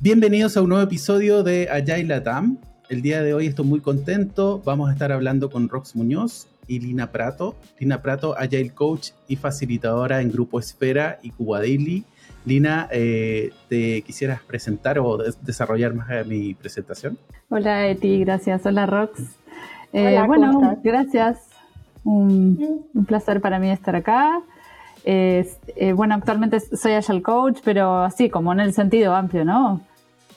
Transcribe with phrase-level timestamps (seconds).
[0.00, 2.58] Bienvenidos a un nuevo episodio de Agile Latam.
[2.88, 4.62] El día de hoy estoy muy contento.
[4.64, 7.56] Vamos a estar hablando con Rox Muñoz y Lina Prato.
[7.80, 12.04] Lina Prato, Agile Coach y facilitadora en Grupo Esfera y Cuba Daily.
[12.44, 17.18] Lina, eh, ¿te quisieras presentar o desarrollar más mi presentación?
[17.48, 18.64] Hola Eti, gracias.
[18.66, 19.20] Hola Rox.
[19.92, 21.38] Eh, bueno, gracias.
[22.04, 24.42] Un, placer para mí estar acá.
[25.04, 25.46] Eh,
[25.94, 29.80] bueno, actualmente soy Agile Coach, pero así como en el sentido amplio, ¿no?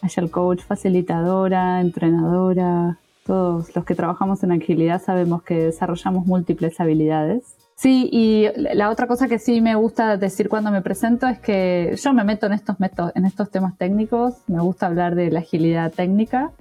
[0.01, 7.55] Agile Coach, facilitadora, entrenadora, todos los que trabajamos en agilidad sabemos que desarrollamos múltiples habilidades.
[7.75, 11.95] Sí, y la otra cosa que sí me gusta decir cuando me presento es que
[11.99, 12.75] yo me meto en estos,
[13.15, 16.51] en estos temas técnicos, me gusta hablar de la agilidad técnica.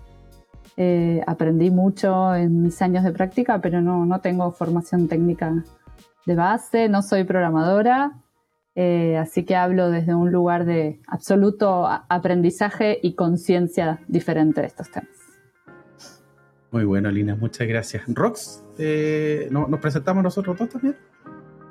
[0.76, 5.62] Eh, aprendí mucho en mis años de práctica, pero no, no tengo formación técnica
[6.26, 8.12] de base, no soy programadora,
[8.74, 14.90] eh, así que hablo desde un lugar de absoluto aprendizaje y conciencia diferente de estos
[14.90, 15.08] temas.
[16.70, 18.04] Muy bueno, Lina, muchas gracias.
[18.06, 20.96] Rox, eh, ¿nos presentamos nosotros dos también?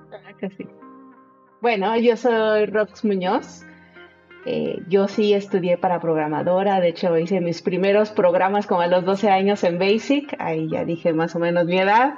[0.09, 0.67] Claro que sí.
[1.61, 3.63] Bueno, yo soy Rox Muñoz.
[4.45, 9.03] Eh, yo sí estudié para programadora, de hecho hice mis primeros programas como a los
[9.03, 12.15] 12 años en Basic, ahí ya dije más o menos mi edad.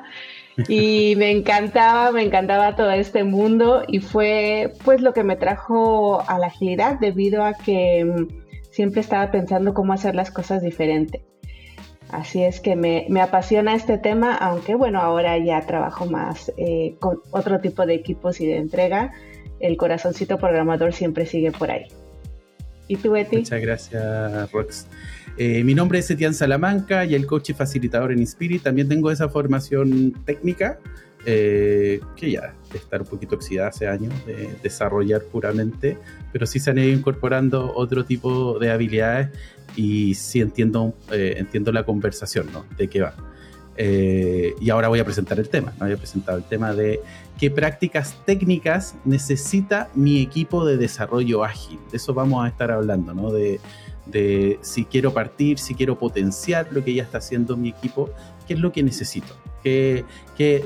[0.67, 6.23] Y me encantaba, me encantaba todo este mundo y fue pues lo que me trajo
[6.28, 11.23] a la agilidad debido a que mm, siempre estaba pensando cómo hacer las cosas diferente.
[12.09, 17.22] Así es que me, apasiona este tema, aunque bueno, ahora ya trabajo más eh, con
[17.31, 19.14] otro tipo de equipos y de entrega.
[19.62, 21.88] El corazoncito programador siempre sigue por ahí.
[22.88, 23.38] ¿Y tú, Eti?
[23.38, 24.88] Muchas gracias, Rox.
[25.44, 28.61] Eh, mi nombre es Etienne Salamanca y el coach y facilitador en Inspirit.
[28.61, 30.78] También tengo esa formación técnica,
[31.25, 35.97] eh, que ya de estar un poquito oxidada hace años, de desarrollar puramente,
[36.31, 39.29] pero sí se han ido incorporando otro tipo de habilidades
[39.75, 42.63] y sí entiendo, eh, entiendo la conversación, ¿no?
[42.78, 43.16] De qué va.
[43.78, 45.73] Eh, y ahora voy a presentar el tema.
[45.79, 45.88] ¿no?
[45.88, 47.00] Voy a presentar el tema de
[47.40, 51.79] qué prácticas técnicas necesita mi equipo de desarrollo ágil.
[51.90, 53.31] De eso vamos a estar hablando, ¿no?
[53.31, 53.59] De,
[54.11, 58.09] de si quiero partir, si quiero potenciar lo que ya está haciendo mi equipo,
[58.47, 59.33] qué es lo que necesito
[59.63, 60.05] que,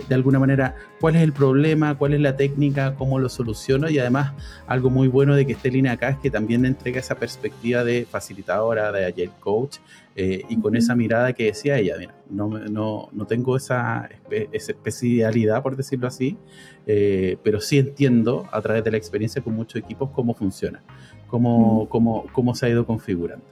[0.07, 3.99] de alguna manera, cuál es el problema, cuál es la técnica, cómo lo soluciono y
[3.99, 4.33] además
[4.67, 8.05] algo muy bueno de que esté línea acá es que también entrega esa perspectiva de
[8.09, 9.77] facilitadora, de Agile Coach
[10.15, 14.71] eh, y con esa mirada que decía ella, mira, no, no, no tengo esa, esa,
[14.71, 16.37] especialidad, por decirlo así,
[16.87, 20.81] eh, pero sí entiendo a través de la experiencia con muchos equipos cómo funciona,
[21.27, 23.45] cómo, cómo, cómo se ha ido configurando.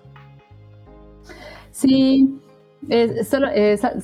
[1.71, 2.39] Sí,
[3.27, 3.47] solo,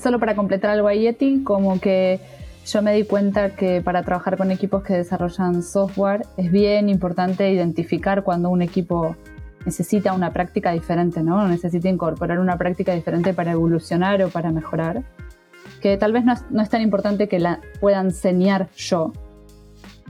[0.02, 2.20] solo para completar algo ahí, Eti, como que
[2.66, 7.52] yo me di cuenta que para trabajar con equipos que desarrollan software es bien importante
[7.52, 9.16] identificar cuando un equipo
[9.66, 11.48] necesita una práctica diferente, ¿no?
[11.48, 15.04] Necesita incorporar una práctica diferente para evolucionar o para mejorar.
[15.82, 19.14] Que tal vez no es, tan importante que la pueda enseñar yo,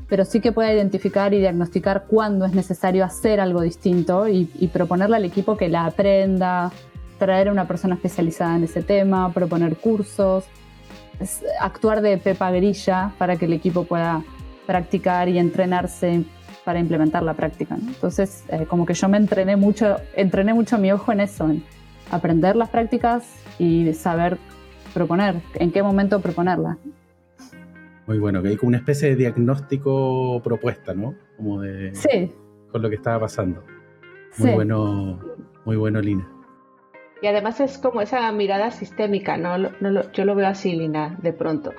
[0.09, 4.67] pero sí que pueda identificar y diagnosticar cuándo es necesario hacer algo distinto y, y
[4.67, 6.71] proponerle al equipo que la aprenda,
[7.19, 10.45] traer a una persona especializada en ese tema, proponer cursos,
[11.59, 14.23] actuar de pepa grilla para que el equipo pueda
[14.65, 16.23] practicar y entrenarse
[16.63, 17.75] para implementar la práctica.
[17.75, 21.63] Entonces, eh, como que yo me entrené mucho, entrené mucho mi ojo en eso, en
[22.11, 23.23] aprender las prácticas
[23.57, 24.37] y saber
[24.93, 26.77] proponer, en qué momento proponerla.
[28.09, 31.13] Muy bueno, que hay como una especie de diagnóstico propuesta, ¿no?
[31.37, 31.93] Como de...
[31.93, 32.33] Sí.
[32.71, 33.63] Con lo que estaba pasando.
[34.39, 35.19] Muy bueno,
[35.63, 36.27] muy bueno, Lina.
[37.21, 39.69] Y además es como esa mirada sistémica, ¿no?
[40.11, 41.71] yo lo veo así, Lina, de pronto.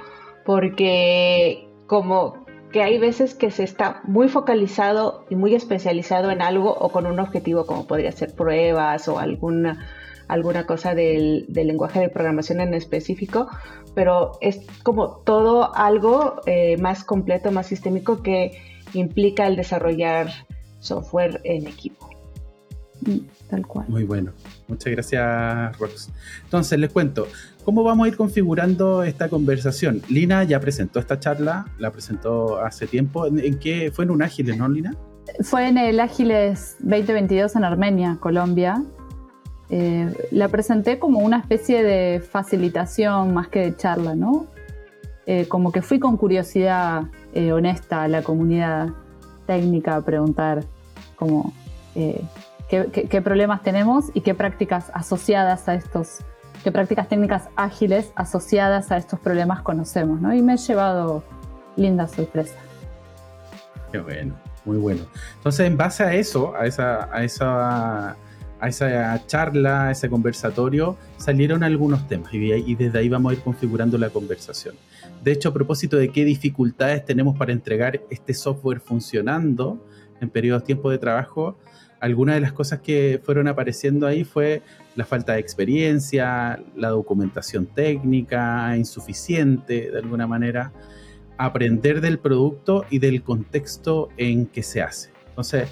[0.47, 6.73] Porque como que hay veces que se está muy focalizado y muy especializado en algo
[6.73, 9.85] o con un objetivo como podría ser pruebas o alguna,
[10.31, 13.49] alguna cosa del, lenguaje de programación en específico,
[13.95, 18.53] pero es como todo algo eh, más completo, más sistémico que
[18.95, 20.29] implica el desarrollar
[20.79, 22.09] software en equipo.
[23.01, 23.19] Mm,
[23.49, 23.89] tal cual.
[23.89, 24.33] Muy bueno.
[24.69, 26.11] Muchas gracias, Rox.
[26.45, 27.27] Entonces, les cuento,
[27.65, 30.01] ¿cómo vamos a ir configurando esta conversación?
[30.09, 33.27] Lina ya presentó esta charla, la presentó hace tiempo.
[33.27, 33.91] ¿En, qué?
[33.93, 34.97] ¿Fue en un Ágiles, no, Lina?
[35.43, 38.85] Fue en el Ágiles 2022 en Armenia, Colombia.
[39.73, 44.47] Eh, la presenté como una especie de facilitación más que de charla, ¿no?
[45.27, 48.89] Eh, como que fui con curiosidad eh, honesta a la comunidad
[49.47, 50.65] técnica a preguntar
[51.15, 51.53] como
[52.69, 56.19] qué, problemas tenemos y qué prácticas asociadas a estos,
[56.65, 60.35] qué prácticas técnicas ágiles asociadas a estos problemas conocemos, ¿no?
[60.35, 61.23] Y me he llevado
[61.77, 62.59] lindas sorpresas.
[63.93, 64.35] Qué bueno,
[64.65, 65.03] muy bueno.
[65.37, 68.17] Entonces, en base a eso, a esa, a esa
[68.61, 73.41] a esa charla, a ese conversatorio, salieron algunos temas y, desde ahí vamos a ir
[73.41, 74.75] configurando la conversación.
[75.25, 79.85] De hecho, a propósito de qué dificultades tenemos para entregar este software funcionando
[80.21, 81.59] en periodos de tiempo de trabajo,
[82.01, 84.63] algunas de las cosas que fueron apareciendo ahí fue
[84.97, 90.73] la falta de experiencia, la documentación técnica insuficiente de alguna manera,
[91.37, 95.11] aprender del producto y del contexto en que se hace.
[95.29, 95.69] Entonces,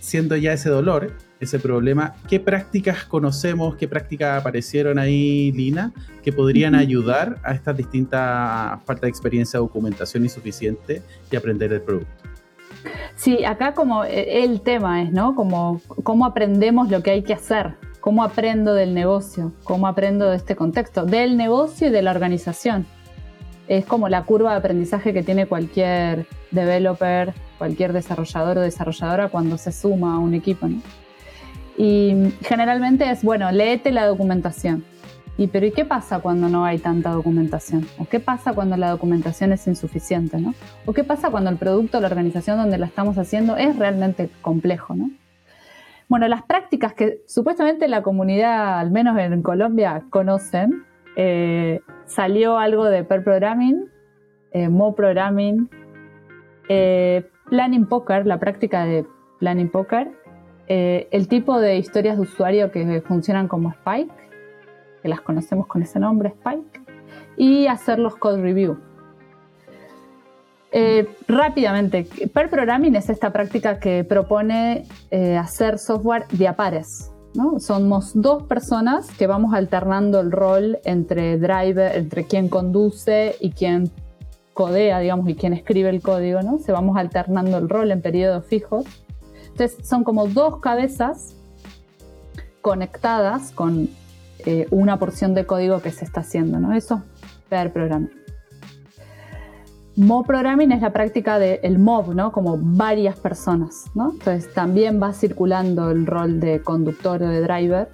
[0.00, 5.92] siendo ya ese dolor, ese problema, ¿qué prácticas conocemos, qué prácticas aparecieron ahí, Lina,
[6.22, 12.24] que podrían ayudar a estas distintas falta de experiencia, documentación insuficiente y aprender el producto?
[13.16, 15.34] Sí, acá como eh, el tema es, ¿no?
[15.34, 20.36] Como cómo aprendemos lo que hay que hacer, cómo aprendo del negocio, cómo aprendo de
[20.36, 22.86] este contexto, del negocio y de la organización.
[23.66, 29.56] Es como la curva de aprendizaje que tiene cualquier developer, cualquier desarrollador o desarrolladora cuando
[29.56, 30.82] se suma a un equipo, ¿no?
[31.76, 34.84] Y generalmente es, bueno, léete la documentación.
[35.36, 37.86] Y pero ¿y qué pasa cuando no hay tanta documentación?
[37.98, 40.38] ¿O qué pasa cuando la documentación es insuficiente?
[40.38, 40.54] ¿no?
[40.86, 44.94] ¿O qué pasa cuando el producto la organización donde la estamos haciendo es realmente complejo?
[44.94, 45.10] ¿no?
[46.08, 50.84] Bueno, las prácticas que supuestamente la comunidad, al menos en Colombia, conocen,
[51.16, 53.88] eh, salió algo de Per Programming,
[54.52, 55.68] eh, Mo Programming,
[56.68, 59.04] eh, Planning Poker, la práctica de
[59.40, 60.12] Planning Poker,
[60.66, 64.12] el tipo de historias de usuario que funcionan como Spike,
[65.02, 66.80] que las conocemos con ese nombre, Spike,
[67.36, 68.78] y hacer los code review.
[70.76, 77.12] Eh, rápidamente, Per Programming es esta práctica que propone eh, hacer software de a.
[77.34, 77.60] ¿no?
[77.60, 83.90] Somos dos personas que vamos alternando el rol entre driver, entre quien conduce y quien
[84.52, 86.58] codea, digamos, y quien escribe el código, ¿no?
[86.58, 88.84] Se vamos alternando el rol en periodos fijos.
[89.54, 91.36] Entonces son como dos cabezas
[92.60, 93.88] conectadas con
[94.40, 96.72] eh, una porción de código que se está haciendo, ¿no?
[96.72, 97.04] Eso
[97.48, 98.10] per programming.
[99.94, 102.32] Mob programming es la práctica del mob, ¿no?
[102.32, 104.10] Como varias personas, ¿no?
[104.10, 107.88] Entonces también va circulando el rol de conductor o de driver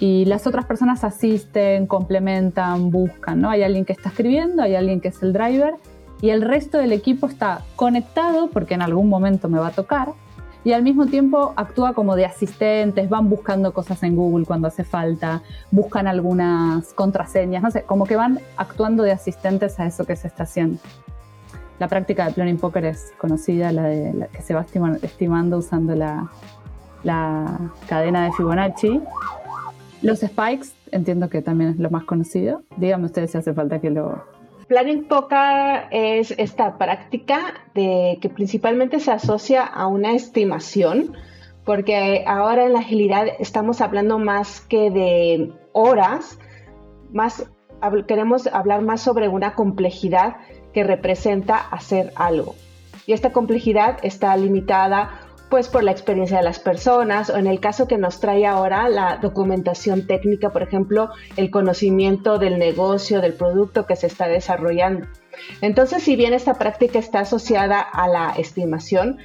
[0.00, 3.48] y las otras personas asisten, complementan, buscan, ¿no?
[3.48, 5.74] Hay alguien que está escribiendo, hay alguien que es el driver
[6.20, 10.25] y el resto del equipo está conectado porque en algún momento me va a tocar
[10.66, 14.82] y al mismo tiempo actúa como de asistentes, van buscando cosas en Google cuando hace
[14.82, 15.40] falta,
[15.70, 20.26] buscan algunas contraseñas, no sé, como que van actuando de asistentes a eso que se
[20.26, 20.80] está haciendo.
[21.78, 24.66] La práctica de planning poker es conocida, la, de, que se va
[25.02, 26.32] estimando usando la,
[27.04, 29.00] la cadena de Fibonacci.
[30.02, 32.62] Los spikes, entiendo que también es lo más conocido.
[32.76, 34.24] Díganme ustedes si hace falta que lo,
[34.68, 41.16] Planning Poker es esta práctica de que principalmente se asocia a una estimación,
[41.64, 46.38] porque ahora en la agilidad estamos hablando más que de horas,
[47.12, 47.48] más
[48.08, 50.38] queremos hablar más sobre una complejidad
[50.72, 52.56] que representa hacer algo.
[53.06, 57.60] Y esta complejidad está limitada pues por la experiencia de las personas o en el
[57.60, 63.34] caso que nos trae ahora la documentación técnica, por ejemplo, el conocimiento del negocio, del
[63.34, 65.06] producto que se está desarrollando.
[65.60, 69.18] Entonces, si bien esta práctica está asociada a la estimación,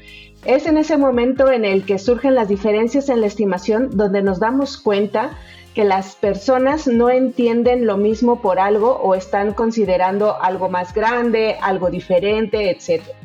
[0.46, 4.40] es en ese momento en el que surgen las diferencias en la estimación donde nos
[4.40, 5.38] damos cuenta
[5.74, 11.56] que las personas no entienden lo mismo por algo o están considerando algo más grande,
[11.62, 13.18] algo diferente, etcétera.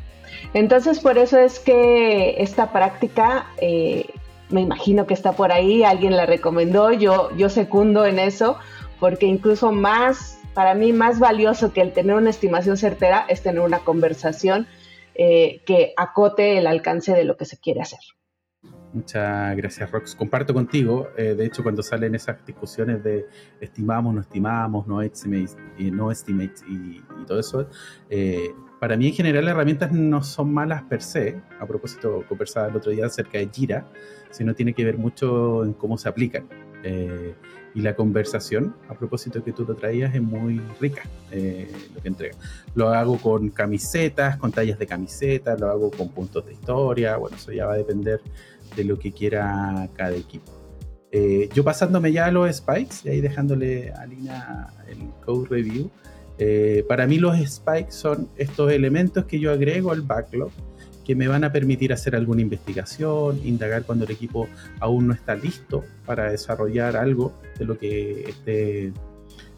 [0.55, 4.07] Entonces, por eso es que esta práctica, eh,
[4.49, 8.59] me imagino que está por ahí, alguien la recomendó, yo, yo secundo en eso,
[9.01, 13.61] porque incluso más, para mí, más valioso que el tener una estimación certera es tener
[13.61, 14.67] una conversación
[15.15, 18.01] eh, que acote el alcance de lo que se quiere hacer.
[18.93, 20.15] Muchas gracias, Rox.
[20.15, 21.09] Comparto contigo.
[21.19, 23.27] Eh, de hecho, cuando salen esas discusiones de
[23.61, 27.69] estimamos, no estimamos, no estimates, y no estimates y, todo eso,
[28.81, 31.41] para mí en general las herramientas no son malas per se.
[31.61, 33.87] A propósito, conversaba el otro día acerca de Jira,
[34.31, 36.49] sino tiene que ver mucho en cómo se aplican.
[36.83, 37.35] Eh,
[37.75, 42.09] y la conversación, a propósito que tú lo traías, es muy rica eh, lo que
[42.09, 42.37] entrega.
[42.75, 47.17] Lo hago con camisetas, con tallas de camisetas, lo hago con puntos de historia.
[47.17, 48.21] Bueno, eso ya va a depender
[48.75, 50.53] de lo que quiera cada equipo.
[51.13, 55.91] Eh, yo pasándome ya a los spikes y ahí dejándole a Lina el code review.
[56.39, 60.51] Eh, para mí los spikes son estos elementos que yo agrego al backlog
[61.07, 64.49] que me van a permitir hacer alguna investigación, indagar cuando el equipo
[64.81, 68.93] aún no está listo para desarrollar algo de lo que esté,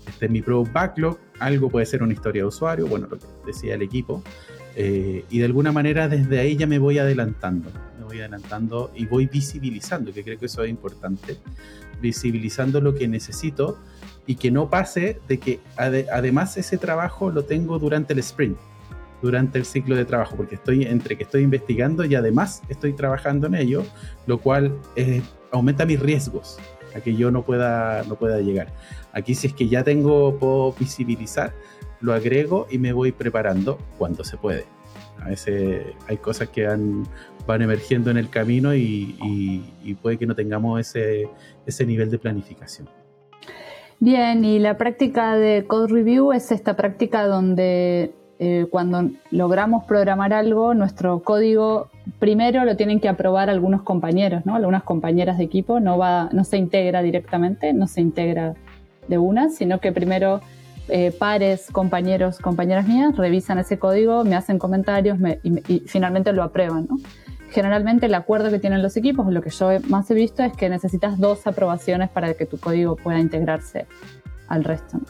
[0.07, 1.19] esté mi pro backlog.
[1.39, 4.23] Algo puede ser una historia de usuario, bueno, lo que decía el equipo.
[4.77, 9.07] Eh, y de alguna manera desde ahí ya me voy adelantando, me voy adelantando y
[9.07, 11.39] voy visibilizando, que creo que eso es importante,
[12.03, 13.79] visibilizando lo que necesito
[14.29, 18.59] y que no pase de que además ese trabajo lo tengo durante el sprint,
[19.23, 23.47] durante el ciclo de trabajo, porque estoy entre que estoy investigando y además estoy trabajando
[23.47, 23.85] en ello,
[24.27, 26.59] lo cual eh, aumenta mis riesgos
[26.95, 28.71] a que yo no pueda, no pueda llegar.
[29.15, 31.55] Aquí si es que ya tengo, puedo visibilizar,
[32.03, 34.67] lo agrego y me voy preparando cuando se puede.
[35.23, 40.79] A veces hay cosas que van emergiendo en el camino y, puede que no tengamos
[40.81, 41.31] ese,
[41.65, 42.98] ese nivel de planificación.
[44.01, 50.33] Bien, y la práctica de code review es esta práctica donde eh, cuando logramos programar
[50.33, 51.89] algo, nuestro código
[52.21, 54.55] primero lo tienen que aprobar algunos compañeros, ¿no?
[54.55, 58.55] Algunas compañeras de equipo, no, va, no se integra directamente, no se integra
[59.09, 60.41] de una, sino que primero
[60.89, 66.87] eh, pares, compañeros, compañeras mías revisan ese código, me hacen comentarios y, finalmente lo aprueban,
[66.89, 66.97] ¿no?
[67.51, 70.69] Generalmente el acuerdo que tienen los equipos, lo que yo más he visto es que
[70.69, 73.87] necesitas dos aprobaciones para que tu código pueda integrarse
[74.49, 75.01] al resto.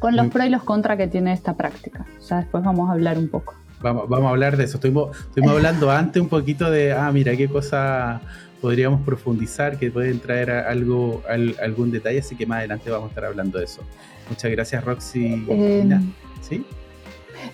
[0.00, 2.06] Con los pros y los contras que tiene esta práctica.
[2.28, 3.54] Ya después vamos a hablar un poco.
[3.80, 4.76] Vamos, vamos a hablar de eso.
[4.76, 8.20] Estuvimos, estuvimos hablando antes un poquito de, ah, mira, qué cosa
[8.60, 13.24] podríamos profundizar, que pueden traer algo, algún detalle, así que más adelante vamos a estar
[13.24, 13.82] hablando de eso.
[14.28, 15.46] Muchas gracias, Roxy.
[15.48, 16.00] Eh,
[16.40, 16.64] ¿Sí?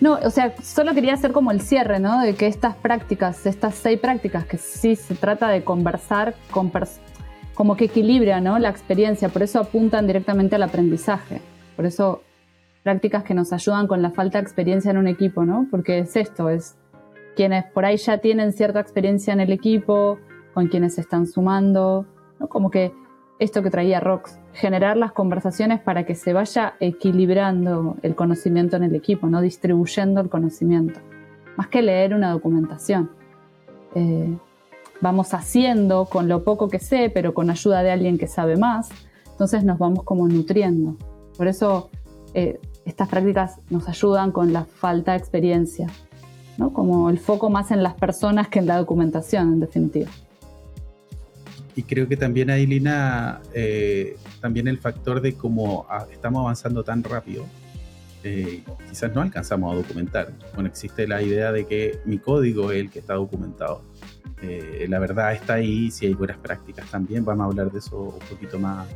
[0.00, 2.20] No, o sea, solo quería hacer como el cierre, ¿no?
[2.20, 6.72] De que estas prácticas, estas seis prácticas, que sí se trata de conversar con
[7.54, 8.58] como que equilibra, ¿no?
[8.58, 11.40] La experiencia, por eso apuntan directamente al aprendizaje.
[11.76, 12.22] Por eso
[12.82, 15.66] prácticas que nos ayudan con la falta de experiencia en un equipo, ¿no?
[15.70, 16.76] Porque es esto, es
[17.34, 20.18] quienes por ahí ya tienen cierta experiencia en el equipo,
[20.52, 22.06] con quienes se están sumando,
[22.38, 22.48] ¿no?
[22.48, 22.92] Como que
[23.38, 28.84] esto que traía Rox, generar las conversaciones para que se vaya equilibrando el conocimiento en
[28.84, 31.00] el equipo, no distribuyendo el conocimiento,
[31.56, 33.10] más que leer una documentación.
[33.94, 34.36] Eh,
[35.00, 38.90] vamos haciendo con lo poco que sé, pero con ayuda de alguien que sabe más,
[39.30, 40.96] entonces nos vamos como nutriendo.
[41.36, 41.90] Por eso
[42.34, 45.88] eh, estas prácticas nos ayudan con la falta de experiencia,
[46.56, 46.72] ¿no?
[46.72, 50.10] como el foco más en las personas que en la documentación, en definitiva
[51.76, 56.84] y creo que también ahí, Lina, eh, también el factor de cómo ah, estamos avanzando
[56.84, 57.46] tan rápido,
[58.22, 60.32] eh, quizás no alcanzamos a documentar.
[60.54, 63.82] Bueno, existe la idea de que mi código es el que está documentado.
[64.42, 68.18] Eh, la verdad está ahí, si hay buenas prácticas también, vamos a hablar de eso
[68.20, 68.86] un poquito más,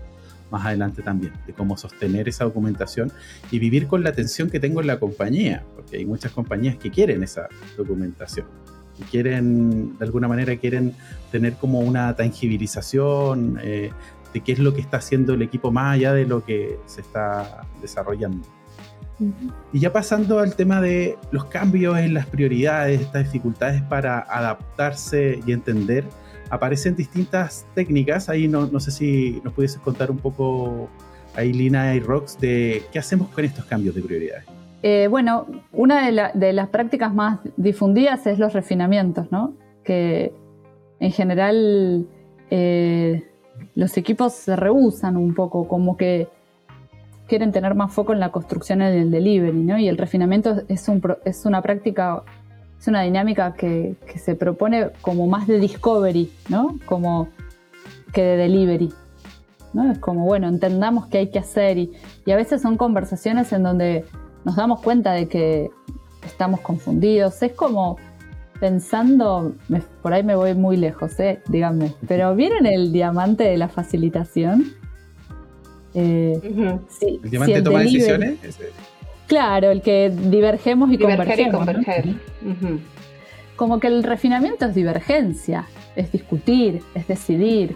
[0.50, 3.10] más adelante también, de cómo sostener esa documentación
[3.50, 6.90] y vivir con la atención que tengo en la compañía, porque hay muchas compañías que
[6.90, 8.46] quieren esa documentación
[9.04, 10.94] quieren, de alguna manera, quieren
[11.30, 13.90] tener como una tangibilización eh,
[14.32, 17.00] de qué es lo que está haciendo el equipo más allá de lo que se
[17.00, 18.46] está desarrollando.
[19.72, 25.40] Y ya pasando al tema de los cambios en las prioridades, estas dificultades para adaptarse
[25.44, 26.04] y entender,
[26.50, 28.28] aparecen distintas técnicas.
[28.28, 30.88] Ahí no, no sé si nos pudieses contar un poco,
[31.34, 34.44] ahí Lina y Rox, de qué hacemos con estos cambios de prioridades.
[34.82, 39.54] Eh, bueno, una de, las prácticas más difundidas es los refinamientos, ¿no?
[39.84, 40.32] Que
[41.00, 42.06] en general
[42.50, 43.24] eh,
[43.74, 46.28] los equipos se rehusan un poco, como que
[47.26, 49.78] quieren tener más foco en la construcción en el delivery, ¿no?
[49.78, 50.88] Y el refinamiento es,
[51.24, 52.22] es una práctica,
[52.78, 56.78] es una dinámica que, se propone como más de discovery, ¿no?
[56.86, 57.28] Como
[58.12, 58.92] que de delivery.
[59.74, 59.92] ¿no?
[59.92, 61.92] Es como, bueno, entendamos qué hay que hacer y
[62.26, 64.06] a veces son conversaciones en donde
[64.44, 65.70] nos damos cuenta de que
[66.24, 67.42] estamos confundidos.
[67.42, 67.98] Es como
[68.60, 69.54] pensando,
[70.02, 71.40] por ahí me voy muy lejos, ¿eh?
[71.48, 74.72] díganme, pero ¿vieron el diamante de la facilitación?
[75.94, 78.38] Eh, ¿El diamante toma decisiones?
[79.26, 81.66] Claro, el que divergemos y convergemos.
[83.56, 87.74] Como que el refinamiento es divergencia, es discutir, es decidir,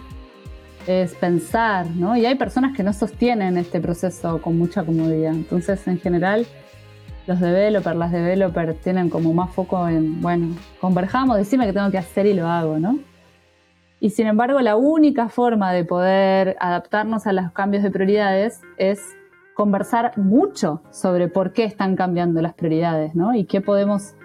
[0.87, 2.15] es pensar, ¿no?
[2.15, 5.33] Y hay personas que no sostienen este proceso con mucha comodidad.
[5.33, 6.45] Entonces, en general,
[7.25, 11.97] los developers, las developers tienen como más foco en, bueno, converjamos, decime que tengo que
[11.97, 12.99] hacer y lo hago, ¿no?
[13.99, 19.01] Y sin embargo, la única forma de poder adaptarnos a los cambios de prioridades es
[19.53, 23.33] conversar mucho sobre por qué están cambiando las prioridades, ¿no?
[23.33, 24.15] Y qué podemos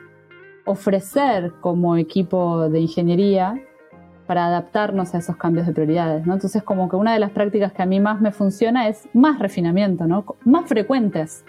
[0.65, 3.55] ofrecer como equipo de ingeniería
[4.27, 6.35] para adaptarnos a esos cambios de prioridades, ¿no?
[6.35, 9.39] Entonces, como que una de las prácticas que a mí más me funciona es más
[9.39, 10.25] refinamiento, ¿no?
[10.45, 11.45] Más frecuentes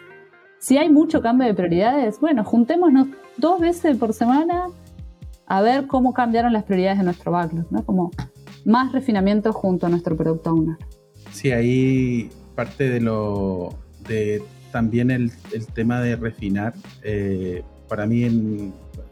[0.60, 4.68] si hay mucho cambio de prioridades, bueno, juntémonos dos veces por semana
[5.48, 7.84] a ver cómo cambiaron las prioridades de nuestro backlog, ¿no?
[7.86, 8.12] Como
[8.66, 10.78] más refinamiento junto a nuestro producto owner.
[11.32, 13.70] Sí, ahí parte de lo
[14.08, 15.32] de también el,
[15.74, 18.72] tema de refinar, eh, para mí,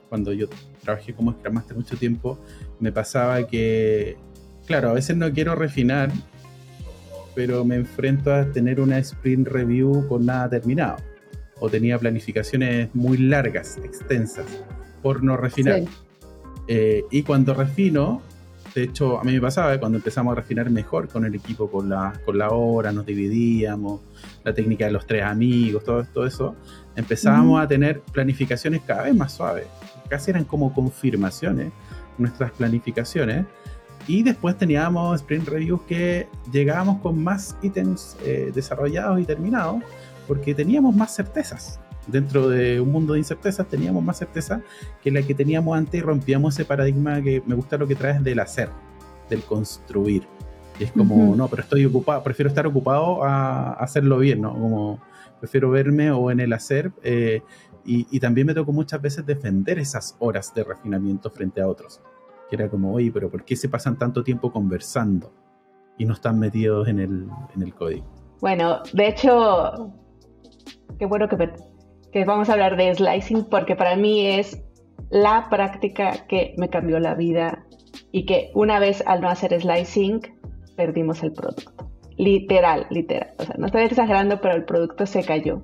[0.09, 0.47] cuando yo
[0.83, 2.37] trabajé como Scrum Master mucho tiempo,
[2.79, 4.17] me pasaba que,
[4.67, 6.11] claro, a veces no quiero refinar,
[7.33, 10.97] pero me enfrento a tener una sprint review con nada terminado.
[11.59, 14.45] O tenía planificaciones muy largas, extensas,
[15.01, 15.83] por no refinar.
[16.67, 18.21] Eh, y cuando refino,
[18.75, 21.89] de hecho, a mí me pasaba, cuando empezamos a refinar mejor con el equipo, con
[21.89, 24.01] la, con la hora, nos dividíamos,
[24.43, 26.55] la técnica de los tres amigos, todo, todo eso,
[26.95, 29.65] empezábamos a tener planificaciones cada vez más suaves.
[30.09, 31.71] Casi eran como confirmaciones
[32.17, 33.45] nuestras planificaciones.
[34.07, 39.83] Y después teníamos sprint reviews que llegábamos con más ítems eh, desarrollados y terminados
[40.27, 41.79] porque teníamos más certezas.
[42.07, 44.61] Dentro de un mundo de incertezas teníamos más certeza
[45.03, 48.23] que la que teníamos antes y rompíamos ese paradigma que me gusta lo que traes
[48.23, 48.69] del hacer,
[49.29, 50.23] del construir.
[50.79, 54.53] Y es como, no, pero estoy ocupado, prefiero estar ocupado a hacerlo bien, ¿no?
[54.53, 54.99] Como
[55.39, 56.91] prefiero verme o en el hacer.
[57.03, 57.41] Eh,
[57.89, 62.01] y, también me tocó muchas veces defender esas horas de refinamiento frente a otros.
[62.49, 65.31] Que era como, oye, pero ¿por qué se pasan tanto tiempo conversando
[65.97, 68.05] y no están metidos en el, en el código?
[68.41, 69.93] Bueno, de hecho,
[70.99, 71.37] qué bueno que,
[72.11, 74.63] que vamos a hablar de slicing porque para mí es
[75.09, 77.65] la práctica que me cambió la vida
[78.11, 80.21] y que una vez al no hacer slicing
[80.75, 81.71] perdimos el producto.
[82.17, 83.33] Literal, literal.
[83.37, 85.61] O sea, no estoy exagerando, pero el producto se cayó.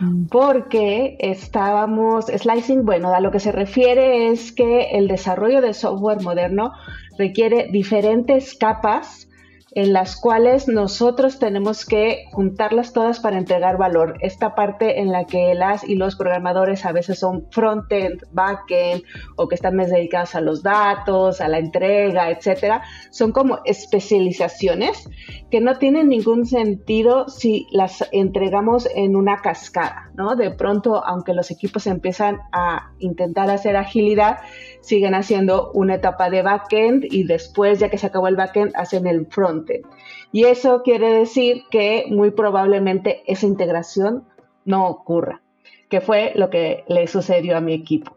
[0.00, 0.26] Mm.
[0.26, 6.22] Porque estábamos, slicing, bueno, a lo que se refiere es que el desarrollo de software
[6.22, 6.72] moderno
[7.16, 9.27] requiere diferentes capas
[9.72, 14.16] en las cuales nosotros tenemos que juntarlas todas para entregar valor.
[14.20, 19.02] Esta parte en la que las y los programadores a veces son frontend, backend
[19.36, 25.08] o que están más dedicados a los datos, a la entrega, etcétera, son como especializaciones
[25.50, 30.36] que no tienen ningún sentido si las entregamos en una cascada, ¿no?
[30.36, 34.38] De pronto, aunque los equipos empiezan a intentar hacer agilidad,
[34.80, 39.06] siguen haciendo una etapa de backend y después, ya que se acabó el backend, hacen
[39.06, 39.84] el frontend.
[40.32, 44.24] Y eso quiere decir que muy probablemente esa integración
[44.64, 45.40] no ocurra,
[45.88, 48.16] que fue lo que le sucedió a mi equipo.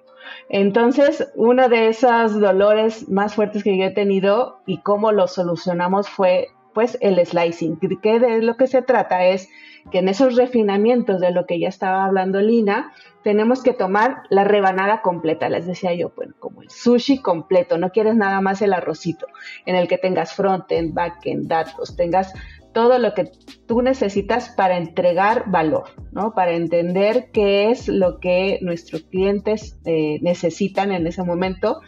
[0.49, 6.09] Entonces, uno de esos dolores más fuertes que yo he tenido y cómo lo solucionamos
[6.09, 9.49] fue pues el slicing, que de lo que se trata es
[9.89, 14.43] que en esos refinamientos de lo que ya estaba hablando Lina, tenemos que tomar la
[14.43, 18.73] rebanada completa, les decía yo, bueno, como el sushi completo, no quieres nada más el
[18.73, 19.27] arrocito,
[19.65, 22.33] en el que tengas frontend, backend, datos, tengas
[22.73, 23.31] todo lo que
[23.67, 26.33] tú necesitas para entregar valor, ¿no?
[26.33, 31.81] Para entender qué es lo que nuestros clientes eh, necesitan en ese momento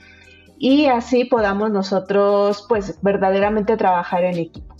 [0.57, 4.72] y así podamos nosotros, pues, verdaderamente trabajar en equipo.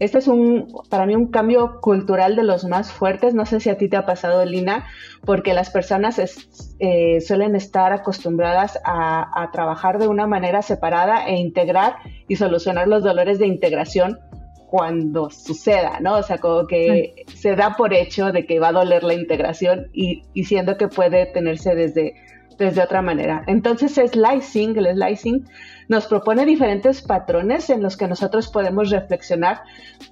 [0.00, 3.34] Este es un, para mí, un cambio cultural de los más fuertes.
[3.34, 4.86] No sé si a ti te ha pasado, Lina,
[5.26, 6.18] porque las personas
[6.78, 11.96] eh, suelen estar acostumbradas a, trabajar de una manera separada e integrar
[12.28, 14.18] y solucionar los dolores de integración
[14.68, 16.16] cuando suceda, ¿no?
[16.16, 19.88] O sea, como que se da por hecho de que va a doler la integración
[19.92, 22.14] y, y siendo que puede tenerse desde,
[22.56, 23.42] desde otra manera.
[23.48, 25.44] Entonces, slicing, el slicing
[25.90, 29.62] nos propone diferentes patrones en los que nosotros podemos reflexionar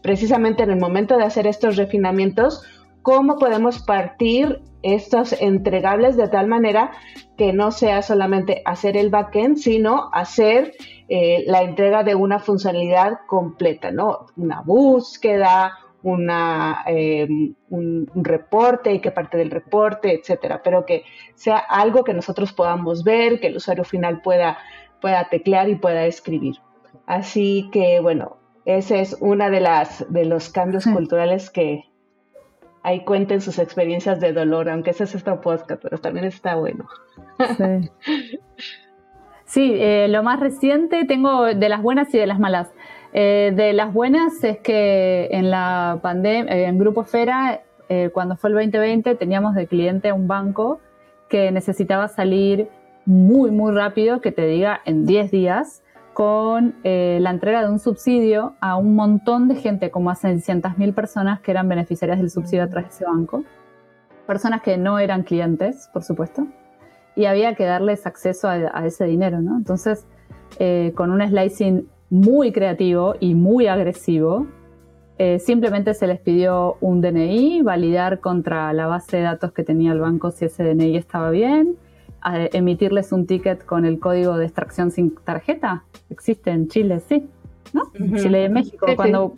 [0.03, 2.65] precisamente en el momento de hacer estos refinamientos,
[3.03, 6.91] cómo podemos partir estos entregables de tal manera
[7.37, 10.73] que no sea solamente hacer el backend, sino hacer
[11.09, 14.27] eh, la entrega de una funcionalidad completa, ¿no?
[14.37, 21.05] Una búsqueda, una, em, un, un, reporte y qué parte del reporte, etcétera, pero que
[21.37, 24.59] sea algo que nosotros podamos ver, que el usuario final pueda
[25.01, 26.57] pueda teclear y pueda escribir.
[27.07, 31.85] Así que bueno, ese es una de las de los cambios culturales que
[32.83, 36.87] ahí cuenten sus experiencias de dolor, aunque ese es este podcast, pero también está bueno.
[39.49, 42.71] Sí, eh, lo más reciente tengo de las buenas y de las malas.
[43.15, 47.63] Eh, de las buenas es que en la pandemia, eh, en Grupo Fera,
[48.13, 50.79] cuando fue el 2020, teníamos de cliente un banco
[51.31, 52.69] que necesitaba salir
[53.09, 57.79] muy, muy rápido, que te diga en 10 días, con eh, la entrega de un
[57.79, 62.65] subsidio a un montón de gente, como a 600.000 personas que eran beneficiarias del subsidio
[62.65, 63.45] a través de ese banco.
[64.27, 66.49] Personas que no eran clientes, por supuesto,
[67.17, 69.57] y había que darles acceso a, ese dinero, ¿no?
[69.57, 70.07] Entonces,
[70.59, 74.47] eh, con un slicing muy creativo y muy agresivo,
[75.17, 79.93] eh, simplemente se les pidió un DNI, validar contra la base de datos que tenía
[79.93, 81.79] el banco si ese DNI estaba bien,
[82.25, 85.85] emitirles un ticket con el código de extracción sin tarjeta.
[86.11, 87.29] Existe en Chile, sí,
[87.73, 87.91] ¿no?
[88.17, 89.35] Chile y México, cuando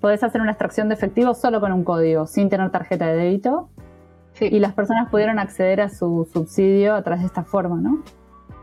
[0.00, 3.68] podés hacer una extracción de efectivo solo con un código, sin tener tarjeta de débito.
[4.40, 8.02] y las personas pudieron acceder a su subsidio a través de esta forma, ¿no?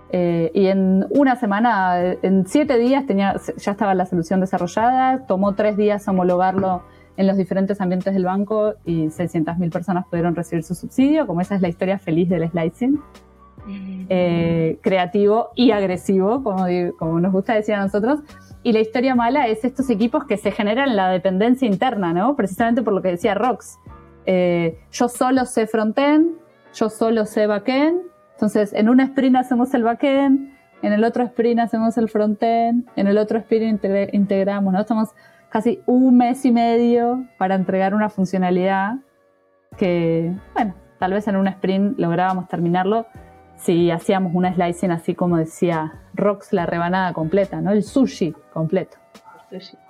[0.09, 5.53] Eh, y en una semana, en siete días tenía, ya estaba la solución desarrollada, tomó
[5.53, 6.83] tres días homologarlo
[7.17, 11.55] en los diferentes ambientes del banco y 600.000 personas pudieron recibir su subsidio, como esa
[11.55, 13.01] es la historia feliz del slicing.
[14.09, 16.65] Eh, creativo y agresivo, como,
[16.97, 18.21] como nos gusta decir a nosotros.
[18.63, 22.35] Y la historia mala es estos equipos que se generan la dependencia interna, ¿no?
[22.35, 23.77] Precisamente por lo que decía Rox.
[24.25, 26.35] Eh, yo solo sé frontend,
[26.73, 28.01] yo solo sé backend.
[28.33, 33.07] Entonces, en un sprint hacemos el backend, en el otro sprint hacemos el frontend, en
[33.07, 34.79] el otro sprint integramos, ¿no?
[34.79, 35.09] Estamos
[35.49, 38.97] casi un mes y medio para entregar una funcionalidad
[39.77, 43.07] que, bueno, tal vez en un sprint lográbamos terminarlo,
[43.57, 47.71] si hacíamos una slicing así como decía Rox, la rebanada completa, ¿no?
[47.71, 48.97] El sushi completo.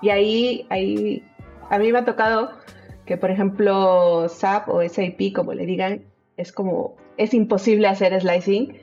[0.01, 1.23] Y ahí, ahí,
[1.69, 2.51] a mí me ha tocado
[3.05, 6.03] que, por ejemplo, SAP o SAP, como le digan,
[6.35, 8.77] es como, es imposible hacer slicing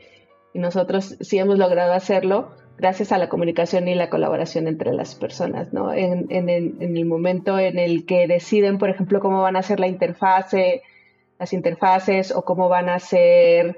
[0.52, 5.14] y nosotros sí hemos logrado hacerlo gracias a la comunicación y la colaboración entre las
[5.14, 5.92] personas, ¿no?
[5.92, 9.60] En, en, el, en el momento en el que deciden, por ejemplo, cómo van a
[9.60, 10.82] hacer la interfase,
[11.38, 13.76] las interfaces o cómo van a hacer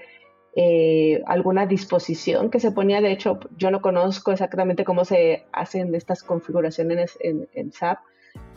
[0.58, 3.02] eh, alguna disposición que se ponía.
[3.02, 7.98] De hecho, yo no conozco exactamente cómo se hacen estas configuraciones en, SAP,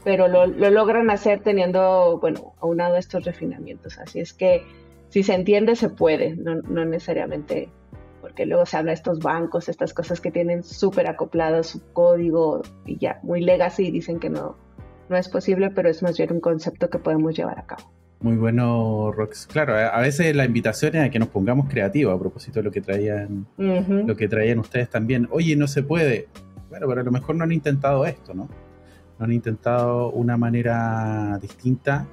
[0.06, 4.00] pero lo, logran hacer teniendo, bueno, aunado estos refinamientos.
[4.00, 4.64] Así es que
[5.10, 7.68] si se entiende, se puede, no, necesariamente,
[8.22, 12.62] porque luego se habla de estos bancos, estas cosas que tienen súper acoplado su código
[12.86, 14.56] y ya, muy legacy, dicen que no,
[15.10, 17.92] no es posible, pero es más bien un concepto que podemos llevar a cabo.
[18.22, 19.48] Muy bueno, Rox.
[19.48, 22.72] Claro, a veces la invitación es a que nos pongamos creativos a propósito de lo
[22.72, 25.28] que traían, lo que traían ustedes también.
[25.32, 26.28] Oye, no se puede.
[26.70, 28.50] Bueno, pero a lo mejor no han intentado esto, ¿no?
[29.18, 32.08] No han intentado una manera distinta.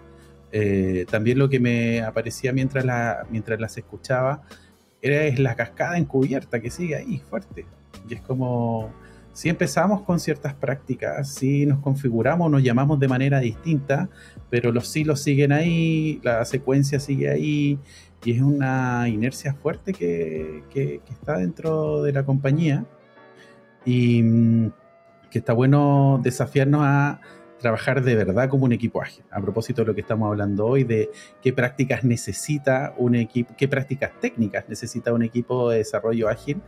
[0.53, 4.43] Eh, también lo que me aparecía mientras, la, mientras las escuchaba
[5.03, 7.67] era es la cascada encubierta que sigue ahí, fuerte.
[8.09, 8.93] Y es como
[9.37, 14.09] si empezamos con ciertas prácticas, si nos configuramos, nos llamamos de manera distinta,
[14.49, 17.79] pero los silos siguen ahí, la secuencia sigue ahí,
[18.25, 22.87] y es una inercia fuerte que, que está dentro de la compañía.
[23.85, 24.71] Y mm,
[25.31, 27.21] que está bueno desafiarnos a
[27.67, 29.25] trabajar de verdad como un equipo ágil.
[29.29, 31.11] A propósito de lo que estamos hablando hoy, de
[31.43, 36.63] qué prácticas necesita un equipo, qué prácticas técnicas necesita un equipo de desarrollo ágil.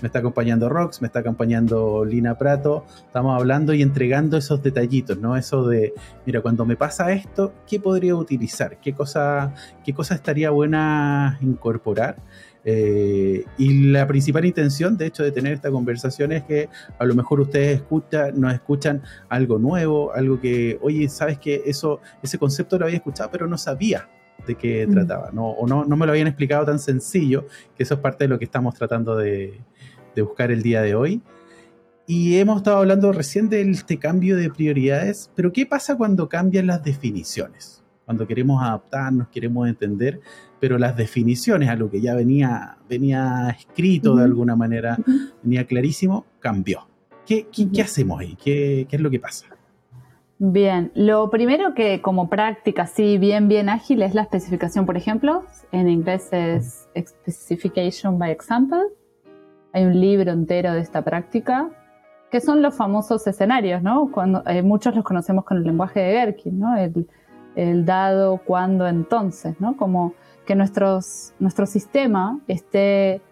[0.00, 2.86] Me está acompañando Rox, me está acompañando Lina Prato.
[3.04, 5.36] Estamos hablando y entregando esos detallitos, ¿no?
[5.36, 5.92] Eso de,
[6.24, 8.78] mira, cuando me pasa esto, ¿qué podría utilizar?
[8.80, 12.18] ¿Qué cosa, qué cosa estaría buena incorporar?
[12.66, 17.14] Eh, y la principal intención, de hecho, de tener esta conversación es que a lo
[17.14, 22.78] mejor ustedes escuchan, nos escuchan algo nuevo, algo que, oye, sabes que eso, ese concepto
[22.78, 24.08] lo había escuchado, pero no sabía
[24.46, 24.90] de qué mm.
[24.92, 25.50] trataba, ¿no?
[25.50, 27.46] o no, no me lo habían explicado tan sencillo,
[27.76, 29.60] que eso es parte de lo que estamos tratando de,
[30.14, 31.22] de buscar el día de hoy.
[32.06, 36.66] Y hemos estado hablando recién de este cambio de prioridades, pero ¿qué pasa cuando cambian
[36.66, 37.82] las definiciones?
[38.04, 40.20] Cuando queremos adaptarnos, queremos entender,
[40.64, 44.96] pero las definiciones, a lo que ya venía, venía escrito de alguna manera,
[45.42, 46.86] venía clarísimo, cambió.
[47.26, 48.34] ¿Qué, qué, hacemos ahí?
[48.42, 49.44] ¿Qué, ¿Qué, es lo que pasa?
[50.38, 55.44] Bien, lo primero que como práctica, sí, bien, bien ágil es la especificación, por ejemplo,
[55.70, 58.84] en inglés es Specification by Example.
[59.74, 61.68] Hay un libro entero de esta práctica,
[62.30, 64.10] que son los famosos escenarios, ¿no?
[64.10, 66.74] Cuando, eh, muchos los conocemos con el lenguaje de Gherkin, ¿no?
[66.74, 67.06] El,
[67.54, 69.76] el dado, cuándo, entonces, ¿no?
[69.76, 70.14] Como
[70.46, 73.22] que nuestros, nuestro sistema esté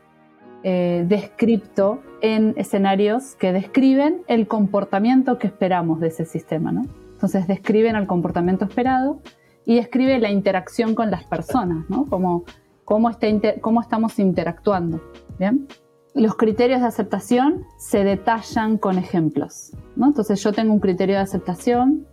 [0.64, 6.70] eh, descripto en escenarios que describen el comportamiento que esperamos de ese sistema.
[6.70, 6.86] ¿no?
[7.12, 9.20] Entonces describen el comportamiento esperado
[9.64, 12.06] y describe la interacción con las personas, ¿no?
[12.06, 12.44] Como,
[12.84, 15.00] cómo, estamos interactuando.
[15.38, 15.68] ¿bien?
[16.14, 19.72] Los criterios de aceptación se detallan con ejemplos.
[19.96, 20.06] ¿no?
[20.06, 22.06] Entonces yo tengo un criterio de aceptación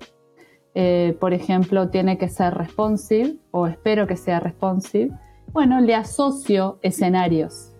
[0.82, 5.12] eh, por ejemplo, tiene que ser responsive o espero que sea responsive,
[5.52, 7.74] bueno, le asocio escenarios.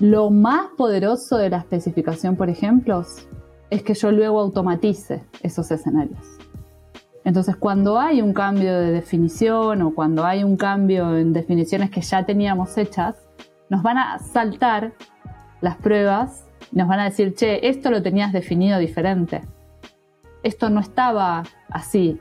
[0.00, 3.04] Lo más poderoso de la especificación, por ejemplo,
[3.70, 6.26] es que yo luego automatice esos escenarios.
[7.22, 12.00] Entonces, cuando hay un cambio de definición o cuando hay un cambio en definiciones que
[12.00, 13.14] ya teníamos hechas,
[13.68, 14.94] nos van a saltar
[15.60, 19.42] las pruebas, nos van a decir, che, esto lo tenías definido diferente
[20.42, 22.20] esto no estaba así,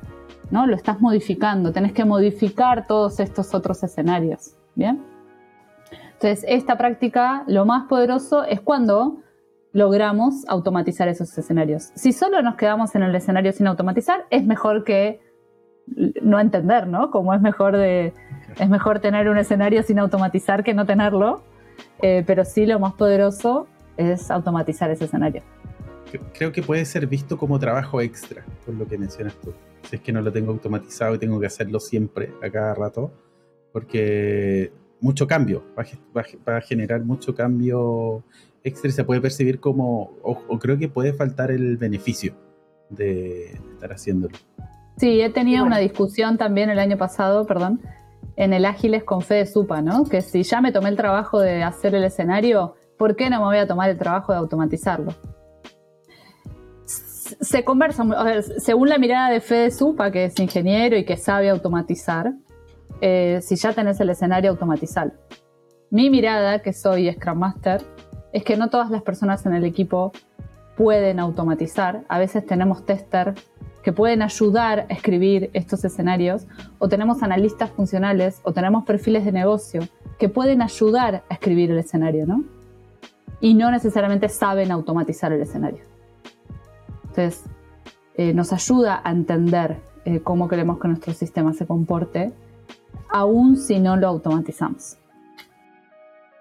[0.50, 0.68] ¿no?
[0.68, 5.04] Lo estás modificando, tenés que modificar todos estos otros escenarios, ¿bien?
[6.14, 9.18] Entonces, esta práctica, lo más poderoso es cuando
[9.74, 11.92] logramos automatizar esos escenarios.
[11.96, 15.22] Si solo nos quedamos en el escenario sin automatizar, es mejor que
[16.22, 17.10] no entender, ¿no?
[17.10, 18.14] Como es mejor de,
[18.60, 21.42] Es mejor tener un escenario sin automatizar que no tenerlo,
[22.02, 25.42] eh, pero sí lo más poderoso es automatizar ese escenario.
[26.34, 29.54] Creo que puede ser visto como trabajo extra, por lo que mencionas tú.
[29.84, 33.12] Si es que no lo tengo automatizado y tengo que hacerlo siempre, a cada rato,
[33.72, 38.24] porque mucho cambio, va, a generar mucho cambio
[38.64, 42.36] extra y se puede percibir como, o, creo que puede faltar el beneficio
[42.90, 44.38] de estar haciéndolo.
[44.98, 47.82] Sí, he tenido una discusión también el año pasado, perdón,
[48.36, 50.04] en el Ágiles con Fede Supa, ¿no?
[50.06, 53.46] Que si ya me tomé el trabajo de hacer el escenario, ¿por qué no me
[53.46, 55.16] voy a tomar el trabajo de automatizarlo?
[57.40, 58.04] Se conversa,
[58.60, 62.34] según la mirada de Fede Supa, que es ingeniero y que sabe automatizar,
[63.02, 65.12] eh, si ya tenés el escenario automatizado.
[65.90, 67.82] Mi mirada, que soy Scrum Master,
[68.32, 70.12] es que no todas las personas en el equipo
[70.78, 72.04] pueden automatizar.
[72.08, 73.34] A veces tenemos tester
[73.84, 76.46] que pueden ayudar a escribir estos escenarios,
[76.80, 79.82] o tenemos analistas funcionales, o tenemos perfiles de negocio
[80.20, 82.44] que pueden ayudar a escribir el escenario, ¿no?
[83.40, 85.91] Y no necesariamente saben automatizar el escenario.
[87.18, 92.32] Eh, nos ayuda a entender eh, cómo queremos que nuestro sistema se comporte
[93.10, 94.98] aún si no lo automatizamos.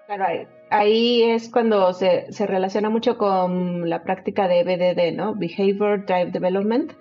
[0.07, 5.35] Claro, ahí, es cuando se, relaciona mucho con la práctica de BDD, ¿no?
[5.35, 6.91] Behavior Drive Development.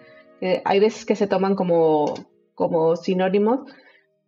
[0.65, 2.15] hay veces que se toman como,
[2.55, 3.61] como sinónimos,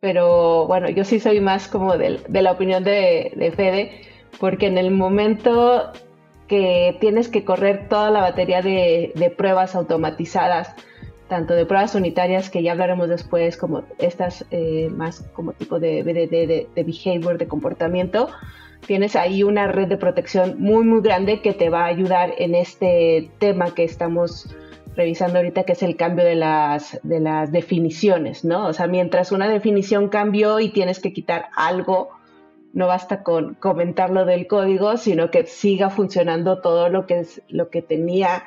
[0.00, 3.92] pero bueno, yo sí soy más como de, la opinión de, de Fede,
[4.40, 5.92] porque en el momento
[6.48, 10.74] que tienes que correr toda la batería de, pruebas automatizadas,
[11.28, 16.02] tanto de pruebas unitarias, que ya hablaremos después, como estas eh, más como tipo de,
[16.02, 18.28] de, de, behavior, de comportamiento,
[18.86, 22.54] tienes ahí una red de protección muy, muy grande que te va a ayudar en
[22.54, 24.54] este tema que estamos
[24.94, 28.66] revisando ahorita, que es el cambio de las, de las definiciones, ¿no?
[28.66, 32.10] O sea, mientras una definición cambió y tienes que quitar algo,
[32.72, 37.68] no basta con comentarlo del código, sino que siga funcionando todo lo que, es, lo
[37.68, 38.44] que tenía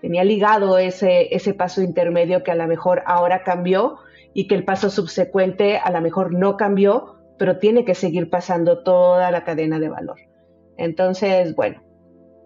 [0.00, 3.98] tenía ligado ese, ese paso intermedio que a lo mejor ahora cambió
[4.34, 8.82] y que el paso subsecuente a lo mejor no cambió, pero tiene que seguir pasando
[8.82, 10.18] toda la cadena de valor.
[10.76, 11.82] Entonces, bueno,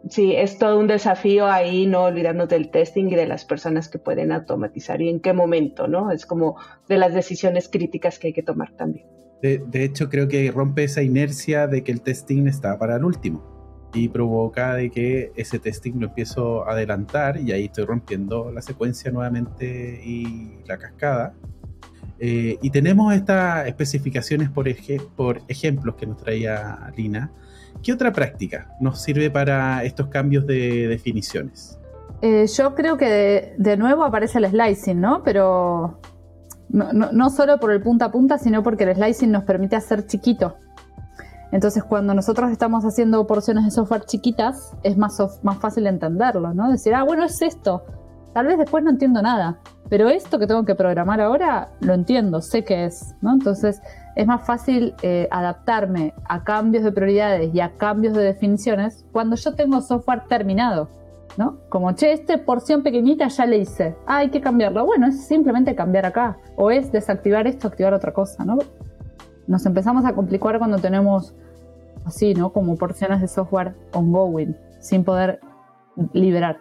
[0.08, 3.98] sí, es todo un desafío ahí, no olvidarnos del testing y de las personas que
[3.98, 6.12] pueden automatizar y en qué momento, ¿no?
[6.12, 6.56] Es como
[6.88, 9.19] de las decisiones críticas que hay que tomar también.
[9.42, 13.04] De, de hecho, creo que rompe esa inercia de que el testing está para el
[13.04, 13.50] último
[13.92, 18.62] y provoca de que ese testing lo empiezo a adelantar y ahí estoy rompiendo la
[18.62, 21.34] secuencia nuevamente y la cascada.
[22.18, 27.32] Eh, y tenemos estas especificaciones por, ejemplos que nos traía Lina.
[27.82, 31.78] ¿Qué otra práctica nos sirve para estos cambios de definiciones?
[32.20, 35.22] Eh, yo creo que de, nuevo aparece el slicing, ¿no?
[35.22, 35.98] Pero
[36.72, 40.56] no, solo por el punta a punta, sino porque el slicing nos permite hacer chiquito
[41.52, 46.70] entonces, cuando nosotros estamos haciendo porciones de software chiquitas, es más, más fácil entenderlo, ¿no?
[46.70, 47.84] Decir, ah, bueno, es esto.
[48.32, 52.40] Tal vez después no entiendo nada, pero esto que tengo que programar ahora lo entiendo,
[52.40, 53.32] sé qué es, ¿no?
[53.32, 53.82] Entonces,
[54.14, 59.34] es más fácil eh, adaptarme a cambios de prioridades y a cambios de definiciones cuando
[59.34, 60.88] yo tengo software terminado,
[61.40, 61.58] ¿no?
[61.70, 64.84] Como, che, esta porción pequeñita ya le hice, ah, hay que cambiarlo.
[64.84, 68.58] Bueno, es simplemente cambiar acá, o es desactivar esto, activar otra cosa, ¿no?
[69.46, 71.34] nos empezamos a complicar cuando tenemos
[72.04, 72.52] así, ¿no?
[72.52, 75.40] Como porciones de software ongoing, sin poder
[76.12, 76.58] liberar.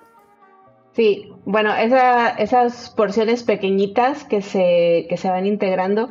[0.94, 6.10] Sí, bueno, esas porciones pequeñitas que se, que se van integrando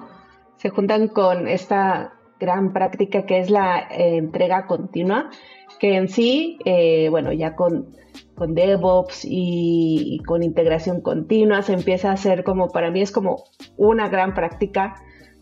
[0.57, 5.31] se juntan con esta gran práctica que es la eh, entrega continua,
[5.79, 7.95] que en sí, eh, bueno, ya con,
[8.35, 13.45] con DevOps y, con integración continua se empieza a hacer como, para mí es como
[13.77, 14.95] una gran práctica.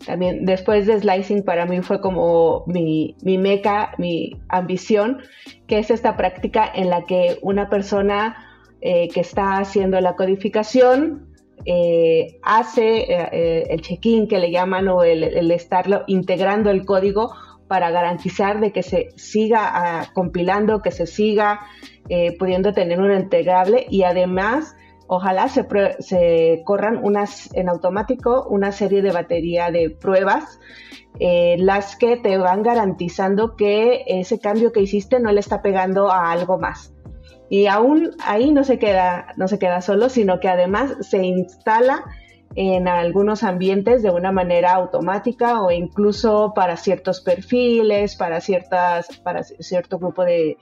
[0.05, 5.19] También después de Slicing para mí fue como mi, mi meca, mi ambición,
[5.67, 8.35] que es esta práctica en la que una persona
[8.81, 11.27] eh, que está haciendo la codificación
[11.65, 17.31] eh, hace eh, el check-in que le llaman o el, el, estarlo integrando el código
[17.67, 21.61] para garantizar de que se siga ah, compilando, que se siga
[22.39, 24.77] pudiendo tener un integrable y además
[25.07, 25.67] ojalá se,
[25.99, 30.57] se, corran unas en automático una serie de batería de pruebas
[31.19, 36.11] eh, las que te van garantizando que ese cambio que hiciste no le está pegando
[36.11, 36.93] a algo más.
[37.49, 42.03] Y aún ahí no se queda, no se queda solo, sino que además se instala
[42.55, 49.43] en algunos ambientes de una manera automática o incluso para ciertos perfiles, para, ciertas, para
[49.43, 50.57] cierto grupo de,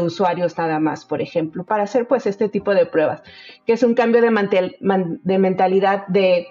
[0.00, 3.22] usuarios nada más, por ejemplo, para hacer pues este tipo de pruebas,
[3.66, 4.76] que es un cambio de,
[5.22, 6.46] de mentalidad de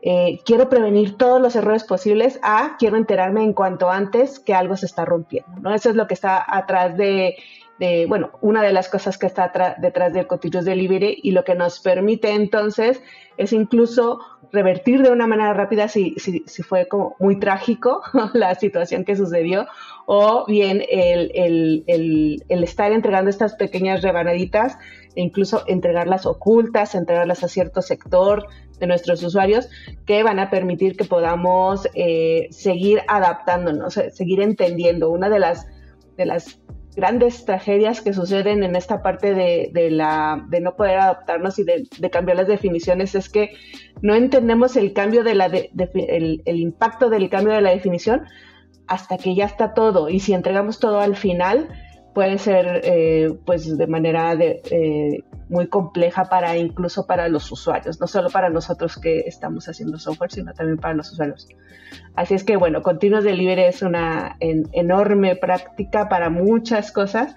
[0.00, 4.76] eh, quiero prevenir todos los errores posibles a quiero enterarme en cuanto antes que algo
[4.76, 5.50] se está rompiendo.
[5.60, 5.74] ¿no?
[5.74, 7.36] Eso es lo que está atrás de,
[8.08, 11.80] bueno, una de las cosas que está detrás del Continuous Delivery y lo que nos
[11.80, 13.02] permite entonces
[13.36, 14.18] es incluso
[14.52, 18.02] revertir de una manera rápida si, si, si fue como muy trágico
[18.34, 19.66] la situación que sucedió
[20.06, 24.78] o bien el, el, el, el, estar entregando estas pequeñas rebanaditas
[25.14, 28.46] e incluso entregarlas ocultas, entregarlas a cierto sector
[28.78, 29.68] de nuestros usuarios
[30.06, 35.10] que van a permitir que podamos eh, seguir adaptándonos, eh, seguir entendiendo.
[35.10, 35.66] Una de las,
[36.16, 36.60] de las
[36.98, 41.62] grandes tragedias que suceden en esta parte de, de, la, de no poder adaptarnos y
[41.62, 43.52] de, de, cambiar las definiciones es que
[44.02, 48.24] no entendemos el cambio de la el, el, impacto del cambio de la definición
[48.88, 50.08] hasta que ya está todo.
[50.08, 51.68] Y si entregamos todo al final
[52.18, 58.08] puede ser eh, pues de manera eh, muy compleja para incluso para los usuarios, no
[58.08, 61.46] solo para nosotros que estamos haciendo software, sino también para los usuarios.
[62.16, 67.36] Así es que bueno, Continuous Delivery es una enorme práctica para muchas cosas,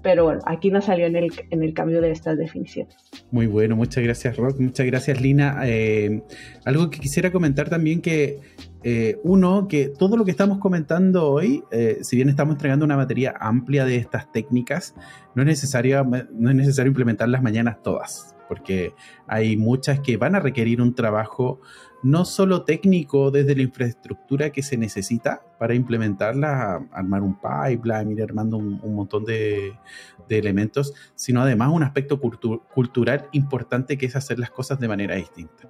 [0.00, 2.94] pero bueno, aquí nos salió en el, en el cambio de estas definiciones.
[3.32, 5.60] Muy bueno, muchas gracias Rock, muchas gracias Lina.
[5.64, 6.22] Eh,
[6.64, 8.38] algo que quisiera comentar también que
[8.82, 12.96] eh, uno, que todo lo que estamos comentando hoy, eh, si bien estamos entregando una
[12.96, 14.94] batería amplia de estas técnicas,
[15.34, 18.94] no es, necesario, no es necesario implementarlas mañanas todas, porque
[19.26, 21.60] hay muchas que van a requerir un trabajo
[22.02, 28.22] no solo técnico desde la infraestructura que se necesita para implementarla, armar un pipeline, ir
[28.22, 29.74] armando un, un montón de,
[30.30, 35.16] elementos, sino además un aspecto cultu cultural importante que es hacer las cosas de manera
[35.16, 35.68] distinta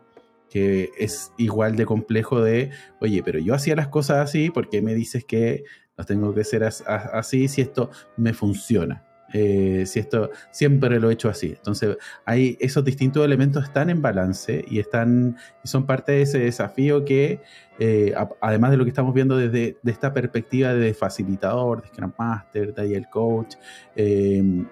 [0.50, 4.82] que es igual de complejo de, oye, pero yo hacía las cosas así, ¿por qué
[4.82, 5.64] me dices que
[5.96, 9.04] no tengo que ser así si esto me funciona?
[9.32, 11.54] Eh, si esto siempre lo he hecho así.
[11.56, 16.40] Entonces, hay esos distintos elementos están en balance y están y son parte de ese
[16.40, 17.40] desafío que,
[17.78, 22.12] eh, además de lo que estamos viendo desde de esta perspectiva de facilitador, de Scrum
[22.18, 23.54] Master, de el Coach,
[23.94, 24.64] eh,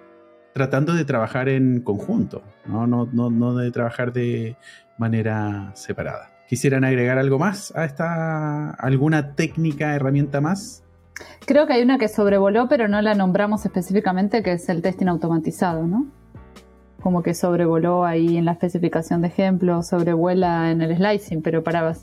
[0.53, 2.87] tratando de trabajar en conjunto, ¿no?
[2.89, 4.57] No, no, no de trabajar de
[4.99, 6.31] manera separada.
[6.49, 10.83] ¿Quisieran agregar algo más a esta, alguna técnica, herramienta más?
[11.47, 15.07] Creo que hay una que sobrevoló, pero no la nombramos específicamente, que es el testing
[15.07, 16.07] automatizado, ¿no?
[17.01, 21.95] Como que sobrevoló ahí en la especificación de ejemplos, sobrevuela en el slicing, pero para,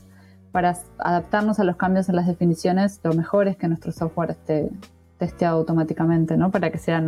[0.52, 4.70] para adaptarnos a los cambios en las definiciones, lo mejor es que nuestro software esté
[5.18, 6.50] testeado automáticamente, ¿no?
[6.50, 7.02] Para que sea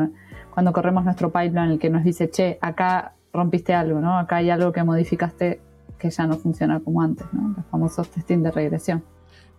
[0.53, 4.19] cuando corremos nuestro pipeline el que nos dice, che, acá rompiste algo, ¿no?
[4.19, 5.61] Acá hay algo que modificaste
[5.99, 7.55] que ya no funciona como antes, ¿no?
[7.57, 9.03] Los famosos testing de regresión.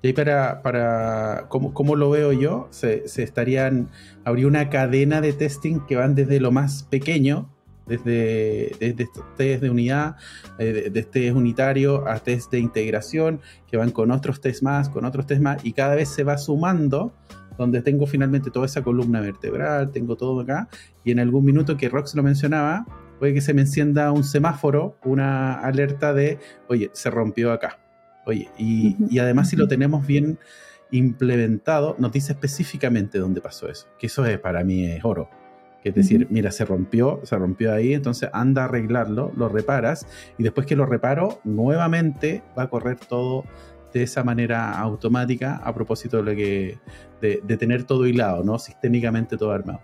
[0.01, 2.67] Y para, para ¿cómo, lo veo yo?
[2.71, 3.89] Se, se, estarían,
[4.23, 7.49] habría una cadena de testing que van desde lo más pequeño,
[7.85, 10.15] desde, desde test de unidad,
[10.57, 15.03] eh, de, test unitario a test de integración, que van con otros test más, con
[15.03, 17.11] otros test más, y cada vez se va sumando,
[17.57, 20.69] donde tengo finalmente toda esa columna vertebral, tengo todo acá,
[21.03, 22.85] y en algún minuto que Rox lo mencionaba,
[23.19, 27.77] puede que se me encienda un semáforo, una alerta de, oye, se rompió acá.
[28.25, 30.39] Oye, y, y además si lo tenemos bien
[30.91, 33.87] implementado, nos dice específicamente dónde pasó eso.
[33.99, 35.29] Que eso es para mí es oro.
[35.81, 40.05] Que es decir, mira, se rompió, se rompió ahí, entonces anda a arreglarlo, lo reparas,
[40.37, 43.45] y después que lo reparo, nuevamente va a correr todo
[43.93, 46.77] de esa manera automática a propósito de lo que
[47.21, 48.59] de, de tener todo hilado, ¿no?
[48.59, 49.81] Sistémicamente todo armado.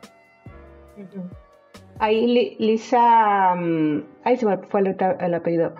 [1.99, 4.03] Ahí Lisa, mm,
[4.37, 5.75] se me fue el, apellido.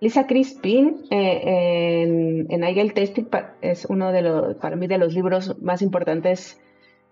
[0.00, 3.26] Lisa Crispin eh, en, Agile Testing
[3.60, 6.60] es uno de los, para mí, de los libros más importantes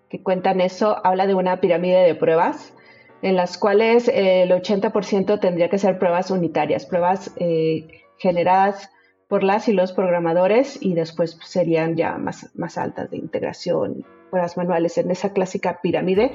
[0.09, 0.95] que cuentan eso.
[1.05, 2.73] Habla de una pirámide de pruebas
[3.21, 8.89] en las cuales el 80% tendría que ser pruebas unitarias, pruebas eh, generadas
[9.27, 14.97] por las y los programadores y después serían ya más altas de integración pruebas manuales
[14.97, 16.33] en esa clásica pirámide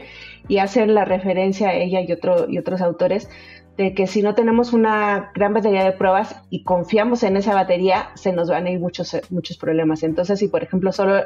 [0.49, 3.29] y hacen la referencia a ella y, otro, y otros autores
[3.77, 8.11] de que si no tenemos una gran batería de pruebas y confiamos en esa batería,
[8.15, 10.03] se nos van a ir muchos, muchos problemas.
[10.03, 11.23] Entonces, si por ejemplo solo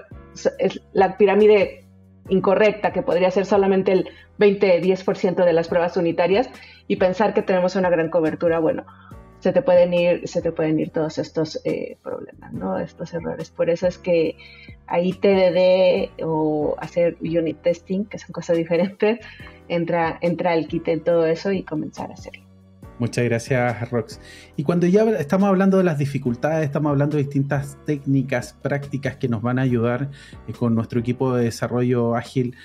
[0.58, 1.84] es la pirámide
[2.28, 4.08] incorrecta, que podría ser solamente el
[4.38, 6.50] 20-10% de las pruebas unitarias,
[6.88, 8.84] y pensar que tenemos una gran cobertura, bueno,
[9.40, 12.78] se te pueden ir, se te pueden ir todos estos eh, problemas, ¿no?
[12.78, 13.50] Estos errores.
[13.50, 14.36] Por eso es que
[14.86, 19.20] ahí TDD o hacer unit testing, que son cosas diferentes,
[19.68, 22.46] entra, entra el kit en todo eso y comenzar a hacerlo.
[22.98, 24.20] Muchas gracias, Rox.
[24.56, 29.28] Y cuando ya estamos hablando de las dificultades, estamos hablando de distintas técnicas, prácticas que
[29.28, 30.10] nos van a ayudar
[30.48, 32.56] eh, con nuestro equipo de desarrollo ágil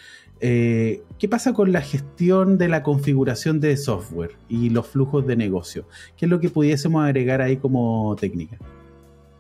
[0.44, 5.36] eh, ¿Qué pasa con la gestión de la configuración de software y los flujos de
[5.36, 5.86] negocio?
[6.18, 8.58] ¿Qué es lo que pudiésemos agregar ahí como técnica?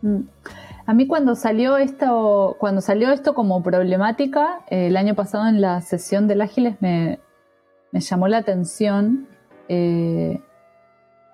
[0.03, 0.19] Mm.
[0.85, 5.59] A mí cuando salió esto, cuando salió esto como problemática, eh, el año pasado en
[5.59, 7.19] la sesión del Ágiles me,
[7.93, 9.27] llamó la atención
[9.69, 10.39] eh,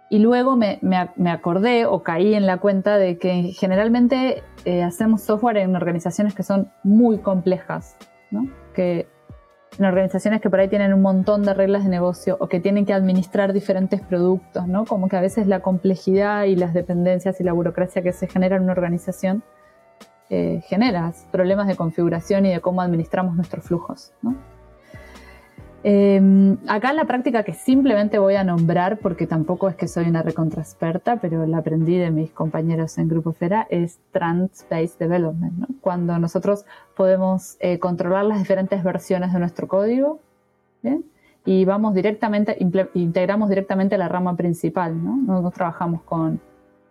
[0.10, 0.80] y luego me,
[1.30, 4.44] acordé o caí en la cuenta de que generalmente
[4.86, 7.98] hacemos software en organizaciones que son muy complejas,
[8.32, 8.48] ¿no?
[8.74, 9.08] que
[9.80, 12.86] en organizaciones que por ahí tienen un montón de reglas de negocio o que tienen
[12.86, 14.86] que administrar diferentes productos, ¿no?
[14.86, 18.56] Como que a veces la complejidad y las dependencias y la burocracia que se genera
[18.56, 19.44] en una organización
[20.30, 24.36] eh, genera problemas de configuración y de cómo administramos nuestros flujos, ¿no?
[25.84, 30.24] Em, acá la práctica que simplemente voy a nombrar, porque tampoco es que soy una
[30.24, 35.80] recontraexperta, pero la aprendí de mis compañeros en Grupo Fera, es Trans-Based Development.
[35.82, 36.66] Cuando nosotros
[36.96, 40.20] podemos eh, controlar las diferentes versiones de nuestro código
[41.46, 42.58] y vamos directamente,
[42.94, 45.02] integramos directamente la rama principal.
[45.04, 46.42] No, no, trabajamos con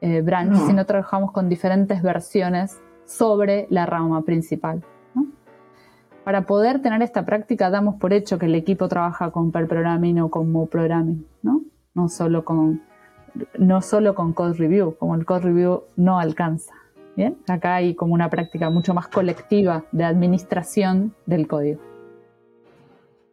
[0.00, 4.82] eh, branch, sino trabajamos con diferentes versiones sobre la rama principal
[6.26, 10.18] para poder tener esta práctica damos por hecho que el equipo trabaja con per programming
[10.22, 11.62] o con mo programming, ¿no?
[11.94, 12.82] No solo con,
[13.56, 16.74] no solo con code review, como el code review no alcanza.
[17.14, 21.80] Bien, acá hay como una práctica mucho más colectiva de administración del código.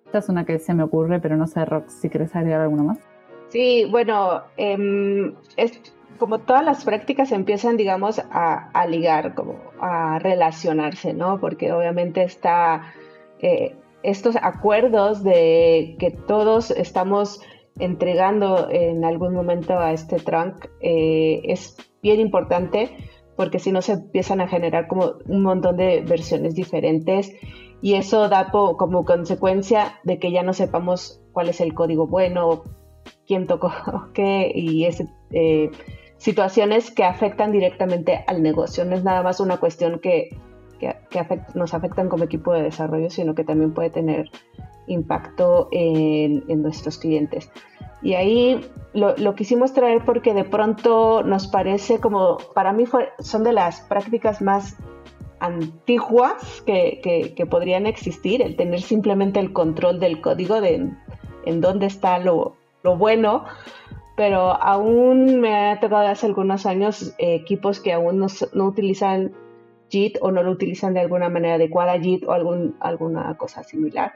[0.06, 2.84] Esta es una que se me ocurre, pero no sé, Rox, si quieres agregar alguna
[2.84, 3.00] más.
[3.48, 5.82] Sí, bueno, em, es,
[6.18, 11.40] como todas las prácticas empiezan, digamos, a, ligar, como a relacionarse, ¿no?
[11.40, 12.94] Porque obviamente está
[13.40, 17.42] eh, estos acuerdos de que todos estamos
[17.80, 22.96] entregando en algún momento a este trunk eh, es bien importante
[23.36, 27.34] porque si no se empiezan a generar como un montón de versiones diferentes
[27.82, 32.64] y eso da como consecuencia de que ya no sepamos cuál es el código bueno,
[33.26, 33.72] quién tocó
[34.14, 35.08] qué y ese...
[35.32, 35.72] Eh,
[36.24, 38.86] situaciones que afectan directamente al negocio.
[38.86, 40.30] No es nada más una cuestión que,
[41.54, 44.32] nos afectan como equipo de desarrollo, sino que también puede tener
[44.88, 47.52] impacto en, nuestros clientes.
[48.02, 48.62] Y ahí
[48.94, 52.86] lo, quisimos traer porque de pronto nos parece como, para mí
[53.20, 54.78] son de las prácticas más
[55.42, 60.90] antiguas que, podrían existir, el tener simplemente el control del código de
[61.46, 63.44] en, dónde está lo, lo bueno,
[64.16, 69.34] pero aún me ha tocado hace algunos años eh, equipos que aún no, utilizan
[69.90, 74.14] JIT o no lo utilizan de alguna manera adecuada JIT o algún, alguna cosa similar.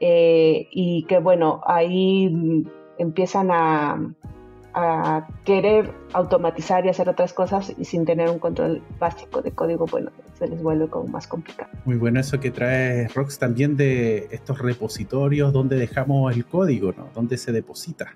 [0.00, 2.64] Eh, y que bueno, ahí
[2.98, 4.14] empiezan a,
[5.44, 10.12] querer automatizar y hacer otras cosas y sin tener un control básico de código, bueno,
[10.34, 11.68] se les vuelve como más complicado.
[11.84, 17.08] Muy bueno eso que trae Rox también de estos repositorios donde dejamos el código, ¿no?
[17.12, 18.14] Donde se deposita.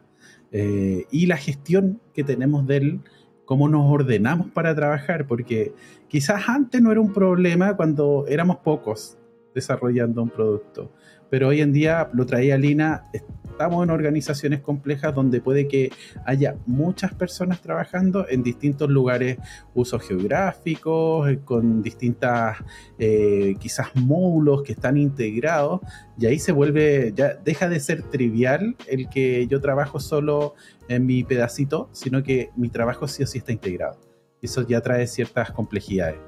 [0.56, 3.00] Eh, y la gestión que tenemos de él,
[3.44, 5.72] cómo nos ordenamos para trabajar, porque
[6.06, 9.18] quizás antes no era un problema cuando éramos pocos
[9.52, 10.92] desarrollando un producto,
[11.28, 13.10] pero hoy en día lo traía Lina,
[13.54, 15.92] estamos en organizaciones complejas donde puede que
[16.26, 19.38] haya muchas personas trabajando en distintos lugares,
[19.74, 22.58] usos geográficos, eh, con distintas
[22.98, 25.80] eh, quizás módulos que están integrados,
[26.18, 30.54] y ahí se vuelve, ya deja de ser trivial el que yo trabajo solo
[30.88, 34.00] en mi pedacito, sino que mi trabajo sí o sí está integrado.
[34.42, 36.18] Eso ya trae ciertas complejidades.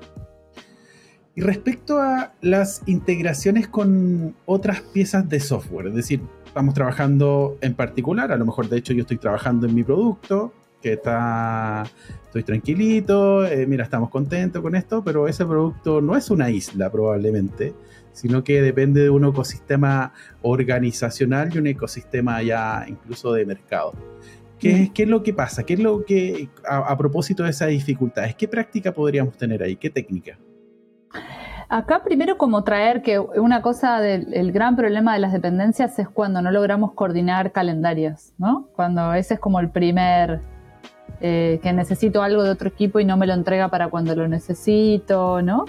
[1.35, 6.23] Y respecto a las integraciones con otras piezas de software, es decir,
[6.57, 10.55] estamos trabajando en particular, a lo mejor de hecho yo estoy trabajando en mi producto,
[10.81, 11.85] que está,
[12.25, 16.91] estoy tranquilito, eh, mira, estamos contentos con esto, pero ese producto no es una isla
[16.91, 17.75] probablemente,
[18.13, 23.93] sino que depende de un ecosistema organizacional y un ecosistema ya incluso de mercado.
[24.59, 25.65] ¿Qué, ¿Qué, es lo que pasa?
[25.65, 29.77] ¿Qué es lo que, a, a propósito de esas dificultades, qué práctica podríamos tener ahí?
[29.77, 30.39] ¿Qué técnica?
[31.69, 36.41] Acá primero como traer que una cosa del gran problema de las dependencias es cuando
[36.41, 38.69] no logramos coordinar calendarios, ¿no?
[38.77, 40.43] Cuando ese es como el primer
[41.21, 44.29] eh, que necesito algo de otro equipo y no me lo entrega para cuando lo
[44.29, 45.65] necesito, ¿no?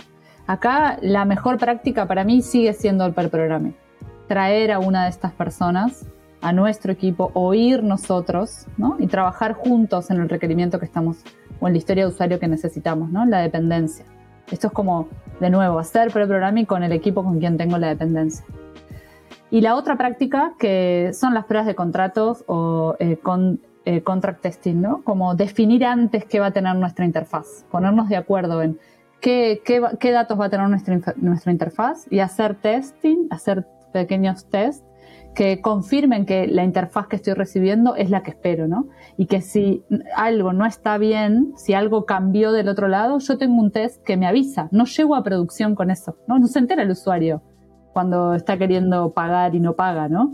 [0.45, 3.71] Acá la mejor práctica para mí sigue siendo el per programa.
[4.27, 6.05] Traer a una de estas personas
[6.41, 8.97] a nuestro equipo, oír nosotros, ¿no?
[8.99, 11.23] Y trabajar juntos en el requerimiento que estamos,
[11.59, 13.25] o en la historia de usuario que necesitamos, ¿no?
[13.25, 14.05] La dependencia.
[14.51, 15.07] Esto es como,
[15.39, 18.45] de nuevo, hacer pre-programming con el equipo con quien tengo la dependencia.
[19.49, 23.17] Y la otra práctica, que son las pruebas de contratos o eh,
[23.85, 25.01] eh, contract testing, ¿no?
[25.03, 28.77] Como definir antes qué va a tener nuestra interfaz, ponernos de acuerdo en
[29.21, 34.86] qué, qué, datos va a tener nuestra, nuestra interfaz y hacer testing, hacer pequeños tests
[35.37, 38.87] que confirmen que la interfaz que estoy recibiendo es la que espero, ¿no?
[39.17, 39.85] Y que si
[40.15, 44.17] algo no está bien, si algo cambió del otro lado, yo tengo un test que
[44.17, 44.67] me avisa.
[44.71, 46.39] No llego a producción con eso, ¿no?
[46.39, 47.43] No se entera el usuario
[47.93, 50.33] cuando está queriendo pagar y no paga, ¿no?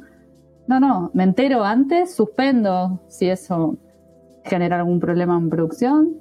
[0.68, 3.76] No, no, me entero antes, suspendo si eso
[4.46, 6.14] genera algún problema en producción,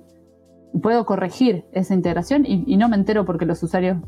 [0.82, 3.98] puedo corregir esa integración y, no me entero porque los usuarios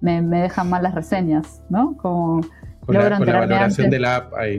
[0.00, 1.96] me, dejan mal las reseñas, ¿no?
[1.96, 2.40] Como
[2.88, 3.90] logro enterarme antes.
[3.90, 4.58] de la app ahí.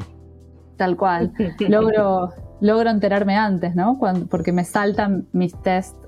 [0.78, 1.34] Tal cual.
[1.60, 3.98] logro, logro enterarme antes, ¿no?
[3.98, 6.00] Cuando, porque me saltan mis tests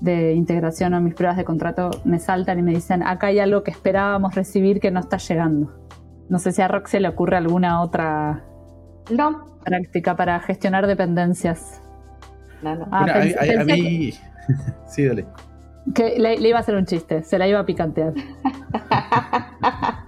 [0.00, 3.62] de integración o mis pruebas de contrato, me saltan y me dicen, acá hay algo
[3.62, 5.72] que esperábamos recibir que no está llegando.
[6.28, 8.44] No sé si a Roxy le ocurre alguna otra
[9.64, 11.80] práctica para gestionar dependencias.
[12.62, 12.86] No, no.
[12.90, 14.12] Ah, a, mí...
[14.86, 15.26] sí, dale.
[15.94, 18.14] Que le, iba a hacer un chiste, se la iba a picantear.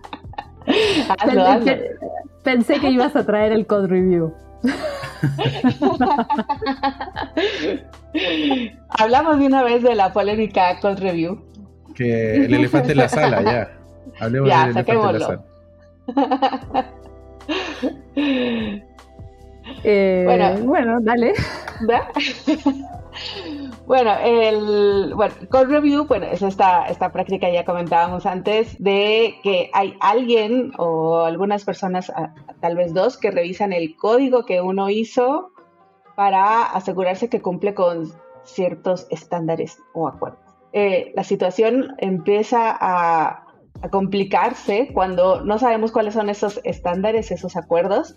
[2.42, 4.34] pensé, que ibas a traer el code review.
[8.88, 11.44] Hablamos de una vez de la polémica code review.
[11.94, 13.70] Que el elefante en la sala, ya.
[14.20, 15.44] Hablemos del elefante en la sala.
[19.84, 21.34] Eh, bueno, bueno, dale.
[23.86, 29.70] Bueno, el bueno, code review, bueno, es esta, esta práctica ya comentábamos antes de que
[29.72, 32.12] hay alguien o algunas personas,
[32.60, 35.52] tal vez dos, que revisan el código que uno hizo
[36.16, 38.10] para asegurarse que cumple con
[38.42, 40.40] ciertos estándares o acuerdos.
[40.72, 43.44] Eh, la situación empieza a,
[43.90, 48.16] complicarse cuando no sabemos cuáles son esos estándares, esos acuerdos,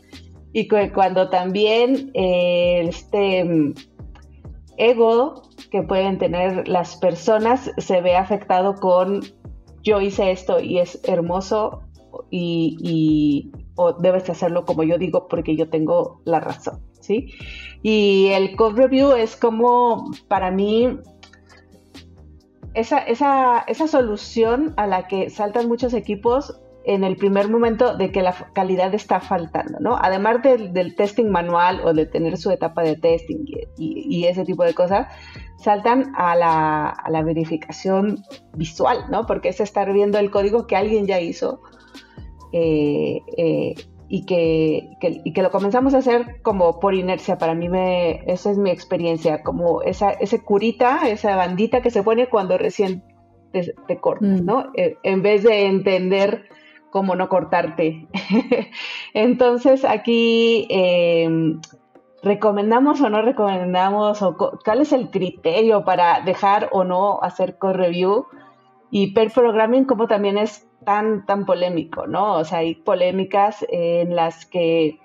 [0.54, 3.74] y cuando también eh, este
[4.80, 9.22] ego que pueden tener las personas se ve afectado con
[9.84, 11.84] yo hice esto y es hermoso
[12.32, 17.28] y, o debes hacerlo como yo digo porque yo tengo la razón, ¿sí?
[17.84, 20.98] Y el code review es como para mí
[22.74, 26.60] esa, esa, esa solución a la que saltan muchos equipos
[26.90, 29.96] en el primer momento de que la calidad está faltando, ¿no?
[30.02, 33.46] Además del, testing manual o de tener su etapa de testing
[33.78, 35.08] y, ese tipo de cosas,
[35.58, 38.24] saltan a la, verificación
[38.56, 39.28] visual, ¿no?
[39.28, 41.62] Porque es estar viendo el código que alguien ya hizo
[42.54, 43.76] eh, eh,
[44.08, 47.38] y, que, que, lo comenzamos a hacer como por inercia.
[47.38, 52.02] Para mí, me, esa es mi experiencia, como esa ese curita, esa bandita que se
[52.02, 53.04] pone cuando recién
[53.52, 54.46] te, cortas, mm.
[54.46, 54.72] ¿no?
[54.74, 56.50] Eh, en vez de entender
[56.90, 58.08] cómo no cortarte.
[59.14, 61.62] Entonces aquí em,
[62.24, 67.74] recomendamos o no recomendamos o cuál es el criterio para dejar o no hacer code
[67.74, 68.26] review
[68.92, 72.36] y per programming como también es tan tan polémico, ¿no?
[72.36, 75.00] O sea, hay polémicas en las que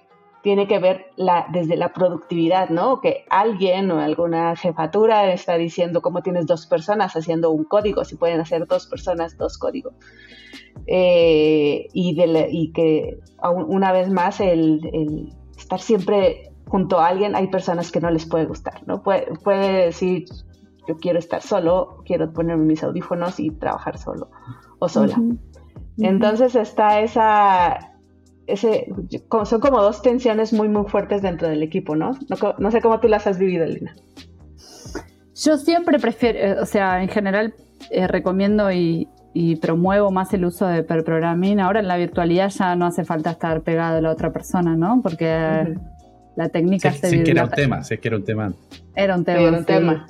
[0.45, 1.07] tiene que ver
[1.53, 3.01] desde la productividad, ¿no?
[3.01, 8.17] Que alguien o alguna jefatura está diciendo cómo tienes dos personas haciendo un código, si
[8.17, 9.95] pueden hacer dos personas dos códigos.
[10.87, 17.91] Eh, y, y, que una vez más el, estar siempre junto a alguien, hay personas
[17.91, 19.03] que no les puede gustar, ¿no?
[19.03, 20.27] Puede, puede decir,
[20.87, 24.31] yo quiero estar solo, quiero ponerme mis audífonos y trabajar solo
[24.79, 25.17] o sola.
[25.99, 27.95] Entonces está esa,
[28.47, 28.89] ese,
[29.45, 32.13] son como dos tensiones muy, muy fuertes dentro del equipo, ¿no?
[32.59, 33.95] No, sé cómo tú las has vivido, Lina.
[35.35, 37.55] Yo siempre prefiero, eh, o sea, en general
[37.91, 39.09] eh, recomiendo y,
[39.61, 41.61] promuevo más el uso de per programming.
[41.61, 45.01] Ahora en la virtualidad ya no hace falta estar pegado a la otra persona, ¿no?
[45.03, 45.75] Porque
[46.37, 47.09] la técnica se...
[47.09, 48.53] Sí, que era un tema, sé que era un tema.
[48.95, 49.41] Era un tema.
[49.41, 50.07] Era un tema.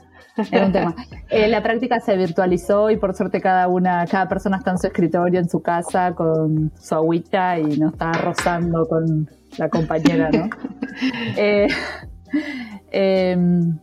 [0.51, 0.95] Era un tema.
[1.31, 4.87] Eh, la práctica se virtualizó y por suerte cada una, cada persona está en su
[4.89, 10.51] escritorio, en su casa, con su agüita y no está rozando con la compañera, ¿no?
[11.37, 11.68] eh,
[12.91, 13.79] em,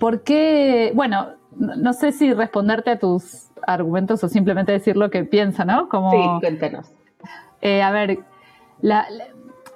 [0.00, 0.92] ¿Por qué?
[0.94, 5.88] Bueno, no sé si responderte a tus argumentos o simplemente decir lo que piensa, ¿no?
[5.88, 6.90] Como, sí, cuéntanos.
[7.60, 8.20] Eh, a ver,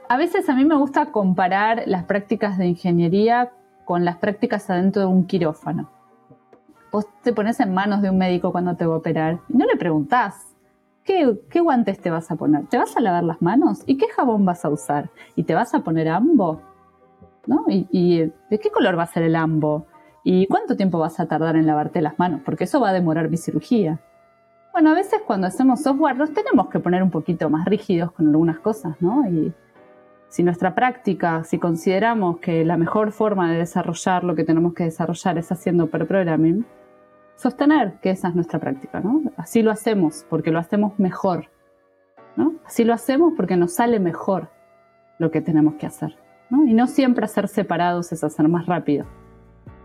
[0.09, 3.51] a veces a mí me gusta comparar las prácticas de ingeniería
[3.85, 5.89] con las prácticas adentro de un quirófano.
[6.91, 9.67] Vos te pones en manos de un médico cuando te va a operar y no
[9.67, 10.53] le preguntás,
[11.05, 12.67] ¿qué, guantes te vas a poner?
[12.67, 13.83] ¿Te vas a lavar las manos?
[13.87, 15.11] ¿Y qué jabón vas a usar?
[15.35, 16.61] ¿Y te vas a poner ambo?
[17.47, 17.65] ¿No?
[17.69, 19.87] ¿Y, de qué color va a ser el ambo?
[20.25, 22.41] ¿Y cuánto tiempo vas a tardar en lavarte las manos?
[22.45, 23.99] Porque eso va a demorar mi cirugía.
[24.73, 28.29] Bueno, a veces cuando hacemos software nos tenemos que poner un poquito más rígidos con
[28.29, 29.29] algunas cosas, ¿no?
[29.29, 29.53] Y
[30.29, 34.85] si nuestra práctica, si consideramos que la mejor forma de desarrollar lo que tenemos que
[34.85, 36.65] desarrollar es haciendo per programming,
[37.37, 39.23] sostener que esa es nuestra práctica, ¿no?
[39.37, 41.49] Así lo hacemos porque lo hacemos mejor,
[42.37, 42.55] ¿no?
[42.65, 44.49] Así lo hacemos porque nos sale mejor.
[45.19, 46.17] lo que tenemos que hacer.
[46.67, 49.07] Y no siempre hacer separados es hacer más rápido,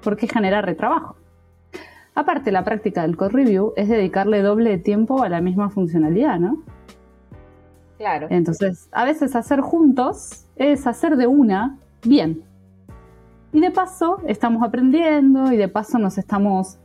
[0.02, 1.16] porque genera retrabajo.
[2.16, 6.64] Aparte, la práctica del code review es dedicarle doble tiempo a la misma funcionalidad, ¿no?
[7.98, 8.28] Claro.
[8.30, 12.44] Entonces, a veces hacer juntos es hacer de una bien.
[13.54, 16.78] Y de paso estamos aprendiendo y de paso nos estamos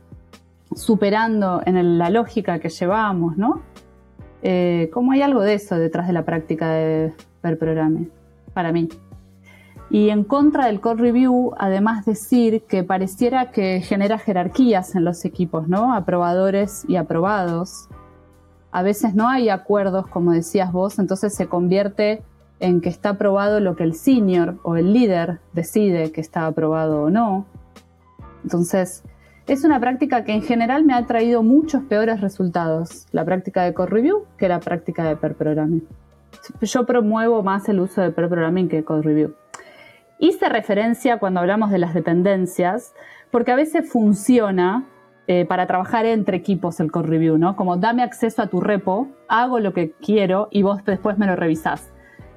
[0.75, 3.61] superando en la lógica que llevamos, ¿no?
[4.41, 8.01] Eh, como hay algo de eso detrás de la práctica de ver programa,
[8.53, 8.89] para mí.
[9.93, 15.23] Y en contra del code review, además decir que pareciera que genera jerarquías en los
[15.23, 15.93] equipos, ¿no?
[15.93, 17.89] Aprobadores y aprobados.
[18.71, 22.23] A veces no hay acuerdos, como decías vos, entonces se convierte
[22.59, 27.03] en que está aprobado lo que el senior o el líder decide que está aprobado
[27.03, 27.45] o no.
[28.43, 29.03] Entonces,
[29.45, 33.75] es una práctica que en general me ha traído muchos peores resultados, la práctica de
[33.75, 35.87] core review, que la práctica de per programming.
[36.61, 39.35] Yo promuevo más el uso de per programming que code review.
[40.23, 42.95] Hice referencia cuando hablamos de las dependencias,
[43.29, 44.85] porque a veces funciona
[45.27, 47.57] eh, para trabajar entre equipos el code review, ¿no?
[47.57, 51.35] Como dame acceso a tu repo, hago lo que quiero y vos después me lo
[51.35, 51.91] revisás.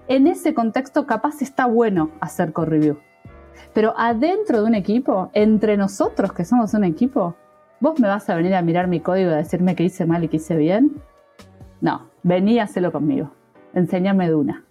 [0.09, 2.99] En ese contexto capaz está bueno hacer code review.
[3.73, 7.37] Pero adentro de un equipo, entre nosotros que somos un equipo,
[7.79, 10.25] ¿vos me vas a venir a mirar mi código y a decirme que hice mal
[10.25, 11.01] y que hice bien?
[11.81, 13.31] No, vení a hacerlo conmigo.
[13.75, 14.65] Enséñame de una.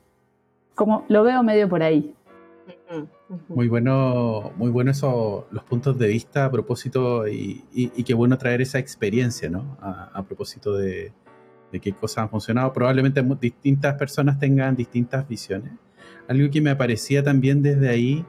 [0.76, 2.14] Como lo veo medio por ahí.
[3.50, 7.64] Muy bueno, muy bueno eso, los puntos de vista a propósito y,
[8.06, 9.78] qué bueno traer esa experiencia, ¿no?
[9.82, 11.12] A, propósito de,
[11.82, 12.72] qué cosas han funcionado.
[12.74, 15.74] Probablemente distintas personas tengan distintas visiones.
[16.28, 18.26] Algo que me aparecía también desde ahí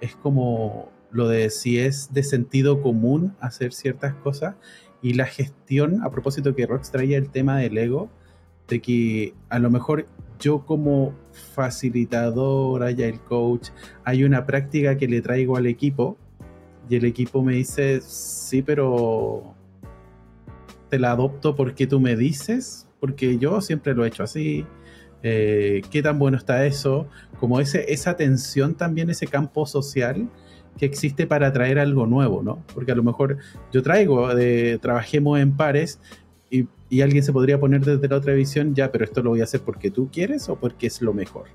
[0.00, 4.56] es como lo de si es de sentido común hacer ciertas cosas
[5.02, 8.10] y la gestión, a propósito que Rox traía el tema del ego,
[8.70, 10.06] de que a lo mejor
[10.38, 11.12] yo como
[11.54, 13.68] facilitador, y el coach,
[14.04, 16.16] hay una práctica que le traigo al equipo
[16.88, 19.54] y el equipo me dice, sí, pero
[20.88, 24.64] te la adopto porque tú me dices, porque yo siempre lo he hecho así.
[25.22, 27.06] Eh, ¿Qué tan bueno está eso?
[27.38, 30.28] Como ese, esa tensión también, ese campo social
[30.78, 32.64] que existe para traer algo nuevo, ¿no?
[32.74, 33.36] Porque a lo mejor
[33.70, 36.00] yo traigo de trabajemos en pares
[36.90, 39.44] y, alguien se podría poner desde la otra visión, ya, pero esto lo voy a
[39.44, 41.46] hacer porque tú quieres o porque es lo mejor.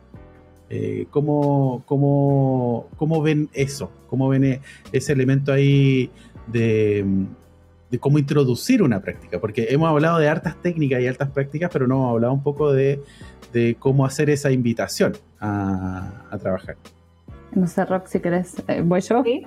[0.70, 3.92] Eh, ¿cómo, cómo, ven eso?
[4.08, 4.62] ¿Cómo ven
[4.92, 6.10] ese elemento ahí
[6.48, 7.06] de,
[8.00, 9.40] cómo introducir una práctica?
[9.40, 12.74] Porque hemos hablado de hartas técnicas y altas prácticas, pero no hemos hablado un poco
[12.74, 13.00] de,
[13.80, 16.76] cómo hacer esa invitación a, trabajar.
[17.54, 19.24] No sé, Rock, si querés, eh, ¿voy yo?
[19.24, 19.46] Sí.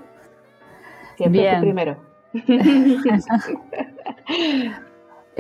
[1.17, 1.61] Siempre Bien.
[1.61, 1.97] primero.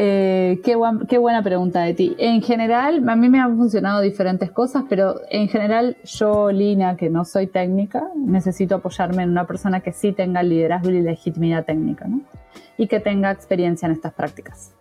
[0.01, 0.77] Eh, qué,
[1.19, 2.15] buena pregunta de ti.
[2.19, 7.11] En general, a mí me han funcionado diferentes cosas, pero en general yo, Lina, que
[7.11, 12.07] no soy técnica, necesito apoyarme en una persona que sí tenga liderazgo y legitimidad técnica,
[12.07, 12.21] ¿no?
[12.77, 14.73] Y que tenga experiencia en estas prácticas.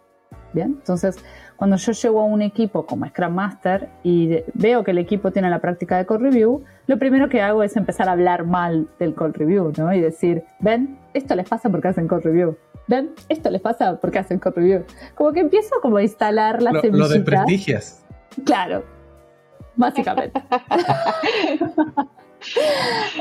[0.53, 1.17] Bien, entonces
[1.57, 5.49] cuando yo llego a un equipo como Scrum Master y veo que el equipo tiene
[5.49, 9.15] la práctica de code review, lo primero que hago es empezar a hablar mal del
[9.15, 9.91] code review, ¿no?
[9.91, 12.55] Y decir, ven, esto les pasa porque hacen code review.
[12.87, 14.85] Ven, esto les pasa porque hacen code review.
[15.15, 18.05] Como que empiezo como a instalar las lo, Lo de prestigias.
[18.45, 18.83] Claro,
[19.75, 20.39] básicamente.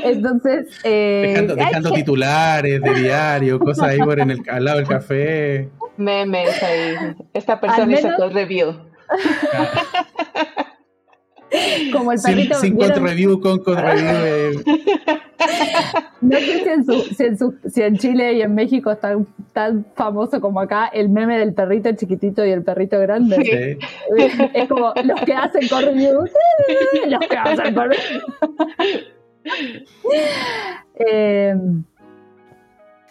[0.03, 0.79] Entonces.
[0.83, 5.69] Eh, dejando, titulares de diario, cosas ahí por en el, al lado del café.
[5.97, 6.95] Memes ahí.
[7.33, 8.73] Esta persona hizo code review.
[11.93, 12.55] Como el perrito.
[12.55, 14.61] Sin, code review, con code review.
[16.19, 16.69] No sé si
[17.23, 17.37] en,
[17.71, 21.53] si, en Chile y en México es tan, tan, famoso como acá el meme del
[21.53, 23.77] perrito chiquitito y el perrito grande.
[24.53, 26.25] Es como los que hacen code review.
[27.07, 28.21] Los que hacen code review.
[30.95, 31.53] Eh,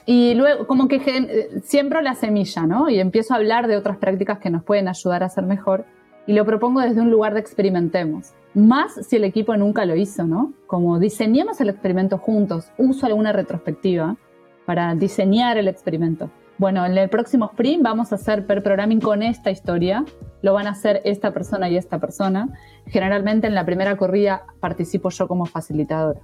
[0.07, 2.88] y luego, como que siembro la semilla, ¿no?
[2.88, 5.84] Y empiezo a hablar de otras prácticas que nos pueden ayudar a ser mejor.
[6.28, 8.32] Y lo propongo desde un lugar de experimentemos.
[8.54, 10.52] Más si el equipo nunca lo hizo, ¿no?
[10.68, 12.70] Como diseñemos el experimento juntos.
[12.78, 14.16] Uso alguna retrospectiva
[14.64, 16.30] para diseñar el experimento.
[16.59, 20.04] Bueno, en el próximo sprint vamos a hacer per programming con esta historia.
[20.40, 22.48] Lo van a hacer esta persona y esta persona.
[22.86, 26.20] Generalmente en la primera corrida participo yo como facilitadora.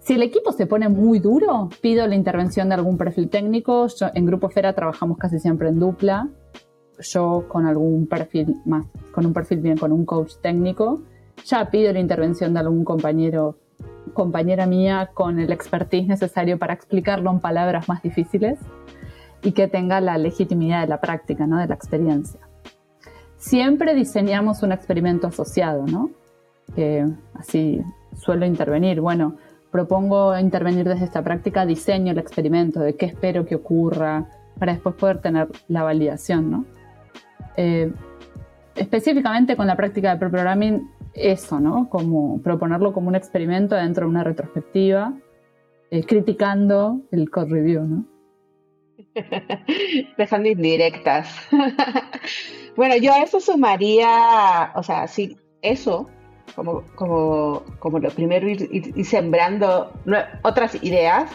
[0.00, 3.86] Si el equipo se pone muy duro, pido la intervención de algún perfil técnico.
[4.14, 6.28] en Grupo Fera trabajamos casi siempre en dupla.
[6.98, 11.02] Yo con algún perfil más, con un perfil bien, con un coach técnico.
[11.44, 13.58] Ya pido la intervención de algún compañero,
[14.14, 18.58] compañera mía con el expertise necesario para explicarlo en palabras más difíciles
[19.42, 21.58] y que tenga la legitimidad de la práctica, ¿no?
[21.58, 22.40] de la experiencia.
[23.36, 26.10] Siempre diseñamos un experimento asociado, ¿no?
[26.74, 27.80] que así
[28.16, 29.00] suelo intervenir.
[29.00, 29.36] Bueno,
[29.70, 34.26] propongo intervenir desde esta práctica, diseño el experimento, de qué espero que ocurra,
[34.58, 36.64] para después poder tener la validación, ¿no?
[37.56, 37.92] Eh,
[38.74, 41.88] específicamente con la práctica de pre-programming, eso, ¿no?
[41.88, 45.14] Como proponerlo como un experimento dentro de una retrospectiva,
[45.90, 48.04] eh, criticando el code review, ¿no?
[50.18, 51.34] Dejando indirectas.
[52.76, 56.08] bueno, yo a eso sumaría, o sea, sí, eso,
[56.54, 59.92] como, como, como lo primero, ir, sembrando
[60.42, 61.30] otras ideas.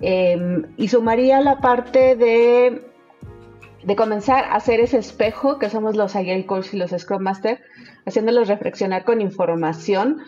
[0.00, 2.82] Em, y sumaría la parte de,
[3.82, 7.60] de comenzar a hacer ese espejo que somos los Agile Coach y los Scrum Master,
[8.06, 10.18] haciéndolos reflexionar con información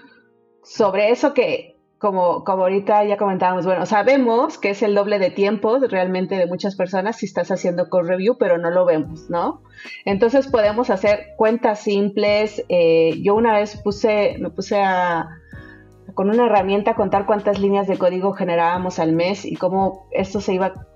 [0.62, 5.30] sobre eso que, como, como ahorita ya comentábamos, bueno, sabemos que es el doble de
[5.30, 9.62] tiempo realmente de muchas personas si estás haciendo code review, pero no lo vemos, ¿no?
[10.06, 12.64] Entonces podemos hacer cuentas simples.
[12.70, 15.28] Eh, yo una vez puse, me puse a,
[16.14, 20.54] con una herramienta contar cuántas líneas de código generábamos al mes y cómo esto se
[20.54, 20.86] iba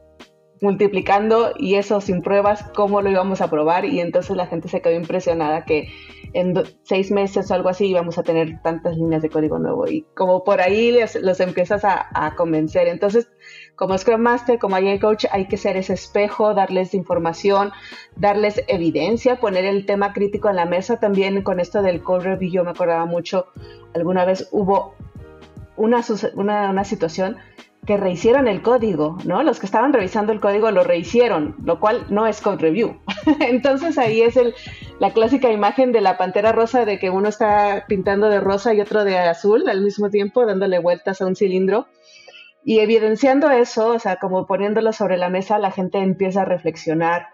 [0.62, 4.80] multiplicando y eso sin pruebas, cómo lo íbamos a probar y entonces la gente se
[4.80, 5.88] quedó impresionada que
[6.34, 10.02] en seis meses o algo así íbamos a tener tantas líneas de código nuevo y
[10.14, 12.88] como por ahí los empiezas a, a, convencer.
[12.88, 13.28] Entonces,
[13.76, 17.70] como Scrum Master, como Agile Coach, hay que ser ese espejo, darles información,
[18.16, 20.98] darles evidencia, poner el tema crítico en la mesa.
[20.98, 23.46] También con esto del code review, yo me acordaba mucho,
[23.94, 24.94] alguna vez hubo
[25.76, 26.04] una,
[26.34, 27.36] una, una situación
[27.86, 29.42] que rehicieron el código, ¿no?
[29.42, 32.96] Los que estaban revisando el código lo rehicieron, lo cual no es code review.
[33.40, 34.54] Entonces ahí es el,
[34.98, 38.80] la clásica imagen de la pantera rosa de que uno está pintando de rosa y
[38.80, 41.86] otro de azul al mismo tiempo, dándole vueltas a un cilindro.
[42.64, 47.26] Y evidenciando eso, o sea, como poniéndolo sobre la mesa, la gente empieza a reflexionar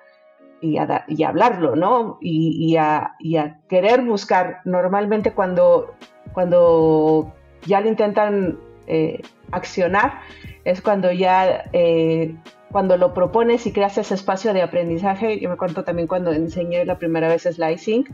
[0.61, 2.19] y a, y hablarlo, ¿no?
[2.21, 4.61] Y, a, y, a, querer buscar.
[4.65, 5.95] Normalmente cuando,
[6.33, 7.33] cuando
[7.65, 9.23] ya lo intentan eh,
[9.53, 10.21] accionar,
[10.65, 12.35] es cuando ya, eh,
[12.71, 15.41] cuando lo propones y creas ese espacio de aprendizaje.
[15.41, 18.07] Yo me acuerdo también cuando enseñé la primera vez slicing,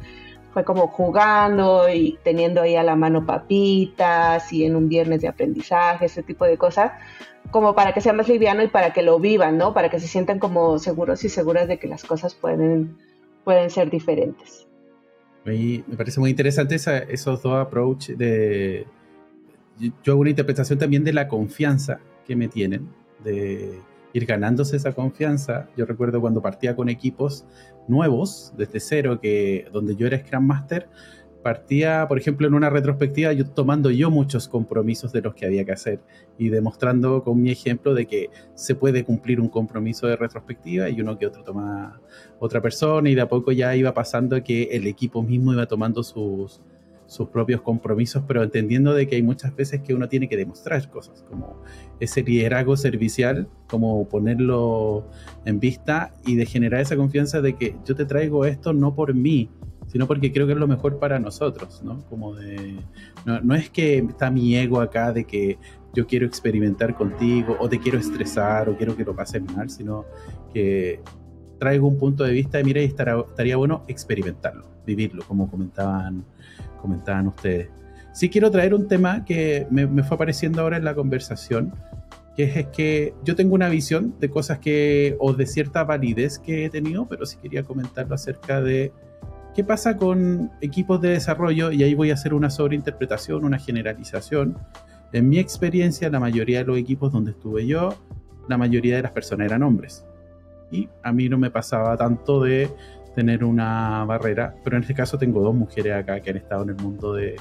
[0.52, 5.28] fue como jugando y teniendo ahí a la mano papitas y en un viernes de
[5.28, 6.92] aprendizaje, ese tipo de cosas,
[7.50, 9.74] como para que sea más liviano y para que lo vivan, ¿no?
[9.74, 12.96] Para que se sientan como seguros y seguras de que las cosas pueden,
[13.44, 14.66] pueden ser diferentes.
[15.44, 18.86] me parece muy interesante esos dos approaches de,
[19.78, 22.88] yo hago una interpretación también de la confianza que me tienen,
[23.22, 23.80] de
[24.12, 25.68] ir ganándose esa confianza.
[25.76, 27.46] Yo recuerdo cuando partía con equipos
[27.88, 30.88] nuevos, desde cero, que donde yo era Scrum Master,
[31.42, 35.64] partía, por ejemplo, en una retrospectiva, yo tomando yo muchos compromisos de los que había
[35.64, 36.00] que hacer
[36.38, 41.00] y demostrando con mi ejemplo de que se puede cumplir un compromiso de retrospectiva y
[41.00, 42.00] uno que otro toma
[42.40, 46.02] otra persona y de a poco ya iba pasando que el equipo mismo iba tomando
[46.02, 46.62] sus,
[47.06, 50.90] sus propios compromisos, pero entendiendo de que hay muchas veces que uno tiene que demostrar
[50.90, 51.62] cosas, como
[52.00, 55.06] ese liderazgo servicial, como ponerlo
[55.44, 59.14] en vista y de generar esa confianza de que yo te traigo esto no por
[59.14, 59.50] mí,
[59.86, 62.00] sino porque creo que es lo mejor para nosotros, ¿no?
[62.08, 62.76] Como de,
[63.24, 65.58] no, no es que está mi ego acá de que
[65.94, 70.04] yo quiero experimentar contigo o te quiero estresar o quiero que lo pases mal, sino
[70.52, 71.00] que
[71.58, 76.24] traigo un punto de vista de, mira, y estaría bueno experimentarlo, vivirlo, como comentaban
[76.86, 77.68] comentaban ustedes.
[78.16, 81.74] Sí quiero traer un tema que me, fue apareciendo ahora en la conversación,
[82.34, 86.64] que es, que yo tengo una visión de cosas que, o de cierta validez que
[86.64, 88.90] he tenido, pero sí quería comentarlo acerca de
[89.54, 94.56] qué pasa con equipos de desarrollo, y ahí voy a hacer una sobreinterpretación, una generalización.
[95.12, 97.98] En mi experiencia, la mayoría de los equipos donde estuve yo,
[98.48, 100.06] la mayoría de las personas eran hombres.
[100.70, 102.70] Y a mí no me pasaba tanto de
[103.14, 106.70] tener una barrera, pero en este caso tengo dos mujeres acá que han estado en
[106.70, 107.36] el mundo de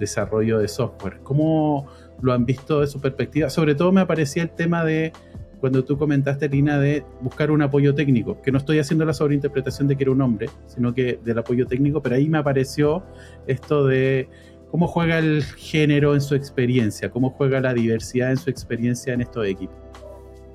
[0.00, 1.20] desarrollo de software.
[1.22, 1.86] ¿Cómo
[2.20, 3.48] lo han visto de su perspectiva?
[3.48, 5.12] Sobre todo me aparecía el tema de
[5.60, 9.86] cuando tú comentaste, Lina, de buscar un apoyo técnico, que no estoy haciendo la sobreinterpretación
[9.86, 13.04] de que era un hombre, sino que del apoyo técnico, pero ahí me apareció
[13.46, 14.28] esto de
[14.70, 19.20] cómo juega el género en su experiencia, cómo juega la diversidad en su experiencia en
[19.20, 19.76] estos equipos.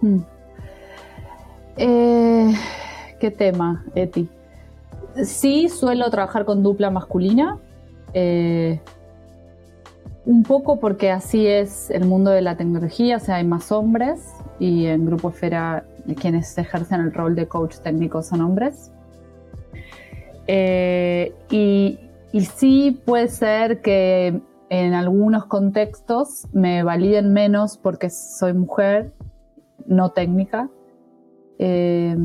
[0.02, 0.20] Hmm.
[1.78, 2.54] Eh,
[3.20, 4.28] ¿Qué tema, Eti?
[5.24, 7.60] Sí, suelo trabajar con dupla masculina.
[8.14, 8.80] Eh,
[10.26, 14.86] un poco porque así es el mundo de la tecnología, o hay más hombres y
[14.86, 18.91] en Grupo Esfera quienes ejercen el rol de coach técnico son hombres.
[20.47, 21.99] Eh, y,
[22.53, 29.13] sí puede ser que en algunos contextos me validen menos porque soy mujer,
[29.86, 30.69] no técnica.
[31.57, 32.15] Eh,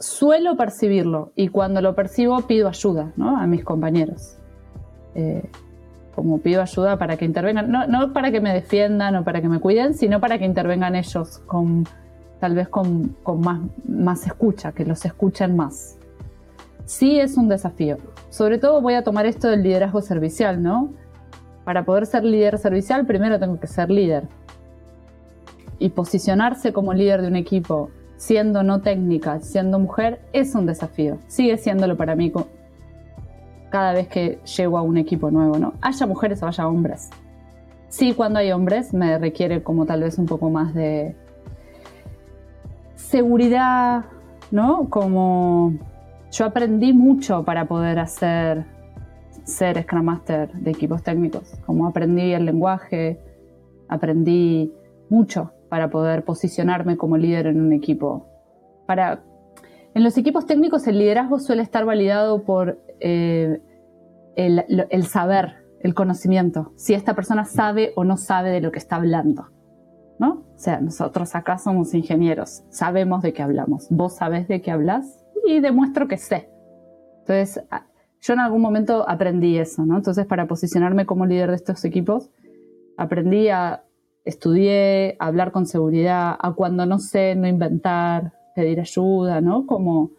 [0.00, 3.36] suelo percibirlo y cuando lo percibo pido ayuda ¿no?
[3.36, 4.38] a mis compañeros.
[5.14, 5.42] Eh,
[6.14, 9.48] como pido ayuda para que intervengan, no, no, para que me defiendan o para que
[9.48, 11.84] me cuiden, sino para que intervengan ellos con
[12.38, 15.96] tal vez con, con más, más escucha, que los escuchen más.
[16.84, 17.96] Sí es un desafío.
[18.28, 20.92] Sobre todo voy a tomar esto del liderazgo servicial, ¿no?
[21.64, 24.28] Para poder ser líder servicial, primero tengo que ser líder.
[25.78, 31.18] Y posicionarse como líder de un equipo, siendo no técnica, siendo mujer, es un desafío.
[31.26, 32.30] Sigue siéndolo para mí
[33.74, 35.72] cada vez que llego a un equipo nuevo, ¿no?
[35.80, 37.10] Haya mujeres o haya hombres.
[37.88, 41.16] Sí, cuando hay hombres me requiere como tal vez un poco más de
[42.94, 44.04] seguridad,
[44.52, 44.88] ¿no?
[44.90, 45.74] Como
[46.30, 48.64] yo aprendí mucho para poder hacer
[49.42, 53.18] ser Scrum Master de equipos técnicos, como aprendí el lenguaje,
[53.88, 54.72] aprendí
[55.10, 58.28] mucho para poder posicionarme como líder en un equipo.
[58.86, 59.24] Para,
[59.94, 63.60] en los equipos técnicos el liderazgo suele estar validado por eh,
[64.34, 68.96] el, saber, el conocimiento, si esta persona sabe o no sabe de lo que está
[68.96, 69.50] hablando.
[70.18, 70.44] ¿No?
[70.54, 73.88] O sea, nosotros acá somos ingenieros, sabemos de qué hablamos.
[73.90, 76.48] Vos sabés de qué hablas y demuestro que sé.
[77.18, 77.62] Entonces,
[78.20, 79.96] yo en algún momento aprendí eso, ¿no?
[79.96, 82.30] Entonces, para posicionarme como líder de estos equipos,
[82.96, 83.82] aprendí a
[84.24, 89.66] estudiar, a hablar con seguridad, a cuando no sé, no inventar, pedir ayuda, ¿no?
[89.66, 90.12] Como,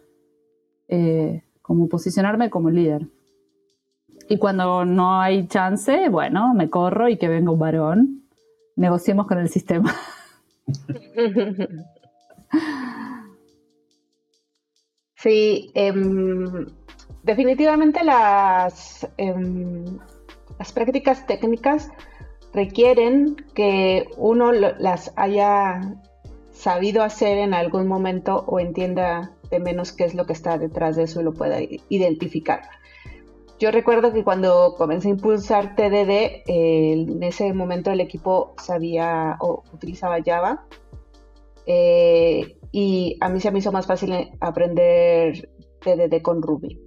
[0.88, 3.08] eh, como posicionarme como líder.
[4.28, 8.22] Y cuando no hay chance, bueno, me corro y que venga un varón.
[8.76, 9.92] Negociemos con el sistema.
[15.18, 16.66] Sí, em,
[17.24, 19.98] definitivamente las, em,
[20.58, 21.90] las prácticas técnicas
[22.52, 25.96] requieren que uno las haya
[26.52, 30.96] sabido hacer en algún momento o entienda de menos qué es lo que está detrás
[30.96, 32.62] de eso y lo pueda identificar.
[33.58, 39.62] Yo recuerdo que cuando comencé a impulsar TDD, en ese momento el equipo sabía o
[39.72, 40.66] utilizaba Java.
[41.64, 45.48] Eh, y a mí se me hizo más fácil aprender
[45.80, 46.78] TDD con Ruby.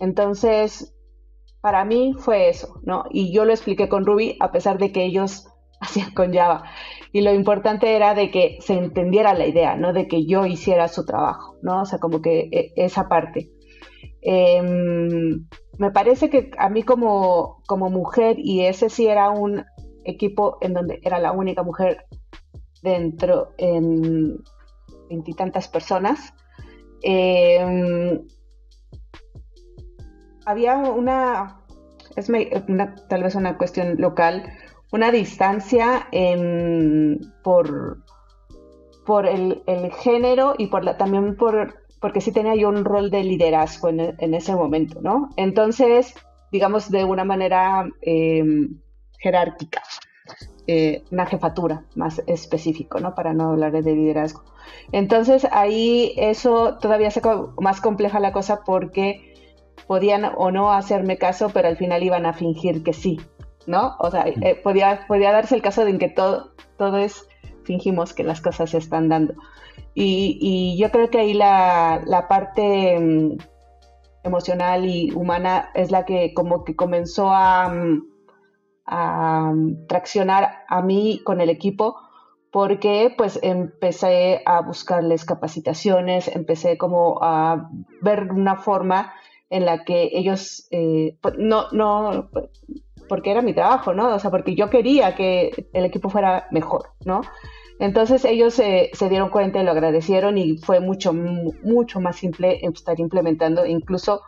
[0.00, 0.94] Entonces,
[1.60, 3.04] para mí fue eso, ¿no?
[3.10, 5.46] Y yo lo expliqué con Ruby a pesar de que ellos
[5.80, 6.64] hacían con Java.
[7.14, 9.92] Y lo importante era de que se entendiera la idea, ¿no?
[9.92, 11.82] De que yo hiciera su trabajo, ¿no?
[11.82, 13.52] O sea, como que e, esa parte.
[14.20, 15.46] Em,
[15.78, 19.64] me parece que a mí como, como mujer, y ese sí era un
[20.04, 22.04] equipo en donde era la única mujer
[22.82, 24.42] dentro, en,
[25.08, 26.34] veintitantas personas,
[27.00, 28.26] em,
[30.46, 31.60] había una,
[32.16, 32.28] es
[33.08, 34.42] tal vez una cuestión local,
[34.94, 36.08] una distancia
[37.42, 39.62] por, el,
[39.98, 44.34] género y por la, también por, porque sí tenía yo un rol de liderazgo en,
[44.34, 45.30] ese momento, ¿no?
[45.36, 46.14] Entonces,
[46.52, 48.78] digamos, de una manera em,
[49.18, 49.82] jerárquica.
[50.68, 53.16] Eh, una jefatura más específico, ¿no?
[53.16, 54.44] Para no hablar de liderazgo.
[54.92, 57.20] Entonces ahí eso todavía se
[57.58, 59.34] más compleja la cosa porque
[59.88, 63.18] podían o no hacerme caso, pero al final iban a fingir que sí,
[63.66, 63.96] ¿no?
[63.98, 67.28] O sea, eh, podía, podía darse el caso de que todo, todo es,
[67.64, 69.34] fingimos que las cosas se están dando.
[69.94, 73.38] Y, yo creo que ahí la, la parte mm,
[74.24, 77.68] emocional y humana es la que como que comenzó a...
[77.68, 78.14] Mm,
[78.86, 79.52] a
[79.88, 81.96] traccionar a mí con el equipo
[82.54, 87.68] porque pues empecé a buscarles capacitaciones, empecé como a
[88.00, 89.12] ver una forma
[89.50, 92.30] en la que ellos, eh, pues, no, no,
[93.08, 94.14] porque era mi trabajo, ¿no?
[94.14, 97.22] O sea, porque yo quería que el equipo fuera mejor, ¿no?
[97.78, 103.00] Entonces ellos se dieron cuenta y lo agradecieron y fue mucho, mucho más simple estar
[103.00, 104.22] implementando incluso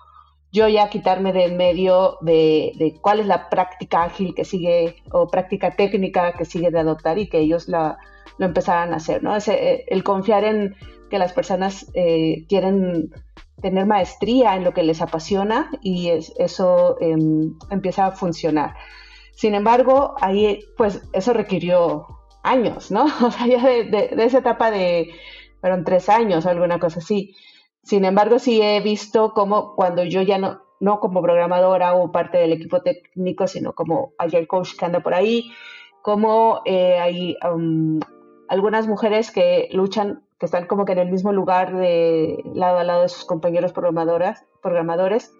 [0.52, 5.28] yo ya quitarme de en medio de, cuál es la práctica ágil que sigue o
[5.28, 7.98] práctica técnica que sigue de adoptar y que ellos la,
[8.38, 9.36] lo empezaran a hacer, ¿no?
[9.36, 10.74] Eh, el confiar en
[11.10, 13.10] que las personas eh, quieren
[13.60, 18.74] tener maestría en lo que les apasiona y eso em, empieza a funcionar.
[19.32, 22.06] Sin embargo, ahí, pues, eso requirió
[22.42, 23.04] años, ¿no?
[23.26, 25.10] O sea, ya de, esa etapa de,
[25.60, 27.34] fueron tres años o alguna cosa así.
[27.82, 32.38] Sin embargo, sí he visto cómo cuando yo ya no, no como programadora o parte
[32.38, 35.52] del equipo técnico, sino como Agile Coach que anda por ahí,
[36.02, 38.00] como eh, hay um,
[38.48, 42.84] algunas mujeres que luchan, que están como que en el mismo lugar de lado a
[42.84, 45.32] lado de sus compañeros programadoras, programadores,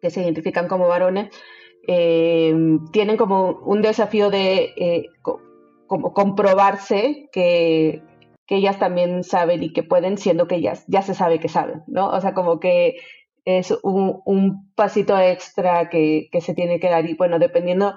[0.00, 1.30] que se identifican como varones,
[1.86, 2.54] eh,
[2.92, 5.06] tienen como un desafío de eh,
[5.86, 8.02] como comprobarse que
[8.46, 11.82] que ellas también saben y que pueden, siendo que ellas ya se sabe que saben,
[11.86, 12.08] ¿no?
[12.10, 12.96] O sea, como que
[13.44, 17.94] es un, un pasito extra que, que, se tiene que dar y bueno, dependiendo,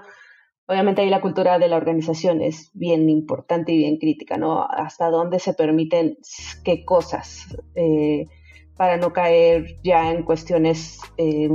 [0.67, 4.63] obviamente ahí la cultura de la organización es bien importante y bien crítica, ¿no?
[4.63, 6.17] Hasta dónde se permiten
[6.63, 8.25] qué cosas eh,
[8.75, 11.49] para no caer ya en cuestiones eh,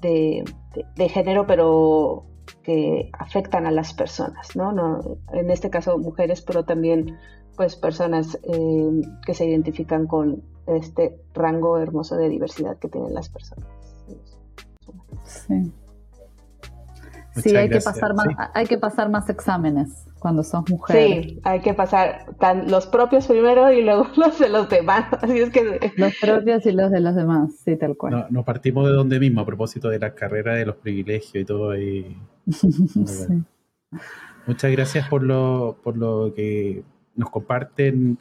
[0.00, 2.24] de, género, pero
[2.62, 4.72] que afectan a las personas, ¿no?
[4.72, 5.18] ¿no?
[5.32, 7.18] En este caso mujeres, pero también
[7.56, 8.90] pues personas eh,
[9.26, 13.66] que se identifican con este rango hermoso de diversidad que tienen las personas.
[15.24, 15.72] Sí.
[17.42, 20.96] Sí, hay que, pasar más, hay que pasar más exámenes cuando sos mujer.
[20.96, 25.06] Sí, hay que pasar tan, los propios primero y luego los de los demás.
[25.22, 25.92] Así es que...
[25.96, 28.12] Los propios y los de los demás, sí, tal cual.
[28.12, 31.44] No, nos partimos de donde mismo a propósito de la carrera, de los privilegios y
[31.44, 31.76] todo.
[31.76, 32.16] Y...
[32.50, 33.42] sí.
[34.46, 36.82] Muchas gracias por lo, por lo que
[37.14, 38.18] nos comparten.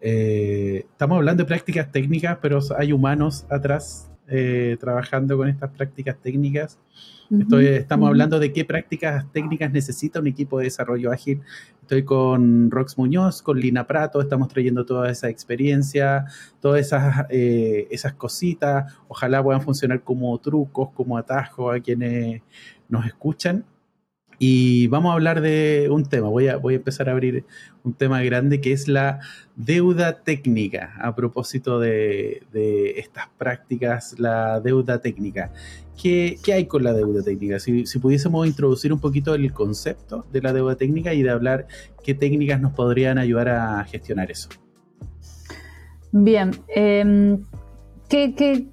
[0.00, 6.16] Eh, estamos hablando de prácticas técnicas, pero hay humanos atrás eh, trabajando con estas prácticas
[6.20, 6.78] técnicas.
[7.38, 11.40] Estoy, estamos hablando de qué prácticas técnicas necesita un equipo de desarrollo ágil.
[11.80, 16.24] Estoy con Rox Muñoz, con Lina Prato, estamos trayendo toda esa experiencia,
[16.58, 18.92] todas esas, eh, esas cositas.
[19.06, 22.42] Ojalá puedan funcionar como trucos, como atajos a quienes
[22.88, 23.64] nos escuchan.
[24.42, 27.44] Y vamos a hablar de un tema, voy a, voy a empezar a abrir
[27.84, 29.20] un tema grande que es la
[29.54, 35.52] deuda técnica, a propósito de, de estas prácticas, la deuda técnica.
[36.02, 37.58] ¿Qué, ¿Qué, hay con la deuda técnica?
[37.58, 41.66] Si, si, pudiésemos introducir un poquito el concepto de la deuda técnica y de hablar
[42.02, 44.48] qué técnicas nos podrían ayudar a gestionar eso.
[46.12, 48.68] Bien, ¿qué, qué,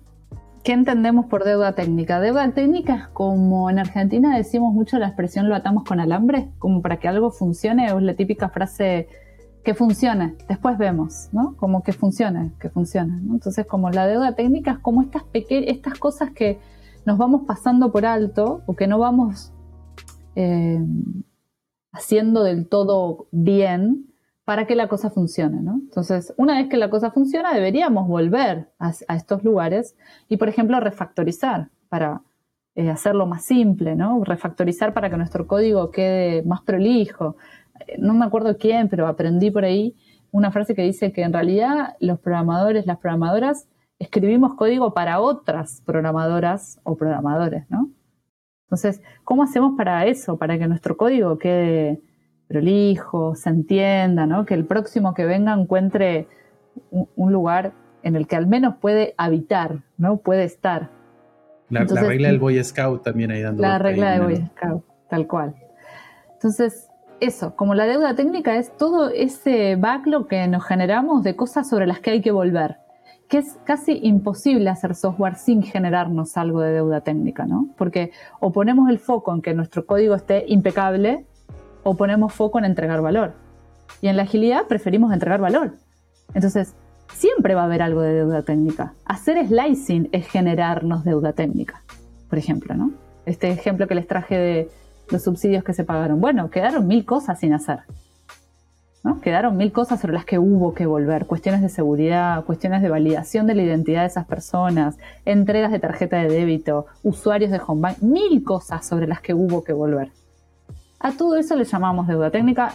[0.67, 2.19] ¿Qué entendemos por deuda técnica?
[2.19, 6.97] Deuda técnica como en Argentina decimos mucho la expresión lo atamos con alambre, como para
[6.97, 9.07] que algo funcione, es la típica frase
[9.63, 11.55] que funcione, después vemos, ¿no?
[11.55, 13.13] Como que funcione, que funcione.
[13.21, 13.35] ¿no?
[13.35, 16.59] Entonces, como la deuda técnica es como estas, estas cosas que
[17.05, 19.53] nos vamos pasando por alto o que no vamos
[20.35, 20.85] eh,
[21.93, 24.07] haciendo del todo bien
[24.47, 25.73] para que la cosa funcione, ¿no?
[25.73, 29.97] Entonces, una vez que la cosa funciona, deberíamos volver a, estos lugares
[30.29, 32.21] y, por ejemplo, refactorizar para
[32.73, 34.23] eh, hacerlo más simple, ¿no?
[34.23, 37.35] Refactorizar para que nuestro código quede más prolijo.
[37.99, 39.97] No me acuerdo quién, pero aprendí por ahí
[40.31, 43.67] una frase que dice que en realidad los programadores, las programadoras,
[43.99, 47.89] escribimos código para otras programadoras o programadores, ¿no?
[48.67, 50.37] Entonces, ¿cómo hacemos para eso?
[50.37, 52.01] Para que nuestro código quede
[52.47, 54.45] prolijo, se entienda, ¿no?
[54.45, 56.27] Que el próximo que venga encuentre
[56.91, 57.73] un, un, lugar
[58.03, 60.17] en el que al menos puede habitar, ¿no?
[60.17, 60.89] Puede estar.
[61.69, 63.61] La, Entonces, la regla del Boy Scout también ahí dando.
[63.61, 65.55] La regla del Boy Scout, tal cual.
[66.33, 66.87] Entonces,
[67.19, 71.87] eso, como la deuda técnica es todo ese backlog que nos generamos de cosas sobre
[71.87, 72.77] las que hay que volver,
[73.27, 77.69] que es casi imposible hacer software sin generarnos algo de deuda técnica, ¿no?
[77.77, 81.25] Porque o ponemos el foco en que nuestro código esté impecable
[81.87, 83.31] o ponemos foco en entregar valor.
[84.01, 85.75] Y en la agilidad preferimos entregar valor.
[86.33, 86.75] Entonces,
[87.13, 88.93] siempre va a haber algo de deuda técnica.
[89.05, 91.83] Hacer slicing es generarnos deuda técnica,
[92.29, 92.91] por ejemplo, ¿no?
[93.25, 94.69] Este ejemplo que les traje de
[95.09, 96.19] los subsidios que se pagaron.
[96.19, 97.79] Bueno, quedaron mil cosas sin hacer.
[99.05, 99.21] ¿no?
[99.21, 101.25] Quedaron mil cosas sobre las que hubo que volver.
[101.25, 106.17] Cuestiones de seguridad, cuestiones de validación de la identidad de esas personas, entregas de tarjeta
[106.17, 110.11] de débito, usuarios de HomeBank, mil cosas sobre las que hubo que volver.
[110.99, 112.73] A todo eso le llamamos deuda técnica.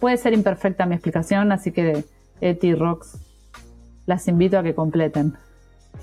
[0.00, 2.04] Puede ser imperfecta mi explicación, así que
[2.40, 3.18] Eti Rox,
[4.06, 5.34] las invito a que completen.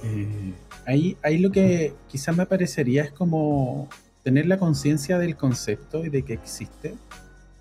[0.03, 0.53] Eh,
[0.85, 3.89] ahí, ahí lo que quizás me parecería es como
[4.23, 6.95] tener la conciencia del concepto y de que existe.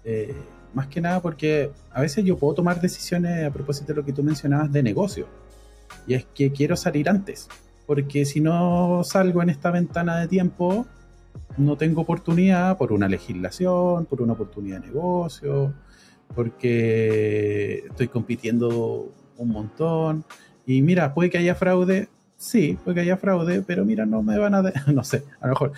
[0.05, 0.35] Eh,
[0.75, 4.13] más que nada porque a veces yo puedo tomar decisiones a propósito de lo que
[4.13, 5.27] tú mencionabas de negocio.
[6.07, 7.49] Y es que quiero salir antes.
[7.87, 10.87] Porque si no salgo en esta ventana de tiempo,
[11.57, 15.73] no tengo oportunidad por una legislación, por una oportunidad de negocio,
[16.35, 20.25] porque estoy compitiendo un montón.
[20.67, 24.39] Y mira, puede que haya fraude, sí, puede que haya fraude, pero mira, no me
[24.39, 24.63] van a...
[24.93, 25.73] No sé, a lo mejor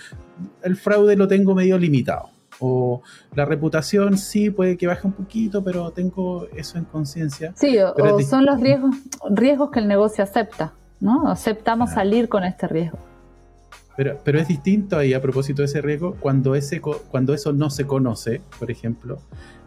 [0.62, 2.30] el fraude lo tengo medio limitado.
[2.62, 3.00] O
[3.34, 7.54] la reputación sí puede que baje un poquito, pero tengo eso en conciencia.
[7.56, 8.96] Sí, o, o son los riesgos,
[9.30, 11.28] riesgos que el negocio acepta, ¿no?
[11.28, 11.94] Aceptamos ah.
[11.94, 12.98] salir con este riesgo.
[14.24, 17.86] Pero, es distinto ahí a propósito de ese riesgo cuando, ese, cuando eso no se
[17.86, 19.18] conoce, por ejemplo,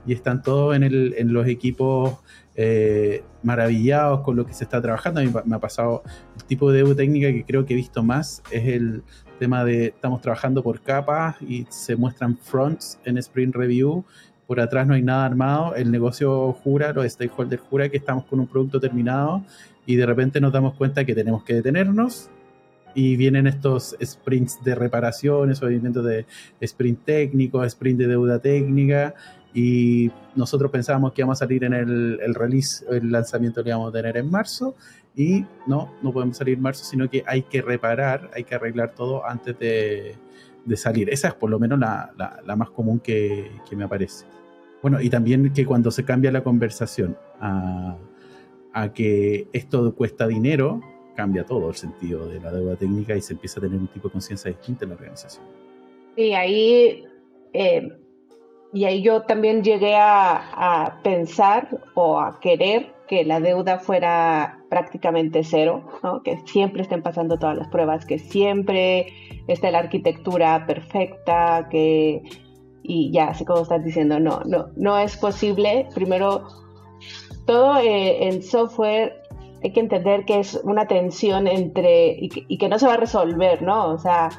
[0.08, 2.18] y están todos en, el, en los equipos
[2.56, 5.20] eh, maravillados con lo que se está trabajando.
[5.20, 6.02] A mí me ha pasado
[6.36, 9.04] el tipo de técnica que creo que he visto más es el
[9.38, 14.04] tema de estamos trabajando por capas y se muestran fronts en Sprint Review
[14.48, 18.40] por atrás no hay nada armado, el negocio jura, los stakeholders jura que estamos con
[18.40, 19.44] un producto terminado
[19.86, 22.30] y de repente nos damos cuenta que tenemos que detenernos
[22.96, 26.26] y vienen estos sprints de reparaciones o movimientos de
[26.62, 29.16] sprint técnico, sprint de deuda técnica
[29.54, 33.90] y nosotros pensábamos que íbamos a salir en el, el release, el lanzamiento lo íbamos
[33.90, 34.76] a tener en marzo
[35.16, 38.96] y no, no podemos salir en marzo, sino que hay que reparar, hay que arreglar
[38.96, 40.16] todo antes de,
[40.66, 41.10] de salir.
[41.10, 42.12] Esa es por lo menos la,
[42.44, 44.26] la, más común que, que, me aparece.
[44.82, 47.98] Bueno, y también que cuando se cambia la conversación a,
[48.74, 50.82] a que esto cuesta dinero,
[51.16, 54.08] cambia todo el sentido de la deuda técnica y se empieza a tener un tipo
[54.08, 55.46] de conciencia distinta en la organización.
[56.16, 57.04] Y ahí,
[57.54, 57.90] eh,
[58.74, 65.44] y ahí yo también llegué a, pensar o a querer que la deuda fuera prácticamente
[65.44, 66.24] cero, ¿no?
[66.24, 69.08] que siempre estén pasando todas las pruebas, que siempre
[69.48, 72.24] esté la arquitectura perfecta, que
[72.84, 75.88] y ya, así como estás diciendo, no, no, no es posible.
[75.96, 76.48] Primero,
[77.46, 79.23] todo eh, software
[79.64, 83.62] hay que entender que es una tensión entre y que, no se va a resolver,
[83.62, 83.94] ¿no?
[83.94, 84.30] O sea,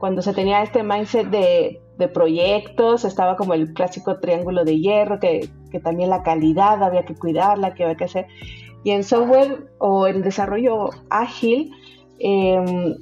[0.00, 1.80] cuando se tenía este mindset de,
[2.12, 7.14] proyectos, estaba como el clásico triángulo de hierro, que, que, también la calidad había que
[7.14, 8.26] cuidarla, que había que hacer.
[8.82, 11.72] Y en software o en desarrollo ágil,
[12.18, 12.96] eh,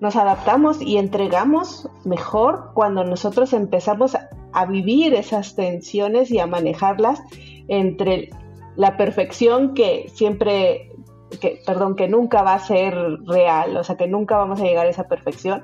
[0.00, 7.20] nos adaptamos y entregamos mejor cuando nosotros empezamos a, vivir esas tensiones y a manejarlas
[7.66, 8.30] entre
[8.76, 10.92] la perfección que siempre,
[11.40, 12.94] que, perdón, que nunca va a ser
[13.26, 15.62] real, o sea, que nunca vamos a llegar a esa perfección,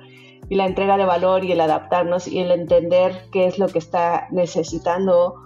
[0.49, 3.79] y la entrega de valor y el adaptarnos y el entender qué es lo que
[3.79, 5.37] está necesitando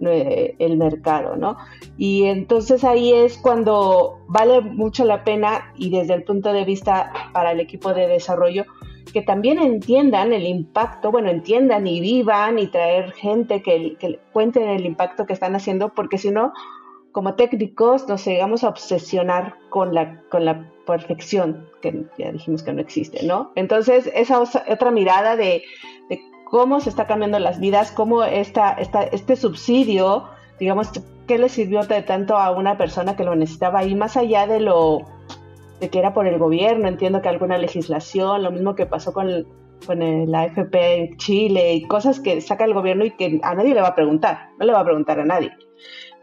[0.00, 1.56] eh, el mercado, ¿no?
[1.98, 7.12] Y entonces ahí es cuando vale mucho la pena y desde el punto de vista
[7.32, 8.64] para el equipo de desarrollo,
[9.12, 14.68] que también entiendan el impacto, bueno, entiendan y vivan y traer gente que, que cuenten
[14.68, 16.52] el impacto que están haciendo, porque si no,
[17.14, 22.72] como técnicos nos llegamos a obsesionar con la, con la perfección, que ya dijimos que
[22.72, 23.52] no existe, ¿no?
[23.54, 25.62] Entonces, esa otra mirada de,
[26.50, 30.24] cómo se está cambiando las vidas, cómo esta, esta, este subsidio,
[30.58, 30.90] digamos,
[31.28, 34.58] qué le sirvió de tanto a una persona que lo necesitaba y más allá de
[34.58, 35.02] lo
[35.78, 39.46] de que era por el gobierno, entiendo que alguna legislación, lo mismo que pasó con,
[39.86, 43.72] con la AFP en Chile y cosas que saca el gobierno y que a nadie
[43.72, 45.52] le va a preguntar, no le va a preguntar a nadie,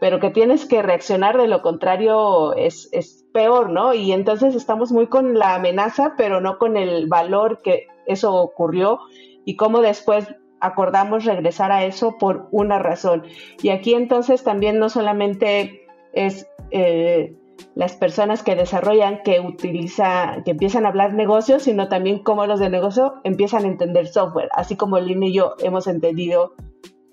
[0.01, 3.93] pero que tienes que reaccionar, de lo contrario es, es peor, ¿no?
[3.93, 8.97] Y entonces estamos muy con la amenaza, pero no con el valor que eso ocurrió
[9.45, 10.25] y cómo después
[10.59, 13.25] acordamos regresar a eso por una razón.
[13.61, 17.35] Y aquí entonces también no solamente es eh,
[17.75, 22.59] las personas que desarrollan, que utilizan, que empiezan a hablar negocios, sino también cómo los
[22.59, 26.55] de negocio empiezan a entender software, así como Lina y yo hemos entendido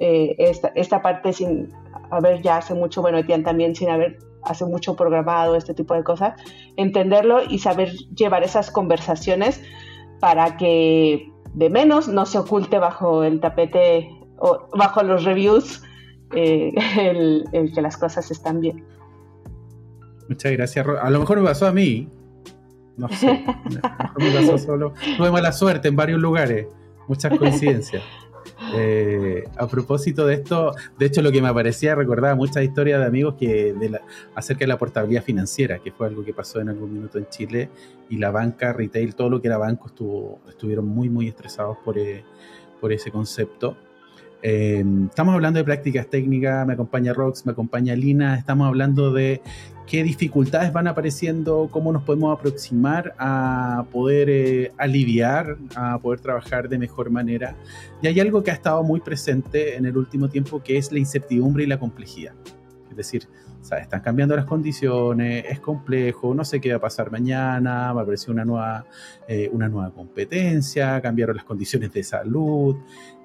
[0.01, 1.71] eh, esta, esta, parte sin
[2.11, 6.05] haber ya hace mucho, bueno, Etienne también sin haber hace mucho programado este tipo de
[6.05, 6.41] cosas,
[6.77, 9.63] entenderlo y saber llevar esas conversaciones
[10.21, 15.83] para que de menos no se oculte bajo el tapete o bajo los reviews
[16.35, 16.73] eh,
[17.53, 18.85] el, que las cosas están bien.
[20.29, 20.87] Muchas gracias.
[20.87, 22.09] A lo mejor me pasó a mí.
[22.97, 23.45] No sé.
[24.19, 24.93] me pasó solo.
[25.17, 26.67] Tuve mala suerte en varios lugares.
[27.07, 28.03] Muchas coincidencias.
[28.75, 33.07] Eh, a propósito de esto, de hecho lo que me parecía recordaba muchas historias de
[33.07, 34.01] amigos que de
[34.35, 37.71] acerca de la portabilidad financiera, que fue algo que pasó en algún minuto en Chile
[38.09, 41.99] y la banca, retail, todo lo que era banco estuvo, estuvieron muy muy estresados por,
[41.99, 42.25] eh,
[42.81, 43.77] por ese concepto.
[44.43, 49.41] Eh, estamos hablando de prácticas técnicas, me acompaña Rox, me acompaña Lina, estamos hablando de
[49.87, 56.69] qué dificultades van apareciendo, cómo nos podemos aproximar a poder eh, aliviar, a poder trabajar
[56.69, 57.57] de mejor manera.
[58.03, 60.99] Y hay algo que ha estado muy presente en el último tiempo que es la
[60.99, 62.35] incertidumbre y la complejidad.
[62.99, 63.29] Es decir,
[63.81, 68.03] están cambiando las condiciones, es complejo, no sé qué va a pasar mañana, va a
[68.03, 68.87] aparecer una nueva,
[69.29, 72.77] eh, una nueva competencia, cambiaron las condiciones de salud.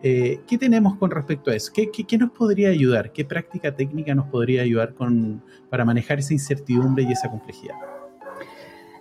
[0.02, 1.72] Eh, ¿Qué tenemos con respecto a eso?
[1.74, 3.12] ¿Qué, ¿Qué, nos podría ayudar?
[3.14, 7.76] ¿Qué práctica técnica nos podría ayudar con, para manejar esa incertidumbre y esa complejidad?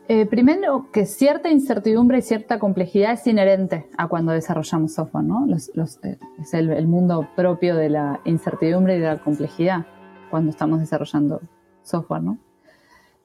[0.09, 5.47] Eh, primero, que cierta incertidumbre y cierta complejidad es inherente a cuando desarrollamos software, ¿no?
[5.55, 5.70] es
[6.55, 9.86] el, el mundo propio de la incertidumbre y de la complejidad
[10.32, 11.42] cuando estamos desarrollando
[11.82, 12.38] software, ¿no?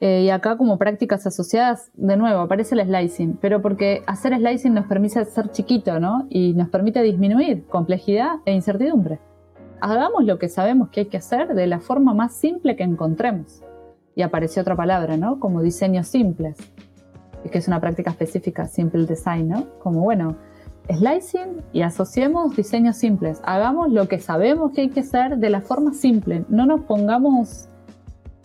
[0.02, 4.74] Eh, y acá como prácticas asociadas, de nuevo, aparece el slicing, pero porque hacer slicing
[4.74, 6.28] nos permite ser chiquito, ¿no?
[6.30, 9.20] Y nos permite disminuir complejidad e incertidumbre.
[9.80, 13.64] Hagamos lo que sabemos que hay que hacer de la forma más simple que encontremos.
[14.14, 15.40] Y apareció otra palabra, ¿no?
[15.40, 16.58] Como diseños simples,
[17.50, 19.66] que es una práctica específica, simple design, ¿no?
[19.80, 20.36] Como, bueno,
[20.90, 23.42] slicing y asociemos diseños simples.
[23.44, 26.46] Hagamos lo que sabemos que hay que hacer de la forma simple.
[26.50, 27.70] No nos pongamos...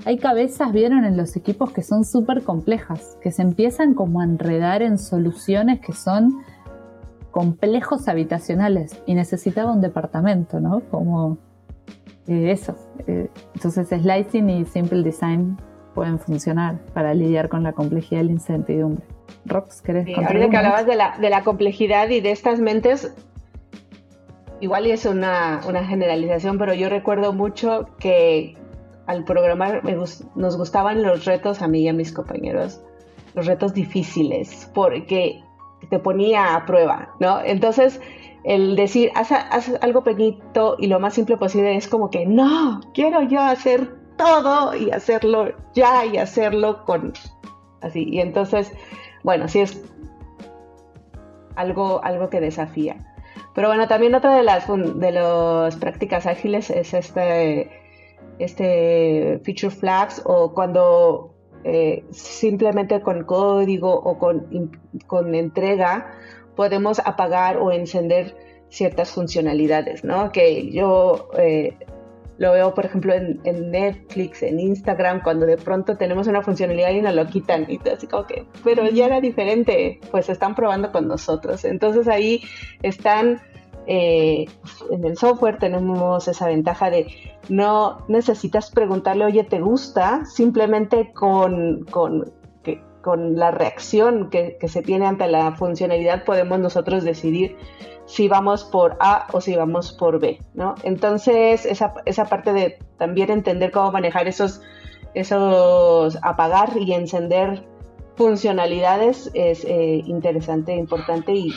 [0.05, 4.25] Hay cabezas, vieron, en los equipos que son súper complejas, que se empiezan como a
[4.25, 6.43] enredar en soluciones que son
[7.31, 10.81] complejos habitacionales y necesitaba un departamento, ¿no?
[10.91, 11.39] Como
[12.27, 12.75] eh, eso.
[13.07, 15.57] Eh, entonces, slicing y simple design
[15.95, 19.05] pueden funcionar para lidiar con la complejidad y la incertidumbre.
[19.45, 23.15] Rox, ¿querés sí, Ahorita que hablabas de la, de la, complejidad y de estas mentes,
[24.61, 28.57] igual es una, una generalización, pero yo recuerdo mucho que
[29.07, 32.81] al programar nos gustaban los retos a mí y a mis compañeros,
[33.35, 35.43] los retos difíciles, porque
[35.91, 37.41] te ponía a prueba, ¿no?
[37.45, 38.01] Entonces,
[38.45, 42.81] el decir, haz, haz, algo pequeñito y lo más simple posible es como que, no,
[42.95, 47.13] quiero yo hacer todo y hacerlo ya y hacerlo con
[47.81, 48.07] así.
[48.09, 48.73] Y entonces,
[49.23, 49.83] bueno, sí es
[51.57, 52.97] algo, algo que desafía.
[53.55, 57.71] Pero bueno, también otra de las, de prácticas ágiles es este,
[58.39, 61.35] este feature flags o cuando
[61.65, 64.71] eh, simplemente con código o con,
[65.07, 66.15] con entrega
[66.57, 68.35] podemos apagar o encender
[68.69, 70.33] ciertas funcionalidades, ¿no?
[70.33, 71.77] Que yo eh,
[72.43, 77.01] lo veo, por ejemplo, en, Netflix, en Instagram, cuando de pronto tenemos una funcionalidad y
[77.01, 77.67] nos lo quitan.
[77.69, 81.65] Y así como que, pero ya era diferente, pues están probando con nosotros.
[81.65, 82.43] Entonces ahí
[82.83, 83.41] están,
[83.87, 84.47] eh,
[84.91, 87.07] en el software tenemos esa ventaja de
[87.49, 90.25] no necesitas preguntarle, oye, ¿te gusta?
[90.25, 92.33] Simplemente con, con,
[93.05, 97.57] la reacción que se tiene ante la funcionalidad podemos nosotros decidir
[98.13, 100.75] si vamos por A o si vamos por B, ¿no?
[100.83, 104.61] Entonces, esa, esa parte de también entender cómo manejar esos,
[105.15, 107.67] esos apagar y encender
[108.17, 111.55] funcionalidades es eh, interesante, importante y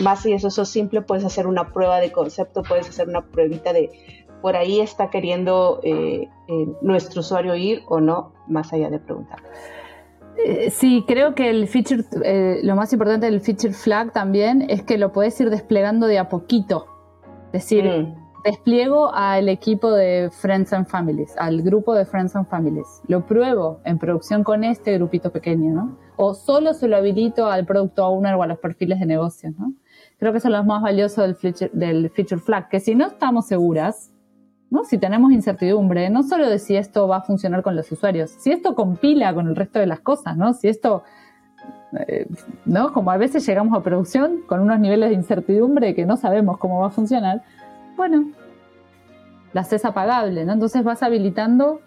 [0.00, 3.72] más si eso, eso simple, puedes hacer una prueba de concepto, puedes hacer una pruebita
[3.72, 3.90] de
[4.42, 9.40] por ahí está queriendo eh, eh, nuestro usuario ir o no, más allá de preguntar.
[10.44, 14.82] Eh, sí, creo que el feature, eh, lo más importante del feature flag también es
[14.82, 16.86] que lo puedes ir desplegando de a poquito.
[17.52, 18.42] Es decir, mm.
[18.44, 22.86] despliego al equipo de Friends and Families, al grupo de Friends and Families.
[23.08, 25.98] Lo pruebo en producción con este grupito pequeño, ¿no?
[26.16, 29.72] O solo se lo habilito al product owner o a los perfiles de negocios, ¿no?
[30.18, 33.06] Creo que eso es lo más valioso del feature, del feature flag, que si no
[33.06, 34.12] estamos seguras,
[34.70, 34.84] ¿no?
[34.84, 38.50] Si tenemos incertidumbre, no solo de si esto va a funcionar con los usuarios, si
[38.50, 40.54] esto compila con el resto de las cosas, ¿no?
[40.54, 41.04] Si esto,
[42.06, 42.26] eh,
[42.64, 42.92] ¿no?
[42.92, 46.80] Como a veces llegamos a producción con unos niveles de incertidumbre que no sabemos cómo
[46.80, 47.42] va a funcionar,
[47.96, 48.26] bueno,
[49.52, 50.52] la haces apagable, ¿no?
[50.52, 51.80] Entonces vas habilitando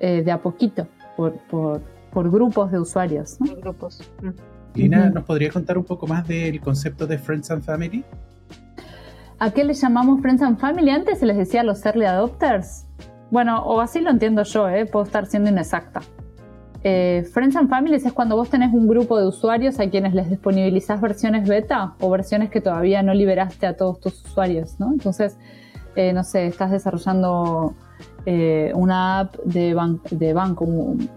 [0.00, 0.86] eh, de a poquito
[1.16, 1.34] por,
[2.30, 3.54] grupos de usuarios, ¿no?
[3.56, 4.00] grupos.
[4.74, 8.04] Lina, ¿nos podría contar un poco más del concepto de Friends and Family?
[9.40, 10.90] ¿A qué le llamamos Friends and Family?
[10.90, 12.86] Antes se les decía los early adopters.
[13.30, 14.84] Bueno, o así lo entiendo yo, ¿eh?
[14.84, 16.00] puedo estar siendo inexacta.
[16.82, 20.28] Eh, Friends and Families es cuando vos tenés un grupo de usuarios a quienes les
[20.28, 24.92] disponibilizás versiones beta o versiones que todavía no liberaste a todos tus usuarios, ¿no?
[24.92, 25.36] Entonces,
[25.94, 27.74] eh, no sé, estás desarrollando
[28.26, 29.76] eh, una app de,
[30.10, 30.64] de banco,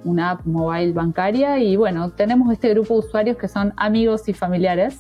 [0.04, 4.34] una app mobile bancaria y bueno, tenemos este grupo de usuarios que son amigos y
[4.34, 5.00] familiares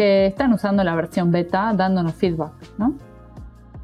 [0.00, 2.94] que están usando la versión beta dándonos feedback, ¿no?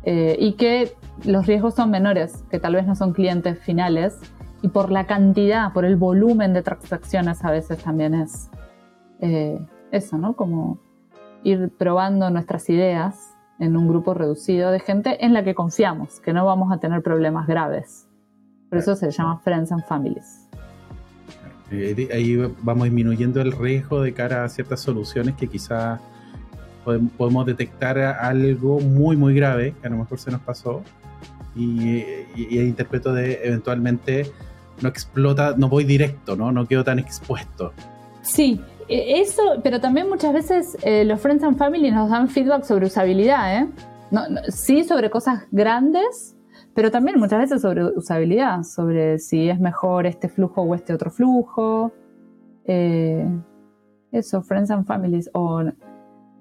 [0.02, 0.94] Eh, y que
[1.26, 4.18] los riesgos son menores, que tal vez no son clientes finales,
[4.62, 8.51] y por la cantidad, por el volumen de transacciones a veces también es
[9.20, 9.60] eh,
[9.90, 10.36] eso, ¿no?
[10.36, 10.78] Como
[11.43, 16.32] ir probando nuestras ideas en un grupo reducido de gente en la que confiamos, que
[16.32, 18.09] no vamos a tener problemas graves.
[18.70, 20.45] Por eso se llama Friends and Families.
[21.70, 26.01] Eh, ahí vamos disminuyendo el riesgo de cara a ciertas soluciones que quizás
[27.16, 30.82] podemos detectar algo muy, muy grave, que a lo mejor se nos pasó,
[31.56, 32.02] y,
[32.36, 34.30] y, interpreto de eventualmente
[34.80, 36.52] no explota, no voy directo, ¿no?
[36.52, 37.72] No quedo tan expuesto.
[38.22, 42.64] Sí, e, eso, pero también muchas veces eh, los Friends and Family nos dan feedback
[42.64, 43.68] sobre usabilidad, ¿eh?
[44.48, 46.35] sí, sobre cosas grandes,
[46.76, 51.10] pero también muchas veces sobre usabilidad, sobre si es mejor este flujo o este otro
[51.10, 51.90] flujo.
[52.66, 53.26] Eh,
[54.12, 55.30] eso, Friends and Families.
[55.32, 55.62] O,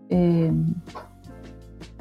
[0.09, 0.51] eh,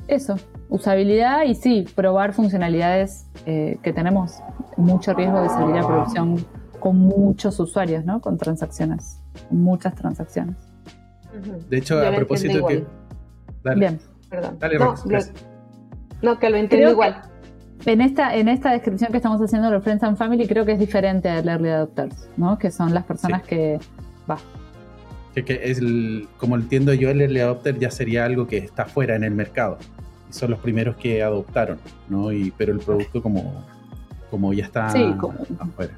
[0.09, 0.35] eso,
[0.69, 4.41] usabilidad y sí, probar funcionalidades eh, que tenemos
[4.77, 6.45] mucho riesgo de salir a producción
[6.81, 8.21] con muchos usuarios, ¿no?
[8.21, 10.57] Con transacciones, muchas transacciones.
[11.71, 12.85] De hecho, a propósito que...
[13.77, 14.01] Bien.
[14.29, 14.57] Perdón.
[14.59, 14.95] Dale, no,
[16.21, 17.31] no, que lo entiendo igual
[17.87, 20.73] en esta, en esta descripción que estamos haciendo de los Friends and Family creo que
[20.73, 22.59] es diferente al Early Adopters, ¿no?
[22.59, 23.79] Que son las personas que...
[24.29, 24.39] Va.
[25.35, 29.17] Que, es el, como entiendo yo, el early adopter ya sería algo que está fuera
[29.17, 29.79] en el mercado.
[30.31, 31.79] Y son los primeros que adoptaron,
[32.09, 32.31] ¿no?
[32.31, 33.65] Y, pero el producto como,
[34.31, 35.93] como ya está afuera.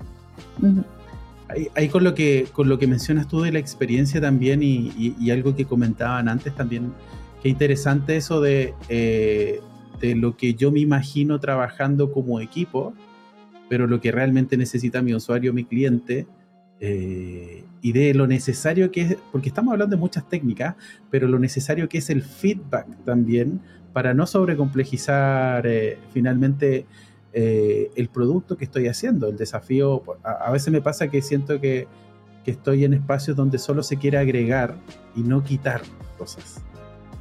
[1.74, 5.54] ahí, con lo que con lo que mencionas tú de la experiencia también y, algo
[5.54, 6.94] que comentaban antes también,
[7.42, 9.60] qué interesante eso de, eh,
[10.01, 12.94] de lo que yo me imagino trabajando como equipo,
[13.68, 16.27] pero lo que realmente necesita mi usuario, mi cliente,
[16.81, 20.74] eh, y de lo necesario que es, porque estamos hablando de muchas técnicas,
[21.10, 23.60] pero lo necesario que es el feedback también
[23.93, 26.86] para no sobrecomplejizar eh, finalmente
[27.32, 29.28] eh, el producto que estoy haciendo.
[29.28, 31.86] El desafío, a, veces me pasa que siento que,
[32.44, 34.77] que, estoy en espacios donde solo se quiere agregar
[35.14, 35.81] y no quitar
[36.18, 36.62] cosas.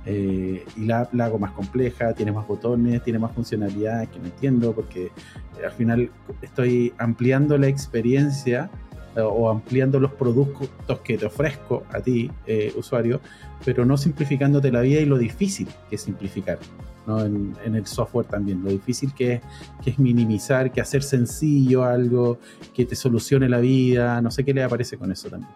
[0.06, 4.74] Y la, la, hago más compleja, tiene más botones, tiene más funcionalidades que no entiendo,
[4.74, 5.12] porque
[5.64, 6.12] al final
[6.42, 8.70] estoy ampliando la experiencia
[9.24, 13.22] o ampliando los productos que te ofrezco a ti, eh, usuario,
[13.64, 16.60] pero no simplificándote la vida y lo difícil que es simplificar.
[17.08, 17.24] ¿no?
[17.24, 19.42] En, el software también, lo difícil que es,
[19.84, 22.40] que es minimizar, que hacer sencillo algo,
[22.74, 25.52] que te solucione la vida, no sé qué le aparece con eso también.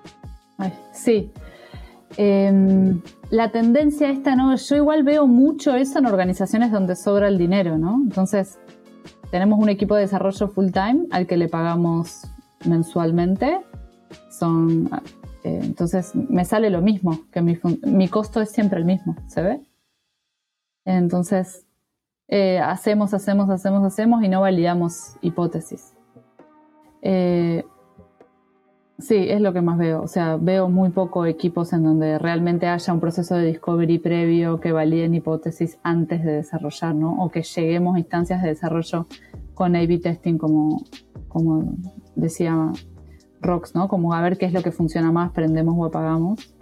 [0.93, 1.31] sí,
[2.17, 4.55] em, la tendencia esta, ¿no?
[4.55, 8.01] Yo igual veo mucho eso en organizaciones donde sobra el dinero, ¿no?
[8.03, 8.59] Entonces,
[9.31, 12.21] tenemos un equipo de desarrollo full time al que le pagamos
[12.65, 13.61] mensualmente,
[14.31, 14.89] son,
[15.43, 19.61] eh, entonces me sale lo mismo, que mi, costo es siempre el mismo, ¿se ve?
[20.85, 21.65] Entonces,
[22.27, 25.93] eh, hacemos, hacemos, hacemos, hacemos y no validamos hipótesis.
[27.01, 27.63] Eh,
[28.99, 30.01] sí, es lo que más veo.
[30.01, 34.59] O sea, veo muy poco equipos en donde realmente haya un proceso de discovery previo
[34.59, 37.23] que validen hipótesis antes de desarrollar, ¿no?
[37.23, 39.07] O que lleguemos a instancias de desarrollo
[39.53, 40.83] con A-B testing como,
[41.27, 41.73] como
[42.15, 42.71] decía
[43.41, 43.87] Rox, ¿no?
[43.87, 46.55] Como a ver qué es lo que funciona más, prendemos o apagamos.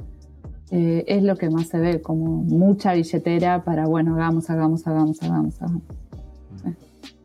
[0.71, 5.21] Eh, es lo que más se ve, como mucha billetera para, bueno, hagamos, hagamos, hagamos,
[5.23, 5.83] hagamos, hagamos.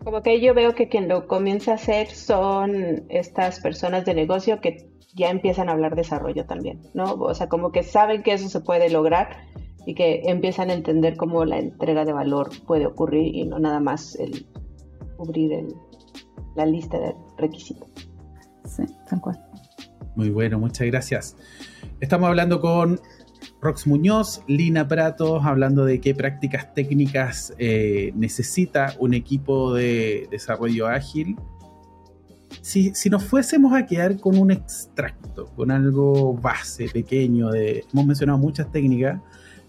[0.04, 4.60] Como que yo veo que quien lo comienza a hacer son estas personas de negocio
[4.60, 7.14] que ya empiezan a hablar desarrollo también, ¿no?
[7.14, 9.36] O sea, como que saben que eso se puede lograr
[9.86, 13.80] y que empiezan a entender cómo la entrega de valor puede ocurrir y no nada
[13.80, 14.46] más el
[15.16, 15.66] cubrir
[16.54, 17.88] la lista de requisitos.
[18.64, 19.40] Sí, tal cual.
[20.14, 21.36] Muy bueno, muchas gracias.
[22.00, 23.00] Estamos hablando con
[23.60, 30.86] Rox Muñoz, Lina Pratos, hablando de qué prácticas técnicas eh, necesita un equipo de desarrollo
[30.86, 31.36] ágil.
[32.60, 38.38] Si, nos fuésemos a quedar con un extracto, con algo base, pequeño, de, hemos mencionado
[38.38, 39.20] muchas técnicas,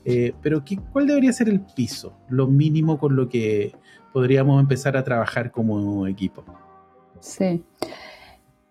[0.05, 3.73] eh, pero ¿qué, ¿cuál debería ser el piso, lo mínimo con lo que
[4.11, 6.43] podríamos empezar a trabajar como equipo?
[7.19, 7.63] Sí.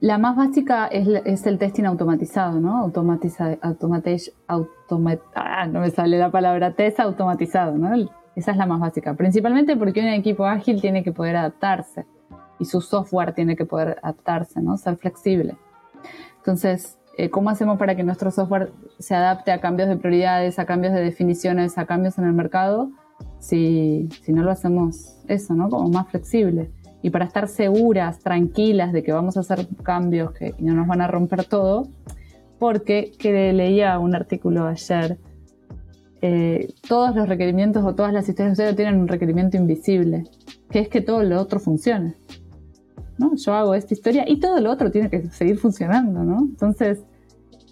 [0.00, 2.78] La más básica es, el testing automatizado, ¿no?
[2.78, 7.94] Automatiza, ah, no me sale la palabra, test automatizado, ¿no?
[8.34, 12.04] Esa es la más básica, principalmente porque un equipo ágil tiene que poder adaptarse
[12.62, 14.76] y su software tiene que poder adaptarse, ¿no?
[14.78, 15.56] Ser flexible.
[16.38, 20.64] Entonces, eh, ¿cómo hacemos para que nuestro software se adapte a cambios de prioridades, a
[20.64, 22.90] cambios de definiciones, a cambios en el mercado?
[23.38, 25.68] Si, si no lo hacemos eso, ¿no?
[25.68, 26.70] Como más flexible
[27.02, 31.00] y para estar seguras, tranquilas de que vamos a hacer cambios que no nos van
[31.00, 31.88] a romper todo,
[32.58, 35.18] porque que leía un artículo ayer,
[36.22, 40.24] eh, todos los requerimientos o todas las historias de ustedes tienen un requerimiento invisible,
[40.70, 42.14] que es que todo lo otro funcione.
[43.22, 43.36] ¿No?
[43.36, 46.40] Yo hago esta historia y todo lo otro tiene que seguir funcionando, ¿no?
[46.40, 47.04] Entonces,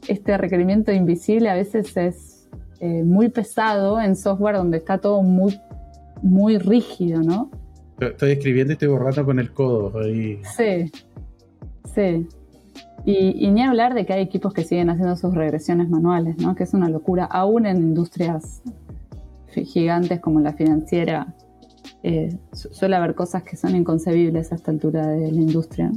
[0.09, 2.49] este requerimiento invisible a veces es
[2.81, 5.59] eh, muy pesado en software donde está todo muy,
[6.23, 7.51] muy rígido, ¿no?
[8.01, 10.01] Estoy escribiendo y estoy borrando con el codo.
[10.01, 10.41] Ahí.
[10.57, 10.91] Sí,
[11.95, 12.27] sí.
[13.05, 16.55] Y, ni hablar de que hay equipos que siguen haciendo sus regresiones manuales, ¿no?
[16.55, 18.63] Que es una locura, aún en industrias
[19.53, 21.35] gigantes como la financiera.
[22.03, 25.93] Eh, suele haber cosas que son inconcebibles a esta altura de la industria.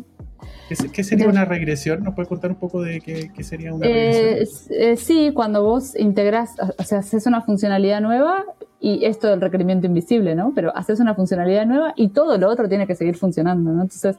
[0.91, 2.03] ¿Qué, sería una regresión?
[2.03, 4.73] ¿Nos puede contar un poco de qué, sería una regresión?
[4.77, 8.43] Eh, eh, sí, cuando vos integras, o sea, haces una funcionalidad nueva
[8.79, 10.51] y esto del requerimiento invisible, ¿no?
[10.53, 13.83] Pero haces una funcionalidad nueva y todo lo otro tiene que seguir funcionando, ¿no?
[13.83, 14.17] Entonces,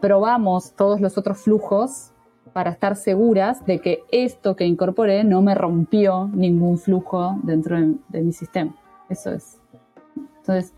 [0.00, 2.12] probamos todos los otros flujos
[2.52, 8.22] para estar seguras de que esto que incorporé no me rompió ningún flujo dentro de,
[8.22, 8.74] mi sistema.
[9.08, 9.58] Eso es.
[10.38, 10.74] Entonces,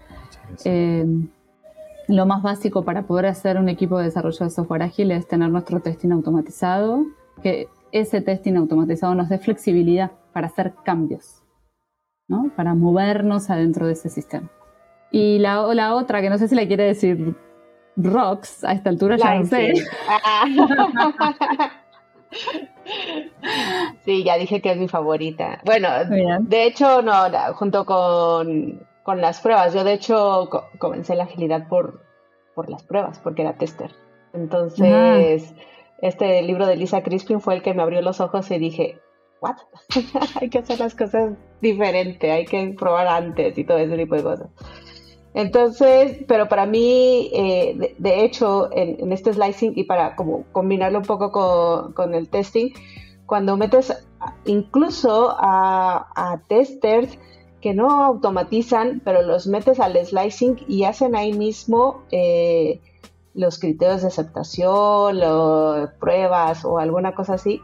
[2.09, 5.51] lo más básico para poder hacer un equipo de desarrollo de software ágil es tener
[5.51, 7.05] nuestro testing automatizado,
[7.43, 11.43] que ese testing automatizado nos dé flexibilidad para hacer cambios,
[12.29, 12.51] ¿no?
[12.57, 14.51] para movernos adentro de ese sistema.
[15.11, 17.37] Y la, la otra, que no sé si la quiere decir
[17.97, 19.73] Rox, a esta altura ya no sé.
[24.05, 25.61] Sí, ya dije que es mi favorita.
[25.65, 25.89] Bueno,
[26.41, 27.15] de hecho, no,
[27.55, 29.75] junto con, las pruebas.
[29.75, 30.49] Yo, de hecho,
[30.79, 32.03] comencé la agilidad por,
[32.55, 33.91] por las pruebas, porque era tester.
[34.33, 35.55] Entonces,
[35.99, 38.99] este libro de Lisa Crispin fue el que me abrió los ojos y dije,
[39.41, 39.57] ¿what?
[40.41, 44.23] hay que hacer las cosas diferente, hay que probar antes y todo ese tipo de
[44.23, 44.49] cosas.
[45.35, 51.05] Entonces, pero para mí, eh, de, hecho, en, este slicing y para como combinarlo un
[51.05, 52.71] poco con, con el testing,
[53.27, 53.93] cuando metes
[54.45, 57.19] incluso a, a, testers
[57.65, 62.83] que no automatizan, pero los metes al slicing y hacen ahí mismo eh,
[63.33, 67.63] los criterios de aceptación, las pruebas o alguna cosa así,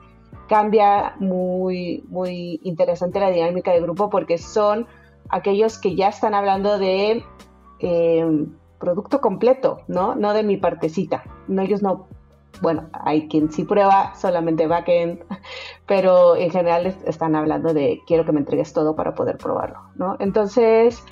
[0.49, 4.87] cambia muy, muy interesante la dinámica de grupo porque son
[5.29, 7.23] aquellos que ya están hablando de
[7.81, 8.47] eh,
[8.79, 10.15] producto completo, ¿no?
[10.15, 11.25] No de mi partecita.
[11.47, 12.07] No, ellos no,
[12.61, 15.25] bueno, hay quien sí prueba solamente backend,
[15.87, 20.17] pero en general están hablando de quiero que me entregues todo para poder probarlo, ¿no?
[20.21, 21.03] Entonces,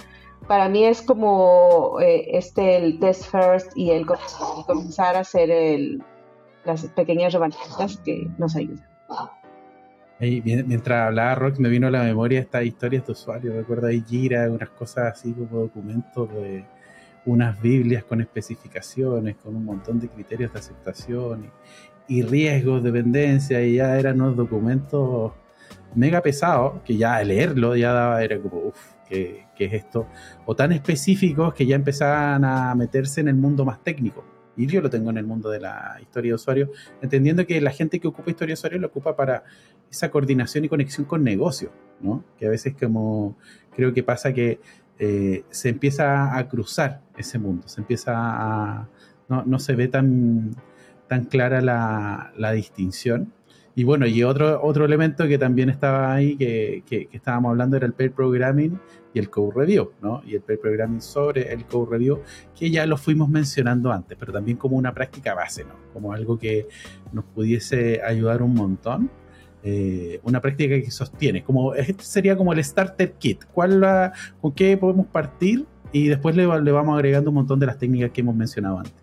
[0.46, 4.06] para mí es como eh, este el test first y el
[4.66, 6.02] comenzar a hacer el,
[6.64, 8.86] las pequeñas revanchitas que nos ayudan.
[10.20, 13.54] mientras hablaba Rock, me vino a la memoria estas historias de usuarios.
[13.54, 16.64] Recuerdo ahí Gira, unas cosas así como documentos de
[17.28, 21.50] unas Biblias con especificaciones, con un montón de criterios de aceptación
[22.08, 25.32] y, riesgos, dependencia, y ya eran unos documentos
[25.94, 30.06] mega pesados que ya leerlo ya daba, era como, uff, ¿qué, ¿qué, es esto?
[30.46, 34.24] O tan específicos que ya empezaban a meterse en el mundo más técnico.
[34.56, 36.70] Y yo lo tengo en el mundo de la historia de usuario,
[37.02, 39.44] entendiendo que la gente que ocupa historia de usuario lo ocupa para
[39.90, 42.24] esa coordinación y conexión con negocio, ¿no?
[42.38, 43.36] Que a veces como
[43.76, 44.60] creo que pasa que
[44.98, 48.88] eh, se empieza a cruzar ese mundo, se empieza a...
[49.28, 50.56] no, se ve tan,
[51.06, 53.32] tan clara la, distinción.
[53.74, 57.86] Y bueno, y otro, otro elemento que también estaba ahí, que, que, estábamos hablando, era
[57.86, 58.78] el pair programming
[59.14, 60.20] y el code review, ¿no?
[60.26, 62.20] Y el pair programming sobre el code review,
[62.58, 65.74] que ya lo fuimos mencionando antes, pero también como una práctica base, ¿no?
[65.92, 66.66] Como algo que
[67.12, 69.10] nos pudiese ayudar un montón.
[69.62, 71.42] Eh, una práctica que sostiene.
[71.42, 73.44] Como, este sería como el starter kit.
[73.52, 75.66] ¿Cuál ¿Con qué podemos partir?
[75.92, 78.94] Y después le, vamos agregando un montón de las técnicas que hemos mencionado antes.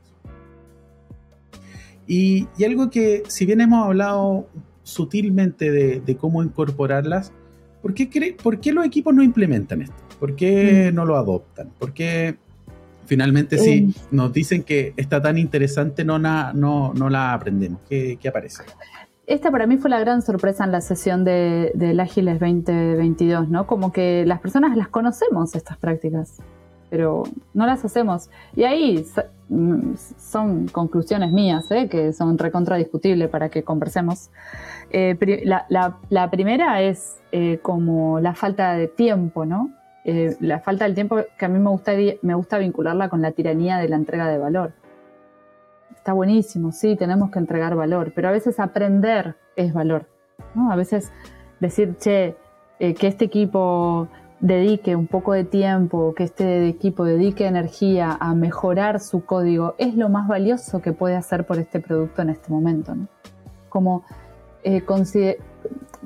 [2.07, 4.47] Y, algo que, si bien hemos hablado
[4.83, 7.33] sutilmente de, cómo incorporarlas,
[7.81, 9.95] ¿por qué, ¿por qué, los equipos no implementan esto?
[10.19, 10.95] ¿Por qué mm.
[10.95, 11.71] no lo adoptan?
[11.79, 12.37] ¿Por qué
[13.05, 13.87] finalmente si eh.
[14.11, 17.81] nos dicen que está tan interesante no, no, no la aprendemos?
[17.89, 18.63] ¿Qué, qué aparece?
[19.27, 23.65] Esta para mí fue la gran sorpresa en la sesión de, del Ágiles 2022, ¿no?
[23.65, 26.37] Como que las personas las conocemos estas prácticas,
[26.89, 27.23] pero
[27.53, 28.29] no las hacemos.
[28.55, 29.05] Y ahí
[29.49, 31.87] mm, son conclusiones mías, ¿eh?
[31.89, 34.29] que son recontradiscutibles para que conversemos.
[34.91, 39.71] Eh, la, primera es eh, como la falta de tiempo, ¿no?
[40.39, 43.79] la falta del tiempo que a mí me gusta, me gusta vincularla con la tiranía
[43.79, 44.71] de la entrega de valor
[46.05, 50.05] está buenísimo, sí, tenemos que entregar valor, pero a veces aprender es valor.
[50.53, 50.71] ¿no?
[50.71, 51.11] A veces
[51.59, 52.37] decir, che,
[52.77, 54.07] eh, que este equipo
[54.39, 59.95] dedique un poco de tiempo, que este equipo dedique energía a mejorar su código, es
[59.95, 62.93] lo más valioso que puede hacer por este producto en este momento.
[62.93, 63.07] ¿no?
[63.69, 64.03] Como
[64.63, 64.83] eh,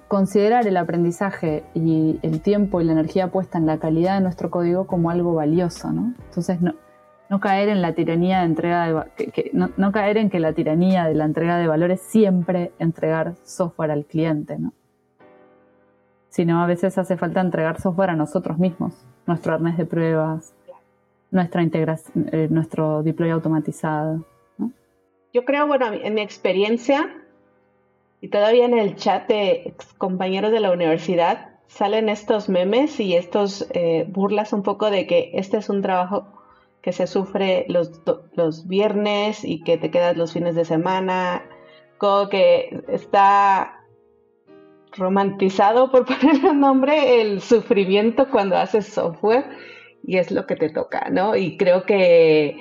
[0.08, 4.50] considerar el aprendizaje y el tiempo y la energía puesta en la calidad de nuestro
[4.50, 5.92] código como algo valioso.
[5.92, 6.14] ¿no?
[6.30, 6.74] Entonces, no,
[7.30, 11.14] no caer en la tiranía de entrega de no, caer en que la tiranía de
[11.14, 14.74] la entrega de valores siempre entregar software al cliente, ¿no?
[16.30, 20.54] Sino a veces hace falta entregar software a nosotros mismos, nuestro arnés de pruebas,
[21.32, 24.26] nuestra integración, eh, nuestro deploy automatizado.
[25.32, 27.08] Yo creo, bueno, en mi experiencia,
[28.22, 33.70] y todavía en el chat de compañeros de la universidad, salen estos memes y estos
[33.74, 36.39] eh, burlas un poco de que este es un trabajo
[36.82, 38.02] que se sufre los,
[38.34, 41.44] los viernes y que te quedas los fines de semana,
[41.98, 43.80] como que está
[44.94, 49.46] romantizado, por poner un nombre, el sufrimiento cuando haces software
[50.04, 51.36] y es lo que te toca, ¿no?
[51.36, 52.58] Y creo que,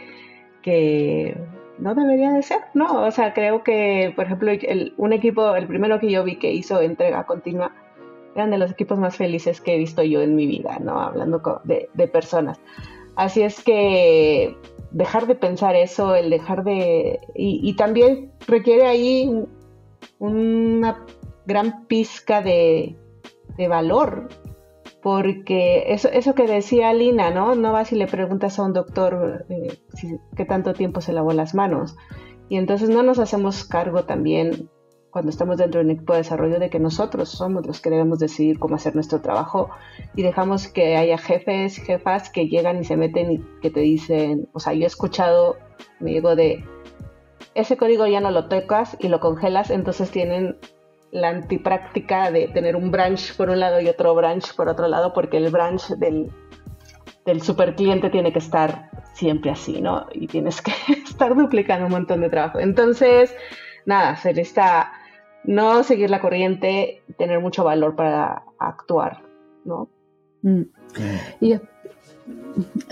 [0.63, 1.37] que
[1.79, 3.05] no debería de ser, ¿no?
[3.05, 4.51] O sea, creo que, por ejemplo,
[4.97, 7.73] un equipo, el primero que yo vi que hizo entrega continua,
[8.35, 11.01] eran de los equipos más felices que he visto yo en mi vida, ¿no?
[11.01, 12.61] Hablando de, de personas.
[13.19, 14.57] Así es que
[14.93, 17.19] dejar de pensar eso, el dejar de...
[17.35, 19.29] Y, también requiere ahí
[20.21, 21.05] una
[21.45, 22.97] gran pizca de,
[23.69, 24.29] valor,
[25.03, 27.57] porque eso, eso que decía Lina, ¿no?
[27.57, 29.77] No vas y le preguntas a un doctor eh,
[30.37, 31.97] qué tanto tiempo se lavó las manos.
[32.49, 34.71] Y entonces no nos hacemos cargo también
[35.11, 38.19] cuando estamos dentro de un equipo de desarrollo de que nosotros somos los que debemos
[38.19, 39.71] decidir cómo hacer nuestro trabajo
[40.15, 44.49] y dejamos que haya jefes, jefas que llegan y se meten y que te dicen,
[44.53, 45.57] o sea, yo he escuchado,
[46.01, 46.65] me digo de,
[47.55, 50.57] ese código ya no lo tocas y lo congelas, entonces tienen
[51.11, 55.13] la antipráctica de tener un branch por un lado y otro branch por otro lado,
[55.15, 56.31] porque el branch del,
[57.25, 60.07] del super cliente tiene que estar siempre así, ¿no?
[60.13, 60.73] Y tienes que
[61.05, 62.61] estar duplicando un montón de trabajo.
[62.61, 63.35] Entonces,
[63.87, 64.93] nada, se necesita
[65.45, 69.23] no seguir la corriente, tener mucho valor para actuar,
[69.65, 69.89] ¿no?
[70.43, 70.63] Mm.
[71.41, 71.55] Y,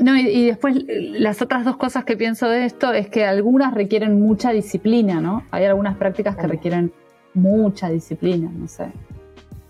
[0.03, 4.21] no, y, después las otras dos cosas que pienso de esto es que algunas requieren
[4.21, 5.45] mucha disciplina, ¿no?
[5.51, 6.93] Hay algunas prácticas que requieren
[7.35, 8.87] mucha disciplina, no sé.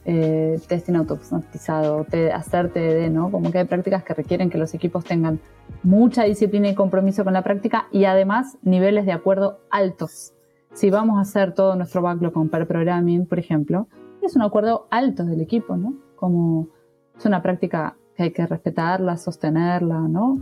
[0.08, 3.32] Eh, testing automatizado, hacer TDD, ¿no?
[3.32, 5.40] Como que hay prácticas que requieren que los equipos tengan
[5.82, 10.32] mucha disciplina y compromiso con la práctica y además niveles de acuerdo altos.
[10.76, 13.88] Si vamos a hacer todo nuestro backlog con pair programming, por ejemplo,
[14.20, 15.94] es un acuerdo alto del equipo, ¿no?
[16.16, 16.68] Como
[17.16, 20.38] es una práctica que hay que respetarla, sostenerla, ¿no?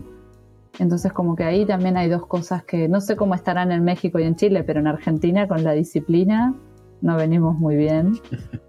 [0.81, 4.19] Entonces como que ahí también hay dos cosas que no sé cómo estarán en México
[4.19, 6.52] y en Chile, pero en Argentina con la disciplina
[7.01, 8.15] no venimos muy bien.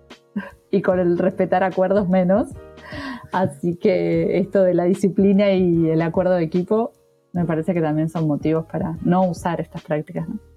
[0.69, 2.49] y con el respetar acuerdos menos.
[3.31, 6.91] Así que esto de la disciplina y el acuerdo de equipo
[7.33, 10.29] me parece que también son motivos para no usar estas prácticas.
[10.29, 10.54] ¿no?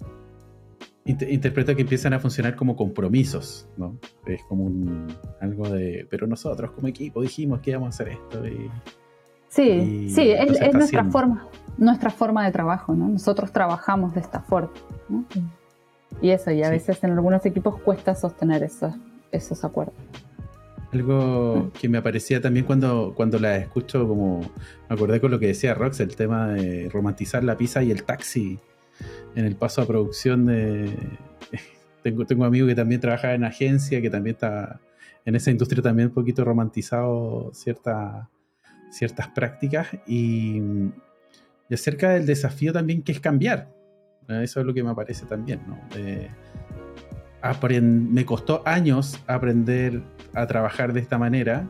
[1.09, 3.99] Interpreto que empiezan a funcionar como compromisos, ¿no?
[4.27, 5.07] Es como un,
[5.41, 8.47] algo de, pero nosotros como equipo dijimos que íbamos a hacer esto.
[8.47, 8.71] Y,
[9.49, 11.49] sí, sí, es, nuestra forma,
[11.79, 13.09] nuestra forma de trabajo, ¿no?
[13.09, 14.71] Nosotros trabajamos de esta forma,
[15.09, 15.25] ¿no?
[16.21, 18.95] Y eso, y a veces en algunos equipos cuesta sostener esos,
[19.33, 19.95] esos acuerdos.
[20.93, 21.71] Algo mm.
[21.79, 25.75] que me aparecía también cuando, cuando la escucho, como me acordé con lo que decía
[25.75, 28.59] Rox, el tema de romantizar la pizza y el taxi
[29.39, 30.95] en el paso a producción de...
[32.03, 34.81] Tengo, tengo un amigo que también trabaja en agencia, que también está
[35.25, 38.29] en esa industria también un poquito romantizado ciertas
[39.35, 40.63] prácticas y,
[41.69, 43.69] y acerca del desafío también que es cambiar
[44.29, 45.79] eso es lo que me parece también, ¿no?
[47.83, 50.03] me costó años aprender
[50.35, 51.67] a trabajar de esta manera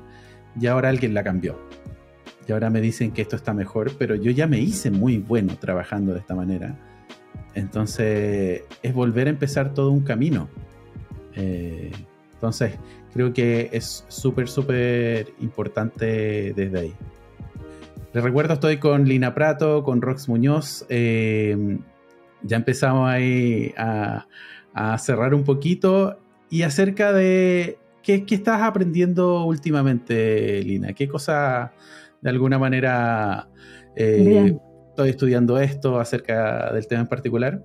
[0.61, 1.57] y ahora alguien la cambió.
[2.49, 5.57] Y ahora me dicen que esto está mejor, pero yo ya me hice muy bueno
[5.57, 6.77] trabajando de esta manera.
[7.55, 10.49] Entonces es volver a empezar todo un camino.
[11.35, 11.93] Eh,
[12.35, 12.75] entonces
[13.13, 16.95] creo que es súper, súper importante desde ahí.
[18.13, 20.87] Les recuerdo, estoy con Lina Prato, con Rox Muñoz.
[20.89, 21.79] Eh,
[22.43, 24.27] ya empezamos ahí a,
[24.99, 26.19] cerrar un poquito.
[26.51, 31.73] Y acerca de qué, estás aprendiendo últimamente, Lina, qué cosa
[32.21, 33.49] de alguna manera
[33.97, 34.57] eh,
[34.99, 37.63] estoy estudiando esto acerca del tema en particular.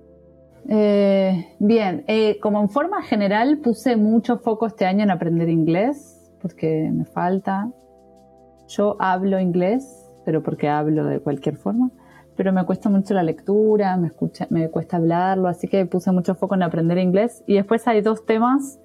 [0.68, 6.30] Eh, bien, eh, como en forma general puse mucho foco este año en aprender inglés,
[6.40, 7.72] porque me falta.
[8.68, 11.90] Yo hablo inglés, pero porque hablo de cualquier forma
[12.36, 16.34] pero me cuesta mucho la lectura, me, escucha, me cuesta hablarlo, así que puse mucho
[16.34, 17.44] foco en aprender inglés.
[17.46, 18.80] Y después hay dos temas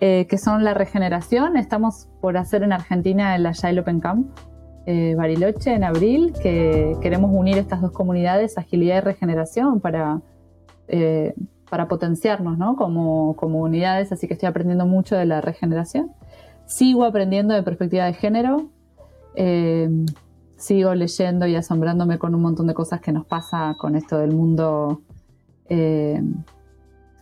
[0.00, 1.56] eh, que son la regeneración.
[1.56, 4.26] Estamos por hacer en Argentina el Agile Open Camp
[4.86, 10.20] eh, Bariloche en abril, que queremos unir estas dos comunidades, agilidad y regeneración, para,
[10.88, 11.34] eh,
[11.70, 12.76] para potenciarnos ¿no?
[12.76, 16.12] como, como unidades, así que estoy aprendiendo mucho de la regeneración.
[16.66, 18.70] Sigo aprendiendo de perspectiva de género
[20.64, 24.32] sigo leyendo y asombrándome con un montón de cosas que nos pasa con esto del
[24.32, 25.02] mundo
[25.68, 26.22] eh,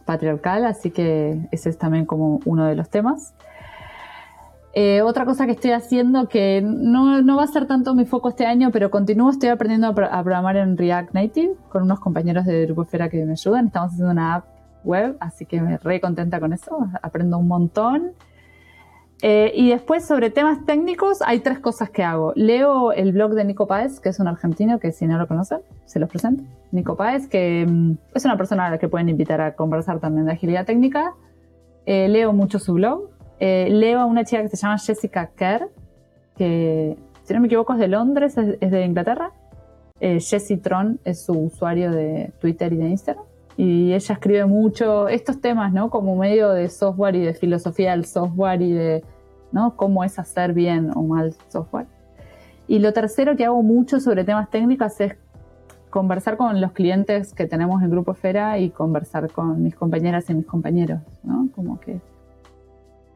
[0.05, 3.35] patriarcal, así que ese es también como uno de los temas.
[4.75, 8.47] Eh, otra cosa que estoy haciendo que no, va a ser tanto mi foco este
[8.47, 12.83] año, pero continúo, estoy aprendiendo a, programar en React Native con unos compañeros de Grupo
[12.83, 13.67] Esfera que me ayudan.
[13.67, 14.47] Estamos haciendo una app
[14.85, 18.13] web, así que me re contenta con eso, aprendo un montón.
[19.25, 22.33] Eh, y después sobre temas técnicos hay tres cosas que hago.
[22.35, 25.61] Leo el blog de Nico Páez, que es un argentino que si no lo conocen,
[25.85, 26.43] se los presento.
[26.73, 30.27] Nico Páez, que mm, es una persona a la que pueden invitar a conversar también
[30.27, 31.15] de agilidad técnica.
[31.87, 33.11] Eh, leo mucho su blog.
[33.45, 35.69] Eh, leo a una chica que se llama Jessica Kerr,
[36.37, 39.33] que si no me equivoco es de Londres, es, de Inglaterra.
[40.01, 43.25] Jessie Tron es su usuario de Twitter y de Instagram
[43.57, 45.91] y ella escribe mucho estos temas, ¿no?
[45.91, 49.05] Como medio de software y de filosofía del software y de,
[49.53, 49.77] ¿no?
[49.77, 51.87] Cómo es hacer bien o mal software.
[52.67, 55.17] Y lo tercero que hago mucho sobre temas técnicos es
[55.91, 60.35] conversar con los clientes que tenemos en Grupo Esfera y conversar con mis compañeras y
[60.35, 61.49] mis compañeros, ¿no?
[61.55, 62.01] Como que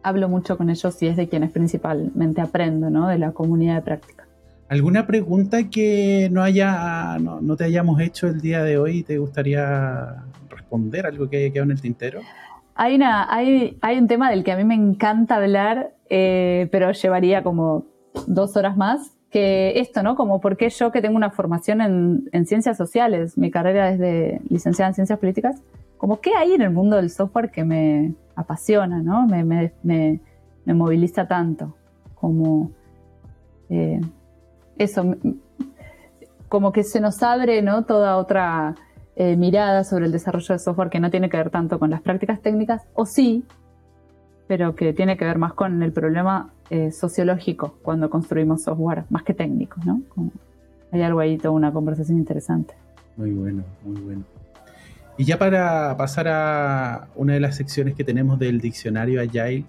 [0.07, 3.09] hablo mucho con ellos y es de quienes principalmente aprendo, ¿no?
[3.09, 4.25] De la comunidad de práctica.
[4.69, 9.19] ¿Alguna pregunta que no, haya, no, te hayamos hecho el día de hoy y te
[9.19, 11.07] gustaría responder?
[11.07, 12.21] ¿Algo que haya quedado en el tintero?
[12.77, 16.93] Hay, una, hay, hay un tema del que a mí me encanta hablar, eh, pero
[16.93, 17.87] llevaría como
[18.29, 20.15] dos horas más, que esto, ¿no?
[20.15, 23.99] Como por qué yo que tengo una formación en, en ciencias sociales, mi carrera es
[23.99, 25.61] de licenciada en ciencias políticas,
[25.99, 29.27] como qué hay en el mundo del software que me apasiona, ¿no?
[29.27, 30.21] Me, me, me,
[30.65, 31.75] me moviliza tanto,
[32.15, 32.71] como
[33.71, 34.01] eh,
[34.79, 35.15] eso,
[36.49, 37.85] como que se nos abre, ¿no?
[37.85, 38.75] Toda otra
[39.17, 42.03] eh, mirada sobre el desarrollo de software que no tiene que ver tanto con las
[42.03, 43.45] prácticas técnicas, o sí,
[44.47, 49.23] pero que tiene que ver más con el problema eh, sociológico cuando construimos software, más
[49.23, 50.01] que técnico, ¿no?
[50.93, 52.75] hay algo ahí, toda una conversación interesante.
[53.17, 54.25] Muy bueno, muy bueno.
[55.19, 59.65] Y ya para pasar a una de las secciones que tenemos del diccionario Agile,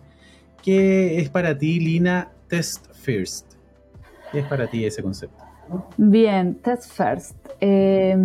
[0.62, 3.54] ¿qué es para ti, Lina, Test First?
[4.32, 5.44] ¿Qué es para ti ese concepto?
[5.98, 7.38] Bien, Test First.
[7.62, 8.18] Eh,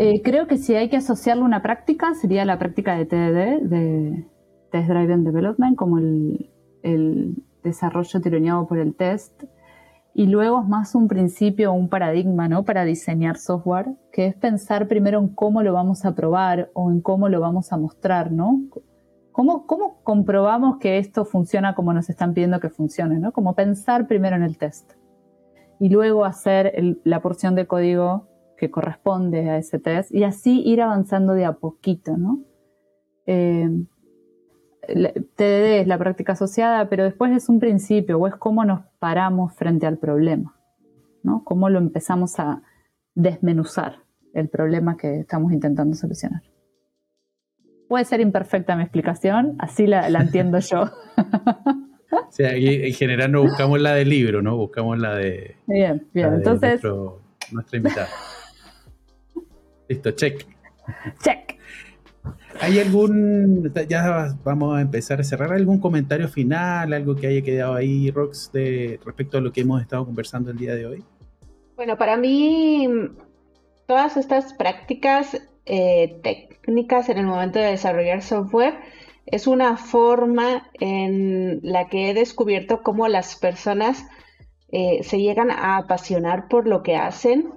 [0.00, 4.24] eh, creo que si hay que asociarle una práctica, sería la práctica de TDD, de
[4.70, 9.42] Test Driven Development, como el, desarrollo tironeado por el test.
[10.14, 12.64] Y luego es más un principio, un paradigma, ¿no?
[12.64, 17.00] Para diseñar software, que es pensar primero en cómo lo vamos a probar o en
[17.00, 18.62] cómo lo vamos a mostrar, ¿no?
[19.32, 23.32] ¿Cómo, cómo comprobamos que esto funciona como nos están pidiendo que funcione, ¿no?
[23.32, 24.92] Como pensar primero en el test.
[25.78, 28.26] Y luego hacer la porción de código
[28.56, 32.40] que corresponde a ese test y así ir avanzando de a poquito, ¿no?
[33.26, 33.68] Eh,
[34.88, 39.54] TDD es la práctica asociada, pero después es un principio o es cómo nos paramos
[39.54, 40.56] frente al problema,
[41.22, 41.44] ¿no?
[41.44, 42.62] Cómo lo empezamos a
[43.14, 44.02] desmenuzar
[44.34, 46.42] el problema que estamos intentando solucionar.
[47.88, 50.90] Puede ser imperfecta mi explicación, así la, entiendo yo.
[52.10, 54.56] O sea, en general no buscamos la del libro, ¿no?
[54.56, 55.56] Buscamos la de.
[55.66, 56.34] Bien, bien.
[56.34, 56.80] Entonces.
[57.52, 58.08] nuestra invitada.
[59.88, 60.46] Listo, check.
[61.22, 61.57] Check.
[62.60, 67.74] ¿Hay algún, ya vamos a empezar a cerrar, algún comentario final, algo que haya quedado
[67.74, 71.04] ahí, Rox, de, respecto a lo que hemos estado conversando el día de hoy?
[71.76, 72.88] Bueno, para mí,
[73.86, 78.74] todas estas prácticas eh, técnicas en el momento de desarrollar software
[79.26, 84.04] es una forma en la que he descubierto cómo las personas
[84.70, 87.52] eh, se llegan a apasionar por lo que hacen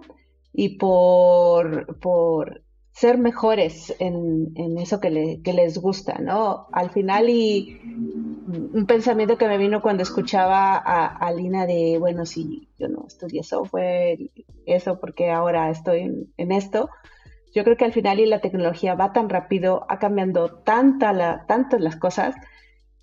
[0.53, 2.61] y por, por
[2.91, 6.67] ser mejores en, eso que, les gusta, ¿no?
[6.71, 12.67] Al final y un pensamiento que me vino cuando escuchaba a, Lina de, bueno, si
[12.77, 14.19] yo no estudié software,
[14.65, 16.89] eso porque ahora estoy en, esto,
[17.53, 21.45] yo creo que al final y la tecnología va tan rápido, ha cambiado tanta la,
[21.47, 22.35] tanto las cosas,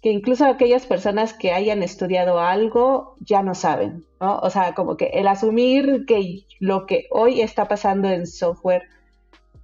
[0.00, 4.38] que incluso aquellas personas que hayan estudiado algo ya no saben, ¿no?
[4.38, 8.84] O sea, como que el asumir que lo que hoy está pasando en software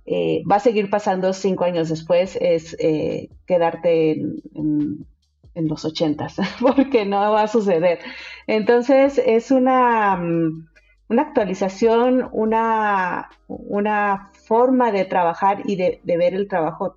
[0.06, 5.06] eh, va a seguir pasando cinco años después es eh, quedarte en,
[5.54, 8.00] los ochentas, porque no va a suceder.
[8.46, 10.68] Entonces es una, mm,
[11.08, 16.96] una actualización, una, una forma de trabajar y de, ver el trabajo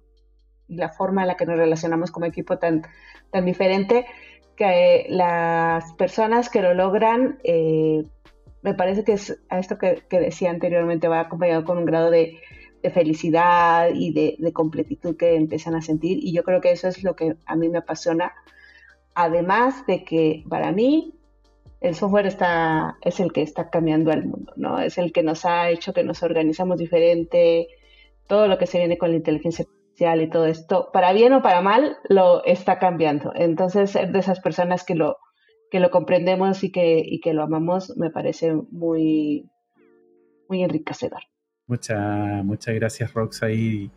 [0.68, 2.84] y la forma en la que nos relacionamos como equipo tan
[3.32, 4.06] tan diferente
[4.56, 8.04] que las personas que lo logran, eh,
[8.64, 12.40] me parece que es a esto que, decía anteriormente, va acompañado con un grado de,
[12.94, 16.20] felicidad y de, completitud que empiezan a sentir.
[16.22, 18.34] Y yo creo que eso es lo que a mí me apasiona.
[19.14, 21.14] Además de que para mí
[21.82, 24.80] el software está, es el que está cambiando al mundo, ¿no?
[24.80, 27.68] Es el que nos ha hecho que nos organizamos diferente,
[28.28, 29.66] todo lo que se viene con la inteligencia
[30.00, 33.32] y todo esto, para bien o para mal, lo está cambiando.
[33.36, 35.18] Entonces, de esas personas que lo,
[35.72, 39.50] que lo comprendemos y que, y que lo amamos, me parece muy,
[40.48, 41.24] muy enriquecedor.
[41.68, 43.44] Muchas, gracias, Rox.
[43.44, 43.92] Ahí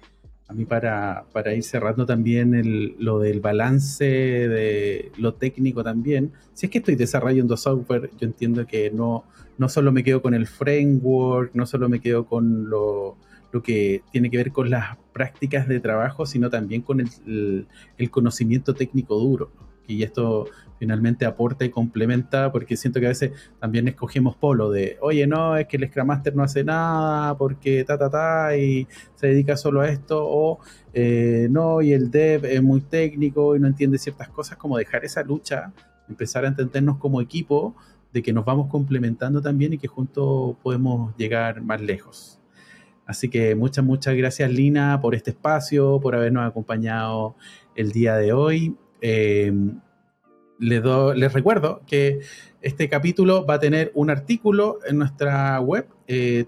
[0.49, 6.33] a mí para, para ir cerrando también el, lo del balance de lo técnico también.
[6.53, 9.25] Si es que estoy desarrollando software, yo entiendo que no,
[9.59, 13.17] no solo me quedo con el framework, no solo me quedo con lo
[13.53, 17.67] lo que tiene que ver con las prácticas de trabajo, sino también con el,
[18.11, 19.51] conocimiento técnico duro.
[19.87, 20.47] Y esto
[20.81, 25.59] finalmente aporta y complementa, porque siento que a veces también escogemos polo de, oye, no,
[25.59, 29.59] es que el Scrum Master no hace nada porque ta, ta, ta, y se dedica
[29.59, 30.59] solo a esto, o
[30.95, 35.05] eh, no, y el dev es muy técnico y no entiende ciertas cosas, como dejar
[35.05, 35.71] esa lucha,
[36.09, 37.77] empezar a entendernos como equipo,
[38.11, 42.41] de que nos vamos complementando también y que juntos podemos llegar más lejos.
[43.05, 47.37] Así que muchas, muchas gracias Lina por este espacio, por habernos acompañado
[47.77, 48.77] el día de hoy.
[49.03, 49.53] Eh,
[50.61, 52.21] les, recuerdo que
[52.63, 56.45] este capítulo va a tener un artículo en nuestra web, eh.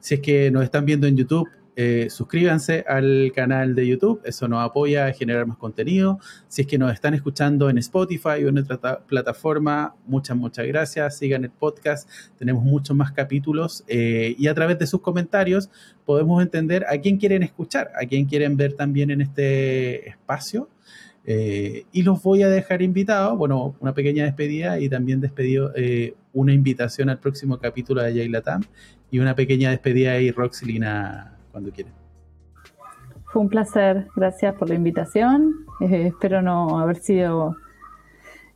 [0.00, 4.48] Si es que nos están viendo en YouTube, eh, suscríbanse al canal de YouTube, eso
[4.48, 6.18] nos apoya a generar más contenido.
[6.48, 11.16] Si es que nos están escuchando en Spotify o en otra plataforma, muchas, muchas gracias.
[11.16, 12.08] Sigan el podcast,
[12.38, 15.70] tenemos muchos más capítulos eh, y a través de sus comentarios
[16.04, 20.68] podemos entender a quién quieren escuchar, a quién quieren ver también en este espacio.
[21.24, 25.72] Eh, y los voy a dejar invitados, bueno, una pequeña despedida y también despedido
[26.32, 28.62] una invitación al próximo capítulo de Jay Tam
[29.10, 31.94] y una pequeña despedida ahí, Roxilina cuando quieran.
[33.26, 35.66] Fue un placer, gracias por la invitación.
[35.80, 37.56] Eh, espero no haber sido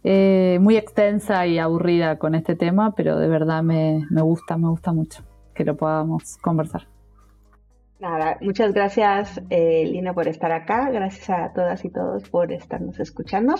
[0.02, 4.92] eh, muy extensa y aburrida con este tema, pero de verdad me gusta, me gusta
[4.92, 5.22] mucho
[5.54, 6.93] que lo podamos conversar.
[8.00, 12.98] Nada, muchas gracias eh, Lina por estar acá, gracias a todas y todos por estarnos
[12.98, 13.54] escuchando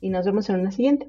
[0.00, 1.08] y nos vemos en una siguiente.